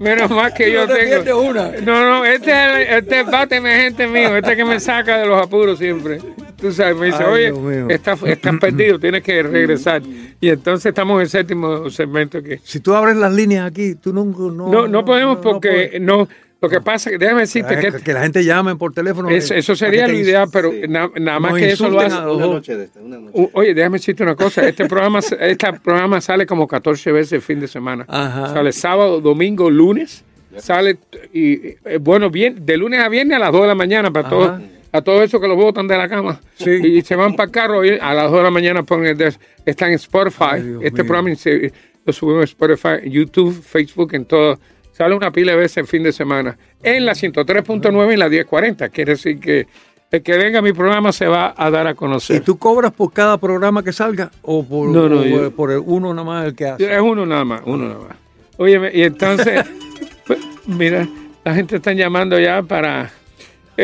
Menos 0.00 0.30
mal 0.30 0.52
que 0.52 0.72
yo 0.72 0.86
No 0.86 0.94
te 0.94 1.00
pierdes 1.04 1.24
tengo. 1.24 1.40
una. 1.42 1.68
No, 1.82 2.04
no, 2.04 2.24
este 2.24 2.50
es 2.50 2.56
el, 2.88 2.96
este 2.98 3.20
es 3.20 3.26
bate 3.26 3.56
emergente 3.56 4.06
mío, 4.08 4.36
este 4.36 4.56
que 4.56 4.64
me 4.64 4.80
saca 4.80 5.18
de 5.18 5.26
los 5.26 5.40
apuros 5.40 5.78
siempre. 5.78 6.18
Tú 6.56 6.72
sabes, 6.72 6.96
me 6.96 7.06
dice, 7.06 7.22
Ay, 7.22 7.50
oye, 7.50 7.94
estás, 7.94 8.20
estás 8.24 8.56
perdido, 8.58 8.98
tienes 8.98 9.22
que 9.22 9.42
regresar. 9.42 10.02
Y 10.40 10.48
entonces 10.48 10.86
estamos 10.86 11.16
en 11.16 11.20
el 11.22 11.28
séptimo 11.28 11.88
segmento 11.90 12.38
aquí. 12.38 12.56
Si 12.64 12.80
tú 12.80 12.94
abres 12.94 13.16
las 13.16 13.32
líneas 13.32 13.66
aquí, 13.70 13.94
tú 13.94 14.12
nunca. 14.12 14.40
No, 14.40 14.68
No, 14.70 14.88
no 14.88 15.04
podemos 15.04 15.38
porque 15.38 15.98
no. 16.00 16.28
Lo 16.62 16.68
que 16.68 16.80
pasa 16.80 17.08
es 17.08 17.14
que 17.14 17.18
déjame 17.24 17.40
decirte 17.40 17.74
que, 17.78 17.90
que 17.92 18.02
que 18.02 18.12
la 18.12 18.20
gente 18.22 18.44
llame 18.44 18.76
por 18.76 18.92
teléfono. 18.92 19.30
eso, 19.30 19.54
eh, 19.54 19.58
eso 19.60 19.74
sería 19.74 20.06
ideal, 20.08 20.46
ins- 20.46 20.50
pero 20.52 20.70
na- 20.88 21.10
nada 21.18 21.40
más 21.40 21.52
nos 21.52 21.60
que 21.60 21.70
eso 21.70 21.88
lo 21.88 22.00
hace. 22.00 22.14
a 22.16 22.24
los 22.24 22.36
Una 22.36 22.44
dos. 22.46 22.54
noche 22.56 22.76
de 22.76 22.84
esta, 22.84 23.00
una 23.00 23.16
noche. 23.18 23.30
U- 23.32 23.50
Oye, 23.54 23.72
déjame 23.72 23.96
decirte 23.98 24.22
una 24.22 24.34
cosa. 24.36 24.68
Este 24.68 24.86
programa, 24.86 25.20
este 25.20 25.72
programa 25.82 26.20
sale 26.20 26.44
como 26.44 26.66
14 26.68 27.12
veces 27.12 27.32
el 27.32 27.42
fin 27.42 27.60
de 27.60 27.66
semana. 27.68 28.04
Ajá. 28.08 28.48
Sale 28.48 28.72
sábado, 28.72 29.20
domingo, 29.22 29.70
lunes. 29.70 30.22
Sale, 30.58 30.98
y 31.32 31.52
eh, 31.84 31.98
bueno, 32.00 32.28
bien, 32.28 32.66
de 32.66 32.76
lunes 32.76 33.00
a 33.00 33.08
viernes 33.08 33.36
a 33.36 33.38
las 33.40 33.52
2 33.52 33.62
de 33.62 33.68
la 33.68 33.74
mañana 33.74 34.10
para 34.10 34.28
todos. 34.28 34.60
A 34.92 35.00
todo 35.02 35.22
eso 35.22 35.40
que 35.40 35.46
los 35.46 35.56
botan 35.56 35.86
de 35.86 35.96
la 35.96 36.08
cama. 36.08 36.40
Sí. 36.56 36.70
Y 36.72 37.02
se 37.02 37.14
van 37.14 37.36
para 37.36 37.46
el 37.46 37.52
carro 37.52 37.84
y 37.84 37.96
a 38.00 38.12
las 38.12 38.24
2 38.30 38.38
de 38.38 38.42
la 38.42 38.50
mañana 38.50 38.82
ponen 38.82 39.16
está 39.64 39.86
en 39.86 39.94
Spotify. 39.94 40.44
Ay, 40.54 40.74
este 40.82 41.04
mío. 41.04 41.06
programa 41.12 41.34
se- 41.36 41.72
lo 42.04 42.12
subimos 42.12 42.40
en 42.40 42.44
Spotify, 42.44 42.88
en 43.06 43.12
YouTube, 43.12 43.62
Facebook, 43.62 44.12
en 44.14 44.24
todo. 44.24 44.58
Sale 45.00 45.14
una 45.14 45.30
pila 45.30 45.52
de 45.52 45.56
veces 45.58 45.78
el 45.78 45.86
fin 45.86 46.02
de 46.02 46.12
semana. 46.12 46.58
En 46.82 47.06
la 47.06 47.12
103.9 47.12 48.12
y 48.12 48.16
la 48.18 48.28
1040. 48.28 48.90
Quiere 48.90 49.12
decir 49.12 49.40
que 49.40 49.66
el 50.10 50.22
que 50.22 50.36
venga 50.36 50.58
a 50.58 50.62
mi 50.62 50.74
programa 50.74 51.10
se 51.10 51.26
va 51.26 51.54
a 51.56 51.70
dar 51.70 51.86
a 51.86 51.94
conocer. 51.94 52.36
¿Y 52.36 52.40
tú 52.40 52.58
cobras 52.58 52.92
por 52.92 53.10
cada 53.10 53.38
programa 53.38 53.82
que 53.82 53.94
salga 53.94 54.30
o 54.42 54.62
por, 54.62 54.90
No, 54.90 55.08
no, 55.08 55.20
o 55.20 55.24
yo- 55.24 55.50
por 55.52 55.70
el 55.70 55.78
uno 55.82 56.12
nada 56.12 56.26
más 56.26 56.44
el 56.44 56.54
que 56.54 56.66
hace? 56.66 56.92
Es 56.94 57.00
uno 57.00 57.24
nada 57.24 57.46
más, 57.46 57.62
uno 57.64 57.88
nada 57.88 57.98
más. 58.08 58.16
Oye, 58.58 58.78
y 58.92 59.02
entonces, 59.04 59.64
pues, 60.26 60.38
mira, 60.66 61.08
la 61.44 61.54
gente 61.54 61.76
está 61.76 61.94
llamando 61.94 62.38
ya 62.38 62.62
para... 62.62 63.10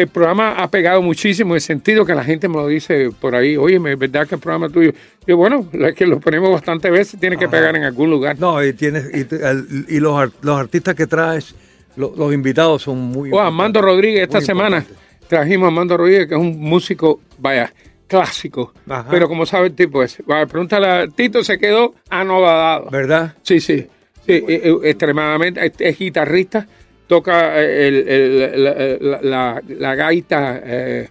El 0.00 0.08
programa 0.08 0.52
ha 0.52 0.70
pegado 0.70 1.00
muchísimo 1.00 1.54
en 1.54 1.56
el 1.56 1.60
sentido 1.60 2.04
que 2.04 2.14
la 2.14 2.22
gente 2.24 2.48
me 2.48 2.56
lo 2.56 2.66
dice 2.66 3.10
por 3.18 3.34
ahí, 3.34 3.56
oye, 3.56 3.76
es 3.76 3.98
verdad 3.98 4.26
que 4.28 4.34
el 4.34 4.40
programa 4.40 4.68
tuyo... 4.68 4.92
Yo, 5.26 5.36
bueno, 5.36 5.68
es 5.72 5.94
que 5.94 6.06
lo 6.06 6.20
ponemos 6.20 6.50
bastantes 6.50 6.90
veces, 6.92 7.18
tiene 7.18 7.36
que 7.36 7.48
pegar 7.48 7.74
en 7.74 7.82
algún 7.84 8.10
lugar. 8.10 8.38
No, 8.38 8.62
y 8.64 8.72
tienes 8.74 9.06
y, 9.14 9.94
y 9.96 9.98
los, 10.00 10.30
los 10.42 10.60
artistas 10.60 10.94
que 10.94 11.06
traes, 11.06 11.54
lo- 11.96 12.14
los 12.16 12.32
invitados 12.32 12.82
son 12.82 12.98
muy. 12.98 13.30
O 13.32 13.40
a 13.40 13.46
Armando 13.46 13.80
Rodríguez 13.82 14.22
esta 14.22 14.40
semana 14.40 14.84
trajimos 15.28 15.64
a 15.64 15.68
Armando 15.68 15.96
Rodríguez, 15.96 16.28
que 16.28 16.34
es 16.34 16.40
un 16.40 16.60
músico, 16.60 17.20
vaya, 17.38 17.72
clásico. 18.06 18.72
Ajá. 18.88 19.08
Pero 19.10 19.26
como 19.28 19.46
sabe 19.46 19.66
el 19.68 19.74
tipo 19.74 20.02
es, 20.02 20.22
vaya, 20.26 20.46
pregúntale 20.46 20.86
a 20.86 21.06
Tito, 21.08 21.42
se 21.42 21.58
quedó 21.58 21.94
anodado. 22.08 22.88
¿Verdad? 22.90 23.34
Sí, 23.42 23.58
sí, 23.60 23.78
sí, 24.24 24.32
eh, 24.32 24.44
eh, 24.48 24.76
extremadamente, 24.84 25.64
es, 25.66 25.72
es 25.78 25.98
guitarrista, 25.98 26.68
toca 27.06 27.62
eh, 27.62 27.88
el- 27.88 28.08
el- 28.08 28.64
la, 28.64 28.74
la- 29.00 29.20
la- 29.22 29.62
la 29.66 29.94
gaita 29.94 30.60
eh, 30.64 31.08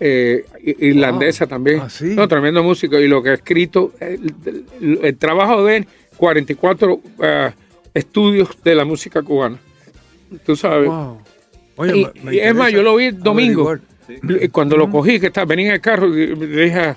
eh, 0.00 0.44
irlandesa 0.78 1.46
también. 1.46 1.80
Ah, 1.82 1.88
sí. 1.90 2.14
No, 2.14 2.28
tremendo 2.28 2.62
músico 2.62 2.98
y 2.98 3.08
lo 3.08 3.22
que 3.22 3.30
ha 3.30 3.34
escrito, 3.34 3.92
el, 4.00 4.32
el- 4.80 4.98
el 5.02 5.16
trabajo 5.16 5.64
de 5.64 5.78
él, 5.78 5.88
44 6.16 7.00
eh, 7.22 7.50
estudios 7.94 8.48
de 8.62 8.74
la 8.74 8.84
música 8.84 9.22
cubana. 9.22 9.58
Tú 10.44 10.54
sabes. 10.56 10.88
Wow. 10.88 11.18
Oye, 11.76 11.96
Y, 11.96 12.04
me- 12.04 12.12
me 12.22 12.34
y 12.34 12.40
es 12.40 12.54
más, 12.54 12.72
yo 12.72 12.82
lo 12.82 12.96
vi 12.96 13.06
el 13.06 13.18
domingo. 13.20 13.76
Y 14.08 14.48
Cuando 14.48 14.76
lo 14.76 14.90
cogí, 14.90 15.20
que 15.20 15.26
estaba, 15.26 15.44
venía 15.44 15.66
en 15.68 15.72
el 15.74 15.80
carro, 15.80 16.06
y 16.08 16.34
le 16.34 16.64
dije 16.64 16.80
a 16.80 16.96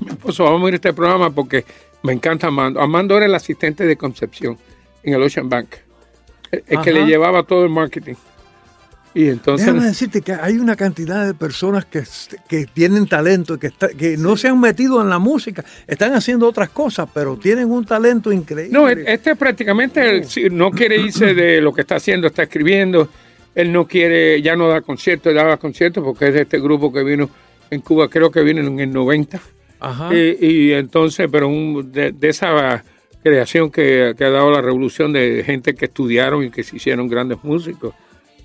mi 0.00 0.08
esposo, 0.10 0.44
vamos 0.44 0.64
a 0.64 0.68
ir 0.68 0.74
a 0.74 0.76
este 0.76 0.92
programa 0.92 1.30
porque 1.30 1.64
me 2.02 2.12
encanta 2.12 2.46
Amando. 2.48 2.80
Amando 2.80 3.16
era 3.16 3.26
el 3.26 3.34
asistente 3.34 3.86
de 3.86 3.96
Concepción 3.96 4.56
en 5.02 5.14
el 5.14 5.22
Ocean 5.22 5.48
Bank. 5.48 5.68
El 6.52 6.80
que 6.82 6.92
le 6.92 7.06
llevaba 7.06 7.42
todo 7.44 7.64
el 7.64 7.70
marketing. 7.70 8.14
Y 9.12 9.26
entonces... 9.28 9.66
Déjame 9.66 9.86
decirte 9.86 10.20
que 10.22 10.32
hay 10.32 10.54
una 10.58 10.76
cantidad 10.76 11.26
de 11.26 11.34
personas 11.34 11.84
que, 11.84 12.04
que 12.48 12.66
tienen 12.66 13.08
talento 13.08 13.58
que, 13.58 13.66
está- 13.66 13.88
que 13.88 14.16
no 14.16 14.36
se 14.36 14.46
han 14.48 14.60
metido 14.60 15.00
en 15.02 15.08
la 15.08 15.18
música, 15.18 15.64
están 15.88 16.14
haciendo 16.14 16.46
otras 16.46 16.70
cosas, 16.70 17.08
pero 17.12 17.36
tienen 17.36 17.70
un 17.72 17.84
talento 17.84 18.30
increíble. 18.32 18.72
No, 18.72 18.88
e- 18.88 19.02
este 19.12 19.34
prácticamente 19.34 20.22
no 20.52 20.70
quiere 20.70 20.96
irse 20.98 21.34
de 21.34 21.60
lo 21.60 21.72
que 21.72 21.80
está 21.80 21.96
haciendo, 21.96 22.28
está 22.28 22.44
escribiendo. 22.44 23.08
Él 23.52 23.72
no 23.72 23.84
quiere, 23.84 24.40
ya 24.42 24.54
no 24.54 24.68
da 24.68 24.80
conciertos, 24.80 25.34
daba 25.34 25.56
conciertos 25.56 26.04
porque 26.04 26.28
es 26.28 26.34
de 26.34 26.42
este 26.42 26.60
grupo 26.60 26.92
que 26.92 27.02
vino 27.02 27.28
en 27.68 27.80
Cuba, 27.80 28.08
creo 28.08 28.30
que 28.30 28.42
vino 28.42 28.60
en 28.60 28.78
el 28.78 28.92
90. 28.92 29.40
Ajá. 29.80 30.14
Y, 30.14 30.36
y 30.40 30.72
entonces, 30.72 31.28
pero 31.32 31.48
un- 31.48 31.90
de, 31.90 32.12
de 32.12 32.28
esa 32.28 32.84
creación 33.22 33.70
que, 33.70 34.14
que 34.16 34.24
ha 34.24 34.30
dado 34.30 34.50
la 34.50 34.60
revolución 34.60 35.12
de 35.12 35.42
gente 35.44 35.74
que 35.74 35.86
estudiaron 35.86 36.44
y 36.44 36.50
que 36.50 36.62
se 36.62 36.76
hicieron 36.76 37.08
grandes 37.08 37.38
músicos. 37.42 37.94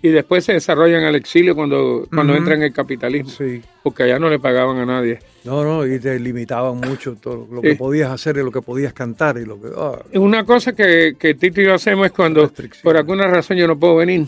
Y 0.02 0.10
después 0.10 0.44
se 0.46 0.54
desarrollan 0.54 1.04
al 1.04 1.16
exilio 1.16 1.56
cuando, 1.56 2.08
cuando 2.14 2.36
entran 2.36 2.58
en 2.60 2.64
el 2.66 2.74
capitalismo. 2.74 3.32
Sí. 3.32 3.62
Porque 3.82 4.04
allá 4.04 4.20
no 4.20 4.30
le 4.30 4.38
pagaban 4.38 4.78
a 4.78 4.86
nadie. 4.86 5.18
No, 5.46 5.64
no, 5.64 5.86
y 5.88 5.98
te 6.00 6.20
limitaban 6.20 6.78
mucho 6.78 7.16
todo 7.16 7.48
lo 7.52 7.62
Sí. 7.62 7.70
que 7.70 7.76
podías 7.76 8.12
hacer 8.12 8.36
y 8.38 8.40
lo 8.44 8.52
que 8.52 8.62
podías 8.62 8.94
cantar 8.94 9.38
y 9.38 9.46
lo 9.46 9.60
que. 9.60 9.70
ah, 9.76 9.98
Una 10.14 10.46
cosa 10.46 10.74
que, 10.76 11.16
que 11.18 11.34
Tito 11.34 11.60
y 11.60 11.66
yo 11.66 11.74
hacemos 11.74 12.06
es 12.06 12.12
cuando 12.12 12.52
por 12.84 12.98
alguna 12.98 13.26
razón 13.28 13.58
yo 13.58 13.68
no 13.68 13.80
puedo 13.80 13.96
venir. 13.96 14.28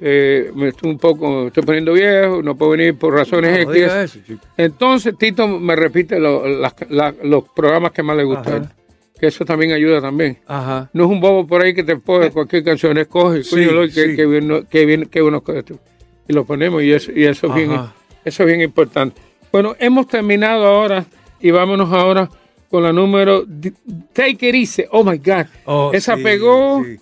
eh, 0.00 0.50
me 0.54 0.68
estoy 0.68 0.90
un 0.90 0.98
poco, 0.98 1.48
estoy 1.48 1.62
poniendo 1.64 1.92
viejo, 1.92 2.42
no 2.42 2.56
puedo 2.56 2.72
venir 2.72 2.96
por 2.96 3.14
razones 3.14 3.64
No 3.66 3.72
X. 3.74 3.92
eso. 3.92 4.18
Entonces 4.56 5.16
Tito 5.18 5.46
me 5.46 5.76
repite 5.76 6.18
lo- 6.18 6.46
la- 6.48 7.14
los 7.22 7.44
programas 7.54 7.92
que 7.92 8.02
más 8.02 8.16
le 8.16 8.24
gustan. 8.24 8.72
Que 9.18 9.28
eso 9.28 9.44
también 9.44 9.72
ayuda 9.72 10.00
también. 10.00 10.38
Ajá. 10.46 10.90
No 10.92 11.04
es 11.04 11.10
un 11.10 11.20
bobo 11.20 11.46
por 11.46 11.62
ahí 11.62 11.72
que 11.74 11.82
te 11.82 11.96
pone 11.96 12.30
cualquier 12.30 12.62
canción, 12.64 12.98
escoge, 12.98 13.42
Sí, 13.44 13.56
que, 13.56 13.88
sí. 13.90 14.16
que 14.16 14.26
bien, 14.26 14.66
que 14.68 14.84
bien, 14.86 15.06
que 15.06 15.20
que 15.44 15.58
esto. 15.58 15.78
Y 16.28 16.32
lo 16.32 16.44
ponemos 16.44 16.82
y 16.82 16.92
eso, 16.92 17.10
y 17.14 17.24
eso 17.24 17.46
es 17.46 17.54
bien, 17.54 17.70
eso 18.24 18.42
es 18.42 18.46
bien 18.46 18.60
importante. 18.60 19.20
Bueno, 19.52 19.74
hemos 19.78 20.06
terminado 20.08 20.66
ahora 20.66 21.06
y 21.40 21.50
vámonos 21.50 21.90
ahora 21.92 22.28
con 22.68 22.82
la 22.82 22.92
número 22.92 23.46
Take 24.12 24.48
It 24.48 24.54
Easy. 24.54 24.84
Oh 24.90 25.02
my 25.04 25.16
God. 25.18 25.46
Oh, 25.64 25.90
Esa 25.94 26.16
sí, 26.16 26.22
pegó. 26.22 26.82
sí. 26.84 26.98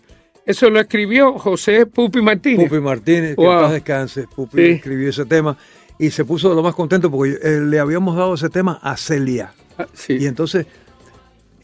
Eso 0.47 0.69
lo 0.69 0.79
escribió 0.79 1.39
José 1.39 1.87
Pupi 1.87 2.21
Martínez. 2.21 2.69
Pupi 2.69 2.81
Martínez, 2.81 3.31
que 3.35 3.43
Wow. 3.43 3.53
en 3.55 3.61
paz 3.61 3.73
descanse. 3.73 4.27
Pupi 4.37 4.59
Sí. 4.62 4.71
escribió 4.73 5.09
ese 5.09 5.25
tema 5.25 5.57
y 5.99 6.11
se 6.11 6.25
puso 6.27 6.51
de 6.51 6.55
lo 6.55 6.62
más 6.62 6.75
contento 6.75 7.11
porque 7.11 7.39
eh, 7.43 7.61
le 7.62 7.79
habíamos 7.81 8.15
dado 8.15 8.35
ese 8.35 8.51
tema 8.51 8.79
a 8.83 8.95
Celia. 8.99 9.53
Ah, 9.79 9.87
sí. 9.95 10.19
Y 10.21 10.27
entonces 10.27 10.67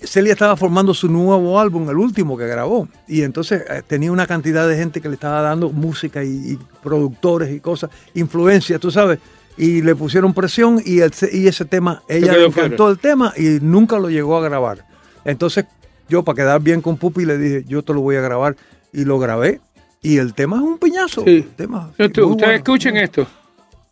Celia 0.05 0.33
estaba 0.33 0.57
formando 0.57 0.95
su 0.95 1.09
nuevo 1.09 1.59
álbum, 1.61 1.89
el 1.91 1.97
último 1.97 2.37
que 2.37 2.47
grabó. 2.47 2.89
Y 3.07 3.23
entonces 3.23 3.63
eh, 3.69 3.83
tenía 3.87 4.11
una 4.13 4.27
cantidad 4.27 4.67
de 4.69 4.77
gente 4.77 5.01
que 5.01 5.09
le 5.09 5.15
estaba 5.15 5.43
dando 5.43 5.71
música 5.71 6.23
y, 6.25 6.29
y 6.53 6.59
productores 6.83 7.51
y 7.55 7.61
cosas, 7.61 7.91
influencia, 8.15 8.79
tú 8.79 8.91
sabes. 8.91 9.19
Y 9.57 9.83
le 9.83 9.95
pusieron 9.95 10.33
presión 10.33 10.81
y, 10.85 11.01
el- 11.01 11.13
y 11.33 11.47
ese 11.47 11.65
tema, 11.65 12.03
ella 12.09 12.33
le 12.33 12.47
encantó 12.47 12.89
el 12.91 12.99
tema 12.99 13.33
y 13.37 13.59
nunca 13.61 13.99
lo 13.99 14.09
llegó 14.09 14.37
a 14.39 14.43
grabar. 14.43 14.87
Entonces 15.25 15.67
yo, 16.09 16.25
para 16.25 16.37
quedar 16.37 16.61
bien 16.61 16.81
con 16.81 16.97
Pupi, 16.97 17.25
le 17.25 17.37
dije, 17.39 17.65
yo 17.69 17.83
te 17.83 17.93
lo 17.93 18.01
voy 18.01 18.17
a 18.17 18.21
grabar. 18.21 18.57
Y 18.93 19.05
lo 19.05 19.19
grabé. 19.19 19.61
Y 20.03 20.17
el 20.17 20.35
tema 20.35 20.57
es 20.57 20.63
un 20.63 20.79
piñazo. 20.79 21.23
Sí. 21.25 21.31
El 21.37 21.49
tema, 21.51 21.91
Yo- 21.99 22.05
muy 22.07 22.09
Ustedes 22.09 22.37
bueno. 22.37 22.53
escuchen 22.53 22.97
esto. 22.97 23.27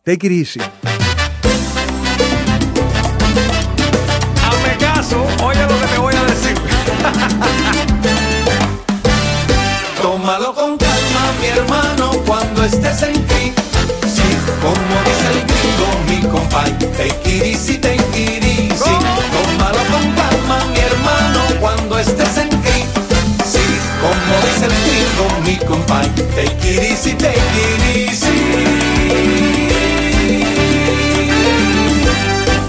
Take 0.04 0.26
it 0.26 0.32
easy. 0.32 0.60
Tómalo 10.28 10.54
con 10.54 10.76
calma, 10.76 11.32
mi 11.40 11.46
hermano, 11.46 12.10
cuando 12.26 12.62
estés 12.62 13.00
en 13.00 13.14
ti. 13.14 13.54
Sí, 14.02 14.28
como 14.60 15.00
dice 15.06 15.26
el 15.32 15.40
gringo, 15.46 15.88
mi 16.06 16.20
compay. 16.28 16.70
Take 16.98 17.48
it. 17.48 17.56
Tómalo 18.78 19.82
con 19.90 20.12
calma, 20.12 20.58
mi 20.66 20.80
hermano, 20.80 21.40
cuando 21.60 21.98
estés 21.98 22.36
en 22.36 22.50
ti. 22.50 22.84
Sí, 23.50 23.64
como 24.02 24.34
dice 24.44 24.66
el 24.66 24.74
gringo, 24.84 25.24
mi 25.46 25.56
compay. 25.66 26.06
Take 26.36 26.72
it. 26.74 26.98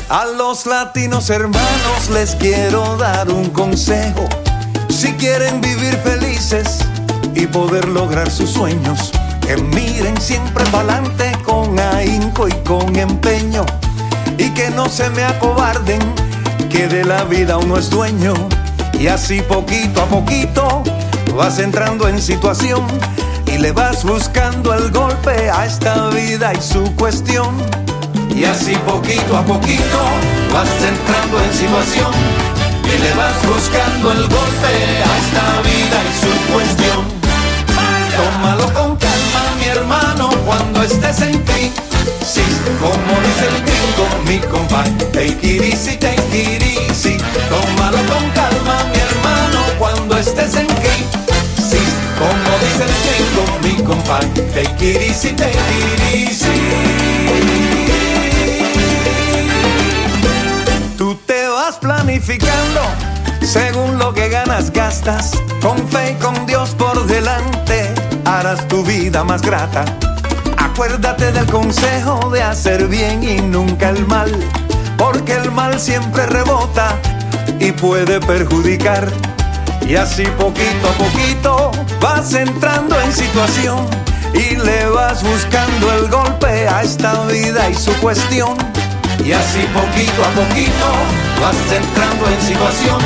A 0.07 0.24
los 0.24 0.66
latinos 0.66 1.30
hermanos 1.30 2.10
les 2.14 2.36
quiero 2.36 2.95
dar 2.95 3.30
un 3.30 3.49
consejo. 3.49 4.30
Si 4.88 5.12
quieren 5.16 5.60
vivir 5.60 5.97
felices 5.97 6.89
y 7.40 7.48
poder 7.48 7.88
lograr 7.88 8.30
sus 8.30 8.50
sueños, 8.50 9.12
que 9.42 9.56
miren 9.56 10.20
siempre 10.20 10.66
para 10.66 10.96
adelante 10.96 11.32
con 11.46 11.80
ahínco 11.80 12.50
y 12.50 12.52
con 12.66 12.94
empeño. 12.98 13.66
Y 14.38 14.50
que 14.50 14.70
no 14.72 14.90
se 14.90 15.10
me 15.12 15.24
acobarden, 15.24 16.00
que 16.70 16.88
de 16.88 17.06
la 17.06 17.24
vida 17.24 17.58
uno 17.58 17.78
es 17.78 17.90
dueño. 17.90 18.34
Y 19.00 19.08
así 19.08 19.42
poquito 19.42 20.02
a 20.02 20.06
poquito 20.06 20.84
vas 21.36 21.60
entrando 21.60 22.10
en 22.10 22.22
situación 22.22 22.86
y 23.46 23.58
le 23.58 23.72
vas 23.72 24.04
buscando 24.04 24.74
el 24.74 24.92
golpe 24.92 25.50
a 25.50 25.66
esta 25.66 26.10
vida 26.10 26.54
y 26.54 26.62
su 26.62 26.94
cuestión. 26.96 27.56
Y 28.36 28.44
así 28.44 28.76
poquito 28.86 29.38
a 29.38 29.46
poquito 29.46 30.00
vas 30.54 30.70
entrando 30.84 31.42
en 31.42 31.54
situación 31.54 32.12
y 32.84 33.02
le 33.02 33.14
vas 33.14 33.36
buscando 33.48 34.12
el 34.12 34.22
golpe 34.24 34.74
a 35.06 35.18
esta 35.18 35.62
vida 35.62 36.02
y 36.04 36.20
su 36.20 36.54
cuestión. 36.54 37.09
Cuando 40.80 40.96
estés 40.96 41.22
en 41.28 41.38
crisis, 41.40 42.42
como 42.80 43.20
dice 43.20 43.46
el 43.50 43.58
gringo, 43.66 44.08
mi 44.26 44.40
compadre. 44.48 45.06
Take 45.12 45.44
it 45.44 45.62
easy, 45.62 45.98
take 45.98 46.16
it. 46.32 46.64
Tómalo 47.50 47.98
con 47.98 48.30
calma, 48.30 48.86
mi 48.86 49.00
hermano, 49.00 49.60
cuando 49.78 50.18
estés 50.18 50.56
en 50.56 50.68
crisis, 50.68 51.90
como 52.18 52.58
dice 52.62 52.86
el 52.86 52.94
gringo, 53.04 53.44
mi 53.62 53.84
compadre. 53.84 54.42
Take 54.54 54.92
it 54.92 55.02
easy, 55.02 55.34
take 55.34 55.52
it. 55.52 56.40
Tú 60.98 61.16
te 61.26 61.46
vas 61.50 61.76
planificando 61.76 62.80
según 63.42 63.98
lo 63.98 64.14
que 64.14 64.30
ganas, 64.30 64.72
gastas. 64.72 65.32
Con 65.62 65.90
fe 65.90 66.12
y 66.12 66.24
con 66.24 66.46
Dios 66.46 66.70
por 66.70 67.06
delante, 67.06 67.94
harás 68.24 68.66
tu 68.70 68.82
vida 68.86 69.26
más 69.26 69.42
grata. 69.42 69.84
Acuérdate 70.80 71.34
del 71.34 71.46
consejo 71.48 72.30
de 72.30 72.42
hacer 72.42 72.88
bien 72.88 73.22
y 73.22 73.42
nunca 73.42 73.90
el 73.90 74.08
mal, 74.08 74.32
porque 74.98 75.34
el 75.34 75.52
mal 75.52 75.78
siempre 75.78 76.26
rebota 76.26 76.98
y 77.60 77.74
puede 77.74 78.22
perjudicar. 78.22 79.12
Y 79.86 79.98
así 79.98 80.24
poquito 80.38 80.88
a 80.88 80.94
poquito 80.94 81.72
vas 82.00 82.34
entrando 82.34 82.98
en 83.02 83.12
situación 83.12 83.86
y 84.34 84.56
le 84.56 84.86
vas 84.86 85.22
buscando 85.22 85.92
el 85.96 86.08
golpe 86.08 86.70
a 86.70 86.82
esta 86.82 87.26
vida 87.26 87.70
y 87.70 87.76
su 87.76 87.92
cuestión. 87.96 88.56
Y 89.26 89.34
así 89.34 89.60
poquito 89.74 90.24
a 90.24 90.30
poquito 90.30 90.88
vas 91.42 91.58
entrando 91.74 92.26
en 92.26 92.42
situación 92.42 93.02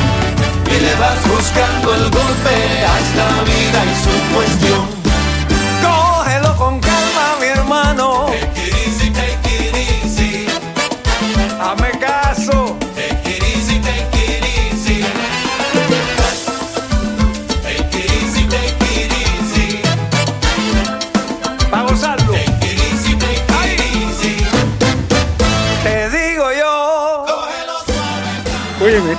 y 0.68 0.80
le 0.80 0.94
vas 0.98 1.28
buscando 1.28 1.96
el 1.96 2.04
golpe 2.04 2.56
a 2.86 3.00
esta 3.00 3.44
vida 3.46 3.84
y 3.84 3.96
su 4.04 4.36
cuestión. 4.36 5.03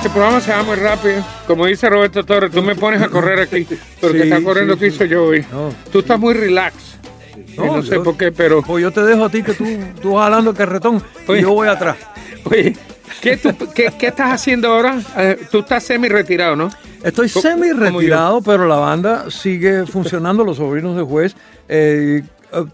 Este 0.05 0.11
programa 0.11 0.41
se 0.41 0.51
va 0.53 0.63
muy 0.63 0.77
rápido. 0.77 1.25
Como 1.47 1.65
dice 1.67 1.89
Roberto 1.89 2.25
Torres, 2.25 2.51
tú 2.51 2.63
me 2.63 2.75
pones 2.77 3.01
a 3.01 3.09
correr 3.09 3.39
aquí, 3.41 3.67
porque 4.01 4.19
Sí, 4.23 4.29
está 4.29 4.43
corriendo 4.43 4.75
sí, 4.75 4.81
que 4.81 4.91
sí. 4.91 4.97
hizo 4.97 5.05
yo 5.07 5.25
hoy. 5.25 5.45
No. 5.51 5.73
Tú 5.91 6.01
estás 6.01 6.19
muy 6.21 6.35
relax. 6.35 6.75
No, 7.57 7.77
no 7.77 7.83
sé 7.83 7.95
yo- 7.95 8.03
por 8.03 8.17
qué, 8.17 8.31
pero... 8.31 8.63
Pues 8.63 8.83
yo 8.83 8.91
te 8.91 9.03
dejo 9.03 9.25
a 9.25 9.31
ti 9.31 9.43
que 9.43 9.55
tú, 9.55 9.65
tú 10.03 10.13
vas 10.13 10.25
jalando 10.25 10.51
el 10.51 10.57
carretón 10.57 11.03
Oye. 11.27 11.39
y 11.39 11.43
yo 11.43 11.53
voy 11.53 11.69
atrás. 11.69 11.97
Oye, 12.45 12.77
¿qué, 13.23 13.37
tú- 13.39 13.55
qué, 13.75 13.93
qué 13.99 14.09
estás 14.09 14.33
haciendo 14.33 14.69
ahora? 14.73 15.01
Eh, 15.17 15.39
tú 15.51 15.61
estás 15.61 15.83
semi 15.85 16.09
retirado, 16.09 16.55
¿no? 16.57 16.69
Estoy 17.03 17.31
Co- 17.31 17.41
semi 17.41 17.71
como 17.71 17.99
retirado, 18.01 18.43
pero 18.43 18.67
la 18.67 18.77
banda 18.77 19.31
sigue 19.31 19.87
funcionando, 19.87 20.45
los 20.45 20.57
sobrinos 20.59 20.97
de 20.97 21.03
juez. 21.03 21.35
Eh, 21.69 22.23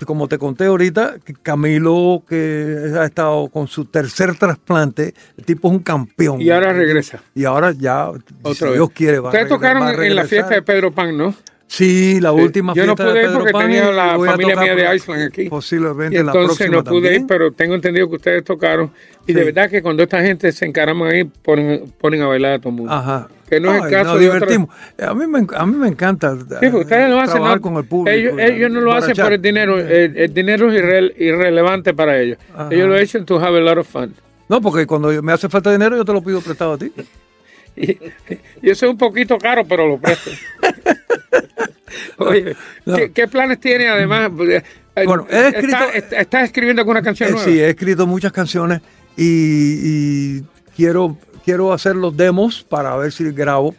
como 0.07 0.28
te 0.28 0.39
conté 0.39 0.66
ahorita, 0.66 1.16
Camilo, 1.43 2.22
que 2.28 2.93
ha 2.99 3.05
estado 3.05 3.49
con 3.49 3.66
su 3.66 3.85
tercer 3.85 4.37
trasplante, 4.37 5.14
el 5.37 5.45
tipo 5.45 5.68
es 5.68 5.74
un 5.74 5.81
campeón. 5.81 6.41
Y 6.41 6.51
ahora 6.51 6.72
regresa. 6.72 7.22
Y 7.35 7.45
ahora 7.45 7.72
ya, 7.72 8.11
si 8.26 8.35
Otra 8.43 8.68
vez. 8.68 8.76
Dios 8.76 8.91
quiere, 8.91 9.18
va 9.18 9.28
a 9.28 9.33
Ustedes 9.33 9.49
tocaron 9.49 9.83
va 9.83 9.91
a 9.91 10.07
en 10.07 10.16
la 10.16 10.24
fiesta 10.24 10.55
de 10.55 10.62
Pedro 10.62 10.93
Pan, 10.93 11.16
¿no? 11.16 11.35
Sí, 11.72 12.18
la 12.20 12.32
última 12.32 12.74
Yo 12.74 12.84
no 12.84 12.96
de 12.96 13.04
pude 13.04 13.22
ir 13.22 13.30
porque 13.32 13.52
Pan 13.52 13.62
tenía 13.68 13.92
la 13.92 14.18
familia 14.18 14.56
mía 14.56 14.74
de 14.74 14.96
Iceland 14.96 15.28
aquí. 15.28 15.48
Posiblemente 15.48 16.16
Y 16.18 16.22
la 16.24 16.32
entonces 16.32 16.68
no 16.68 16.82
pude 16.82 17.02
también. 17.02 17.22
ir, 17.22 17.26
pero 17.28 17.52
tengo 17.52 17.76
entendido 17.76 18.08
que 18.10 18.16
ustedes 18.16 18.42
tocaron. 18.42 18.90
Y 19.24 19.32
de 19.32 19.38
Sí. 19.40 19.46
verdad 19.52 19.70
que 19.70 19.80
cuando 19.80 20.02
esta 20.02 20.20
gente 20.20 20.50
se 20.50 20.66
encaraman 20.66 21.12
ahí, 21.12 21.22
ponen, 21.24 21.84
ponen 22.00 22.22
a 22.22 22.26
bailar 22.26 22.54
a 22.54 22.58
todo 22.58 22.70
el 22.70 22.74
mundo. 22.74 22.92
Ajá. 22.92 23.28
Que 23.48 23.60
no 23.60 23.72
es 23.72 23.84
el 23.84 23.88
caso 23.90 24.04
nos 24.10 24.18
de 24.18 24.24
divertimos. 24.24 24.68
A 25.00 25.14
mí 25.14 25.26
me, 25.28 25.46
a 25.56 25.64
mí 25.66 25.76
me 25.76 25.86
encanta 25.86 26.36
Sí, 26.60 26.66
ustedes 26.66 27.08
lo 27.08 27.20
hacen 27.20 27.34
trabajar 27.34 27.56
no, 27.58 27.62
con 27.62 27.76
el 27.76 27.84
público. 27.84 28.16
Ellos, 28.18 28.34
y 28.36 28.42
ellos 28.42 28.70
no 28.72 28.80
lo 28.80 28.92
hacen 28.92 29.14
por 29.14 29.32
el 29.32 29.40
dinero. 29.40 29.78
El, 29.78 30.16
el 30.16 30.34
dinero 30.34 30.72
es 30.72 30.82
irre- 30.82 31.14
irrelevante 31.18 31.94
para 31.94 32.18
ellos. 32.20 32.38
Ajá. 32.52 32.66
Ellos 32.72 32.88
lo 32.88 32.96
hacen 32.96 33.24
to 33.24 33.38
have 33.38 33.56
a 33.56 33.60
lot 33.60 33.78
of 33.78 33.86
fun. 33.86 34.12
No, 34.48 34.60
porque 34.60 34.88
cuando 34.88 35.22
me 35.22 35.32
hace 35.32 35.48
falta 35.48 35.70
dinero 35.70 35.96
yo 35.96 36.04
te 36.04 36.12
lo 36.12 36.20
pido 36.20 36.40
prestado 36.40 36.72
a 36.72 36.78
ti. 36.78 36.90
Y, 37.76 37.92
y 38.62 38.70
eso 38.70 38.86
es 38.86 38.90
un 38.90 38.98
poquito 38.98 39.38
caro, 39.38 39.64
pero 39.64 39.86
lo 39.86 39.96
presto. 39.96 40.30
Oye, 42.18 42.57
No. 42.85 42.97
¿qué, 42.97 43.12
qué 43.12 43.28
planes 43.28 43.61
tiene 43.61 43.89
además? 43.89 44.31
Eh, 44.49 44.62
Bueno, 45.07 45.26
he 45.31 45.49
escrito- 45.49 45.76
¿Está- 45.76 45.91
está- 45.97 46.20
¿Estás 46.20 46.45
escribiendo 46.45 46.83
alguna 46.83 47.03
canción 47.03 47.31
Eh, 47.31 47.33
nueva? 47.33 47.45
sí, 47.47 47.59
he 47.59 47.70
escrito 47.70 48.07
muchas 48.07 48.33
canciones 48.33 48.81
y, 49.16 49.24
y 50.39 50.43
quiero, 50.76 51.16
quiero 51.45 51.72
hacer 51.72 51.97
los 51.97 52.16
demos 52.16 52.62
para 52.62 52.97
ver 52.97 53.12
si 53.12 53.24
grabo. 53.33 53.74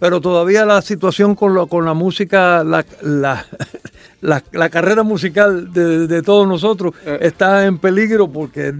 Pero 0.00 0.20
todavía 0.20 0.64
la 0.66 0.82
situación 0.82 1.34
con, 1.36 1.54
lo- 1.54 1.66
con 1.68 1.84
la 1.84 1.94
música, 1.94 2.64
la, 2.64 2.84
la, 3.02 3.46
la- 4.20 4.42
la 4.52 4.68
carrera 4.68 5.02
musical 5.04 5.72
de, 5.72 6.06
de 6.08 6.22
todos 6.22 6.48
nosotros 6.48 6.94
Eh. 7.06 7.18
está 7.22 7.64
en 7.64 7.78
peligro 7.78 8.28
porque 8.30 8.74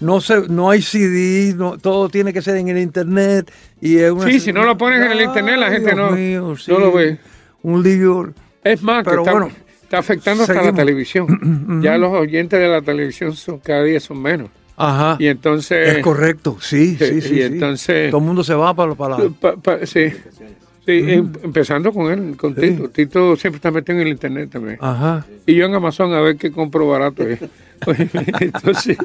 no 0.00 0.20
se, 0.20 0.48
no 0.48 0.70
hay 0.70 0.80
CD, 0.80 1.54
no- 1.56 1.76
todo 1.76 2.08
tiene 2.08 2.32
que 2.32 2.40
ser 2.40 2.56
en 2.56 2.68
el 2.68 2.78
internet. 2.78 3.50
Y 3.80 3.96
es 3.98 4.10
una- 4.12 4.26
Sí, 4.30 4.38
si 4.40 4.52
no 4.52 4.62
lo 4.62 4.78
pones 4.78 5.04
en 5.04 5.10
el 5.10 5.20
internet, 5.22 5.56
la 5.58 5.70
gente 5.70 5.92
Dios 5.94 5.96
no- 5.96 6.16
mío, 6.16 6.54
no 6.68 6.78
lo 6.78 6.92
ve. 6.92 7.18
Un 7.62 7.82
lío. 7.82 8.32
Es 8.64 8.82
más, 8.82 9.04
que 9.04 9.10
Pero 9.10 9.22
está, 9.22 9.32
bueno, 9.32 9.50
está 9.82 9.98
afectando 9.98 10.42
hasta 10.44 10.62
la 10.62 10.72
televisión. 10.72 11.80
ya 11.82 11.96
los 11.98 12.12
oyentes 12.12 12.58
de 12.58 12.68
la 12.68 12.82
televisión 12.82 13.34
son 13.34 13.58
cada 13.58 13.82
día 13.84 14.00
son 14.00 14.20
menos. 14.22 14.48
Ajá. 14.76 15.16
Y 15.18 15.26
entonces... 15.26 15.96
es 15.96 16.02
correcto, 16.02 16.56
sí, 16.60 16.96
sí, 16.96 17.06
sí, 17.06 17.16
y 17.16 17.20
sí. 17.20 17.42
entonces- 17.42 18.10
Todo 18.10 18.20
el 18.20 18.26
mundo 18.26 18.42
se 18.42 18.54
va 18.54 18.72
para, 18.74 18.94
para 18.94 19.18
la... 19.18 19.28
Pa- 19.28 19.56
pa- 19.56 19.84
sí, 19.84 20.08
sí 20.10 20.92
em- 20.92 21.32
empezando 21.42 21.92
con 21.92 22.10
él, 22.10 22.36
con 22.36 22.54
Sí. 22.54 22.60
Tito. 22.62 22.88
Tito 22.88 23.36
siempre 23.36 23.56
está 23.56 23.70
metido 23.70 23.96
en 23.98 24.06
el 24.06 24.12
internet 24.12 24.48
también. 24.50 24.78
Ajá. 24.80 25.26
Y 25.44 25.54
yo 25.54 25.66
en 25.66 25.74
Amazon 25.74 26.14
a 26.14 26.20
ver 26.20 26.36
qué 26.36 26.50
compro 26.50 26.88
barato 26.88 27.22
es. 27.28 27.40
Entonces, 28.40 28.96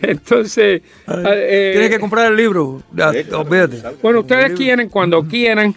entonces 0.00 0.82
eh, 1.06 1.70
Tienes 1.72 1.90
que 1.90 2.00
comprar 2.00 2.30
el 2.30 2.36
libro. 2.36 2.82
Olvídate. 2.92 3.82
bueno, 4.02 4.20
ustedes 4.20 4.52
quieren, 4.52 4.88
cuando 4.88 5.22
quieran, 5.24 5.74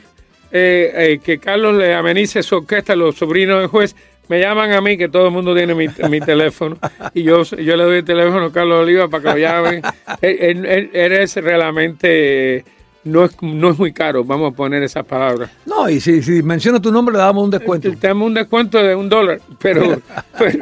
eh, 0.54 0.92
eh, 0.96 1.20
que 1.24 1.40
Carlos 1.40 1.76
le 1.76 1.94
amenice 1.94 2.42
su 2.44 2.56
orquesta, 2.58 2.96
los 2.96 3.16
sobrinos 3.16 3.60
del 3.60 3.68
juez, 3.68 3.96
me 4.30 4.40
llaman 4.40 4.72
a 4.72 4.80
mí, 4.80 4.98
que 4.98 5.10
todo 5.10 5.26
el 5.26 5.32
mundo 5.34 5.54
tiene 5.54 5.74
mi, 5.76 5.88
mi 6.10 6.20
teléfono, 6.26 6.78
y 7.14 7.24
yo, 7.24 7.44
yo 7.44 7.76
le 7.76 7.84
doy 7.84 7.98
el 7.98 8.06
teléfono 8.06 8.46
a 8.46 8.54
Carlos 8.54 8.80
Oliva 8.84 9.08
para 9.10 9.24
que 9.24 9.30
lo 9.32 9.38
llamen. 9.38 9.82
Él, 10.22 10.38
él- 10.40 10.66
él- 10.66 10.90
eres 10.94 11.36
realmente, 11.36 12.64
no, 13.04 13.26
es, 13.26 13.36
no 13.42 13.72
es 13.72 13.78
muy 13.80 13.92
caro, 13.92 14.24
vamos 14.24 14.54
a 14.54 14.56
poner 14.56 14.82
esas 14.84 15.06
palabras. 15.06 15.50
No, 15.66 15.90
y 15.90 16.00
si, 16.00 16.22
si 16.24 16.42
menciona 16.44 16.80
tu 16.82 16.92
nombre, 16.92 17.12
le 17.14 17.20
damos 17.20 17.44
un 17.44 17.52
descuento. 17.52 17.90
Te 18.00 18.08
damos 18.08 18.28
un 18.28 18.34
descuento 18.36 18.82
de 18.82 18.96
un 18.96 19.10
dólar, 19.10 19.42
pero, 19.60 20.00
pero, 20.40 20.60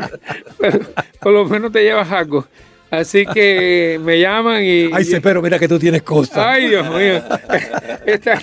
pero 0.58 0.80
por 1.20 1.32
lo 1.34 1.46
menos 1.46 1.72
te 1.72 1.84
llevas 1.84 2.10
algo. 2.12 2.48
Así 2.92 3.26
que 3.26 3.98
me 4.04 4.20
llaman 4.20 4.62
y... 4.64 4.90
Ay, 4.94 5.06
sí, 5.06 5.18
pero 5.22 5.42
mira 5.42 5.58
que 5.58 5.68
tú 5.68 5.80
tienes 5.80 6.02
cosas. 6.04 6.38
Ay, 6.38 6.68
Dios 6.68 6.86
mío. 6.90 7.24
Está, 8.06 8.34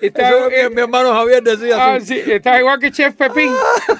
está- 0.00 0.28
Eso 0.30 0.48
es 0.48 0.54
que 0.68 0.74
mi 0.74 0.80
hermano 0.80 1.12
Javier 1.12 1.42
decía. 1.42 1.76
Ah, 1.76 1.94
así. 1.96 2.14
sí, 2.24 2.32
está 2.32 2.58
igual 2.58 2.78
que 2.78 2.90
Chef 2.90 3.14
Pepín. 3.14 3.50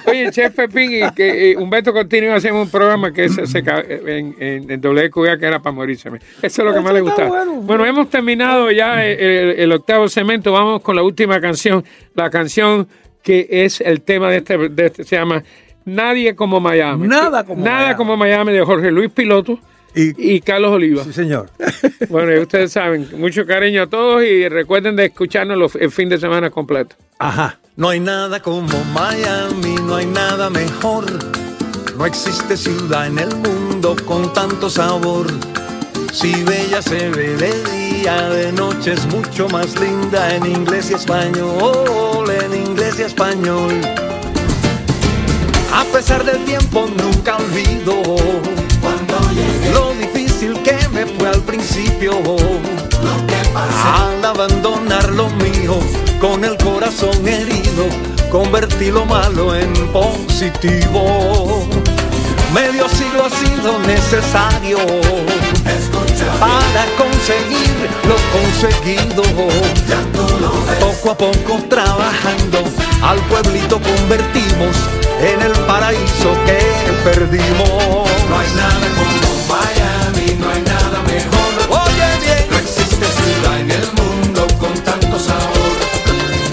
Oye, 0.07 0.31
Chef 0.31 0.55
Pepín 0.55 0.91
y 0.93 1.11
que 1.11 1.51
eh, 1.51 1.57
Humberto 1.57 1.93
Continuo 1.93 2.33
hacemos 2.33 2.65
un 2.65 2.71
programa 2.71 3.13
que 3.13 3.29
se, 3.29 3.43
en, 3.59 4.35
en, 4.39 4.71
en 4.71 4.81
WQA 4.81 5.37
que 5.37 5.45
era 5.45 5.59
para 5.61 5.73
morirse. 5.75 6.09
Eso 6.09 6.17
es 6.41 6.57
lo 6.57 6.73
que 6.73 6.79
Eso 6.79 6.81
más 6.81 6.93
le 6.93 6.99
está 6.99 7.11
gusta. 7.11 7.25
bueno. 7.27 7.53
Bueno, 7.61 7.85
hemos 7.85 8.09
terminado 8.09 8.71
ya 8.71 9.05
el, 9.05 9.19
el- 9.19 9.59
el 9.59 9.71
octavo 9.73 10.09
cemento. 10.09 10.51
Vamos 10.51 10.81
con 10.81 10.95
la 10.95 11.03
última 11.03 11.39
canción. 11.39 11.83
La 12.15 12.31
canción 12.31 12.87
que 13.21 13.47
es 13.47 13.79
el 13.81 14.01
tema 14.01 14.31
de 14.31 14.37
este, 14.37 14.57
de 14.69 14.85
este 14.87 15.03
se 15.03 15.17
llama 15.17 15.43
Nadie 15.85 16.33
como 16.35 16.59
Miami. 16.59 17.07
Nada 17.07 17.43
como 17.43 17.63
Nada 17.63 17.77
Miami. 17.79 17.95
como 17.95 18.17
Miami 18.17 18.53
de 18.53 18.61
Jorge 18.63 18.89
Luis 18.91 19.11
Piloto 19.11 19.59
Y, 19.95 20.35
y 20.35 20.41
Carlos 20.41 20.71
Oliva. 20.71 21.03
sí, 21.03 21.13
señor. 21.13 21.49
Bueno, 22.09 22.33
y 22.33 22.39
ustedes 22.39 22.71
saben, 22.71 23.07
mucho 23.17 23.45
cariño 23.45 23.83
a 23.83 23.87
todos 23.87 24.23
y 24.23 24.47
recuerden 24.47 24.95
de 24.95 25.05
escucharnos 25.05 25.57
los- 25.57 25.75
el 25.75 25.91
fin 25.91 26.07
de 26.09 26.17
semana 26.17 26.49
completo. 26.49 26.95
Ajá. 27.19 27.59
No 27.75 27.89
hay 27.89 27.99
nada 27.99 28.41
como 28.41 28.83
Miami, 28.93 29.75
no 29.85 29.95
hay 29.97 30.05
nada 30.05 30.49
mejor. 30.49 31.05
No 31.97 32.05
existe 32.05 32.55
ciudad 32.57 33.07
en 33.07 33.19
el 33.19 33.35
mundo 33.35 33.95
con 34.05 34.31
tanto 34.33 34.69
sabor. 34.69 35.27
Si 36.13 36.31
bella 36.43 36.81
se 36.81 37.09
ve 37.09 37.35
de 37.35 37.51
día, 37.71 38.29
de 38.29 38.51
noche 38.53 38.93
es 38.93 39.05
mucho 39.07 39.47
más 39.49 39.79
linda 39.79 40.33
en 40.35 40.45
inglés 40.45 40.89
y 40.91 40.95
español, 40.95 42.29
en 42.45 42.53
inglés 42.65 42.95
y 42.99 43.03
español. 43.03 43.73
A 45.73 45.83
pesar 45.93 46.23
del 46.25 46.43
tiempo 46.45 46.87
nunca 46.97 47.37
olvido 47.37 48.01
lo 49.73 49.93
difícil 49.93 50.53
que 50.63 50.77
me 50.89 51.05
fue 51.05 51.29
al 51.29 51.41
principio. 51.41 52.13
Al 53.83 54.23
abandonar 54.23 55.09
lo 55.11 55.29
mío, 55.29 55.79
con 56.19 56.43
el 56.43 56.57
corazón 56.57 57.27
herido, 57.27 57.85
convertí 58.31 58.91
lo 58.91 59.05
malo 59.05 59.55
en 59.55 59.73
positivo. 59.91 61.67
Medio 62.53 62.89
siglo 62.89 63.25
ha 63.25 63.29
sido 63.29 63.79
necesario 63.79 64.77
para 66.39 66.85
conseguir 66.97 67.89
lo 68.07 68.15
conseguido. 68.33 69.23
Poco 70.79 71.11
a 71.11 71.17
poco 71.17 71.63
trabajando, 71.69 72.63
al 73.01 73.19
pueblito 73.27 73.79
convertimos 73.79 74.98
en 75.21 75.41
el 75.41 75.51
paraíso 75.65 76.31
que 76.45 76.59
perdimos. 77.03 78.07
No 78.29 78.39
hay 78.39 78.51
nada 78.55 78.87
como 78.97 79.29
Miami, 79.51 80.37
no 80.39 80.49
hay 80.49 80.61
nada 80.61 81.01
mejor. 81.03 81.81
Oye 81.83 82.07
bien, 82.23 82.45
no 82.49 82.57
existe 82.57 83.05
ciudad 83.05 83.59
en 83.59 83.71
el 83.71 83.85
mundo 83.99 84.47
con 84.59 84.73
tanto 84.83 85.19
sabor. 85.19 85.75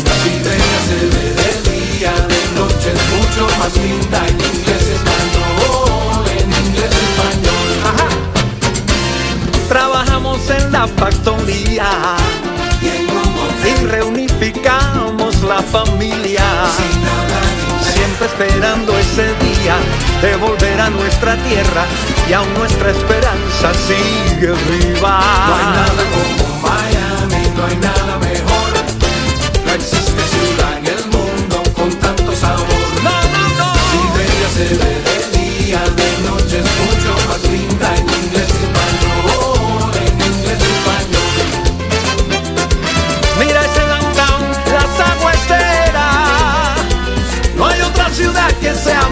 La 0.05 0.17
idea 0.37 0.77
se 0.89 0.99
ve 1.13 1.27
de 1.41 1.51
día, 1.71 2.13
de 2.13 2.41
noche 2.59 2.93
es 2.93 3.03
mucho 3.17 3.47
más 3.59 3.73
linda 3.77 4.19
en 4.27 4.35
inglés 4.35 4.85
español, 4.99 6.27
en 6.39 6.67
inglés 6.67 6.91
español. 6.91 7.69
Ajá. 7.85 8.09
Trabajamos 9.69 10.51
en 10.51 10.73
la 10.73 10.87
factoría 10.89 12.17
Esperando 18.21 18.97
ese 18.99 19.27
día 19.45 19.77
de 20.23 20.37
volver 20.37 20.81
a 20.81 20.91
nuestra 20.91 21.37
tierra 21.37 21.85
y 22.29 22.33
aún 22.33 22.53
nuestra 22.55 22.91
esperanza 22.91 23.75
sigue 23.75 24.53
viva. 24.53 25.21
No 25.49 25.55
hay 25.55 25.67
nada 25.67 26.03
como 26.13 26.61
Miami, 26.63 27.51
no 27.55 27.67
hay 27.67 27.77
nada 27.77 28.06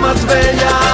más 0.04 0.26
bella. 0.26 0.93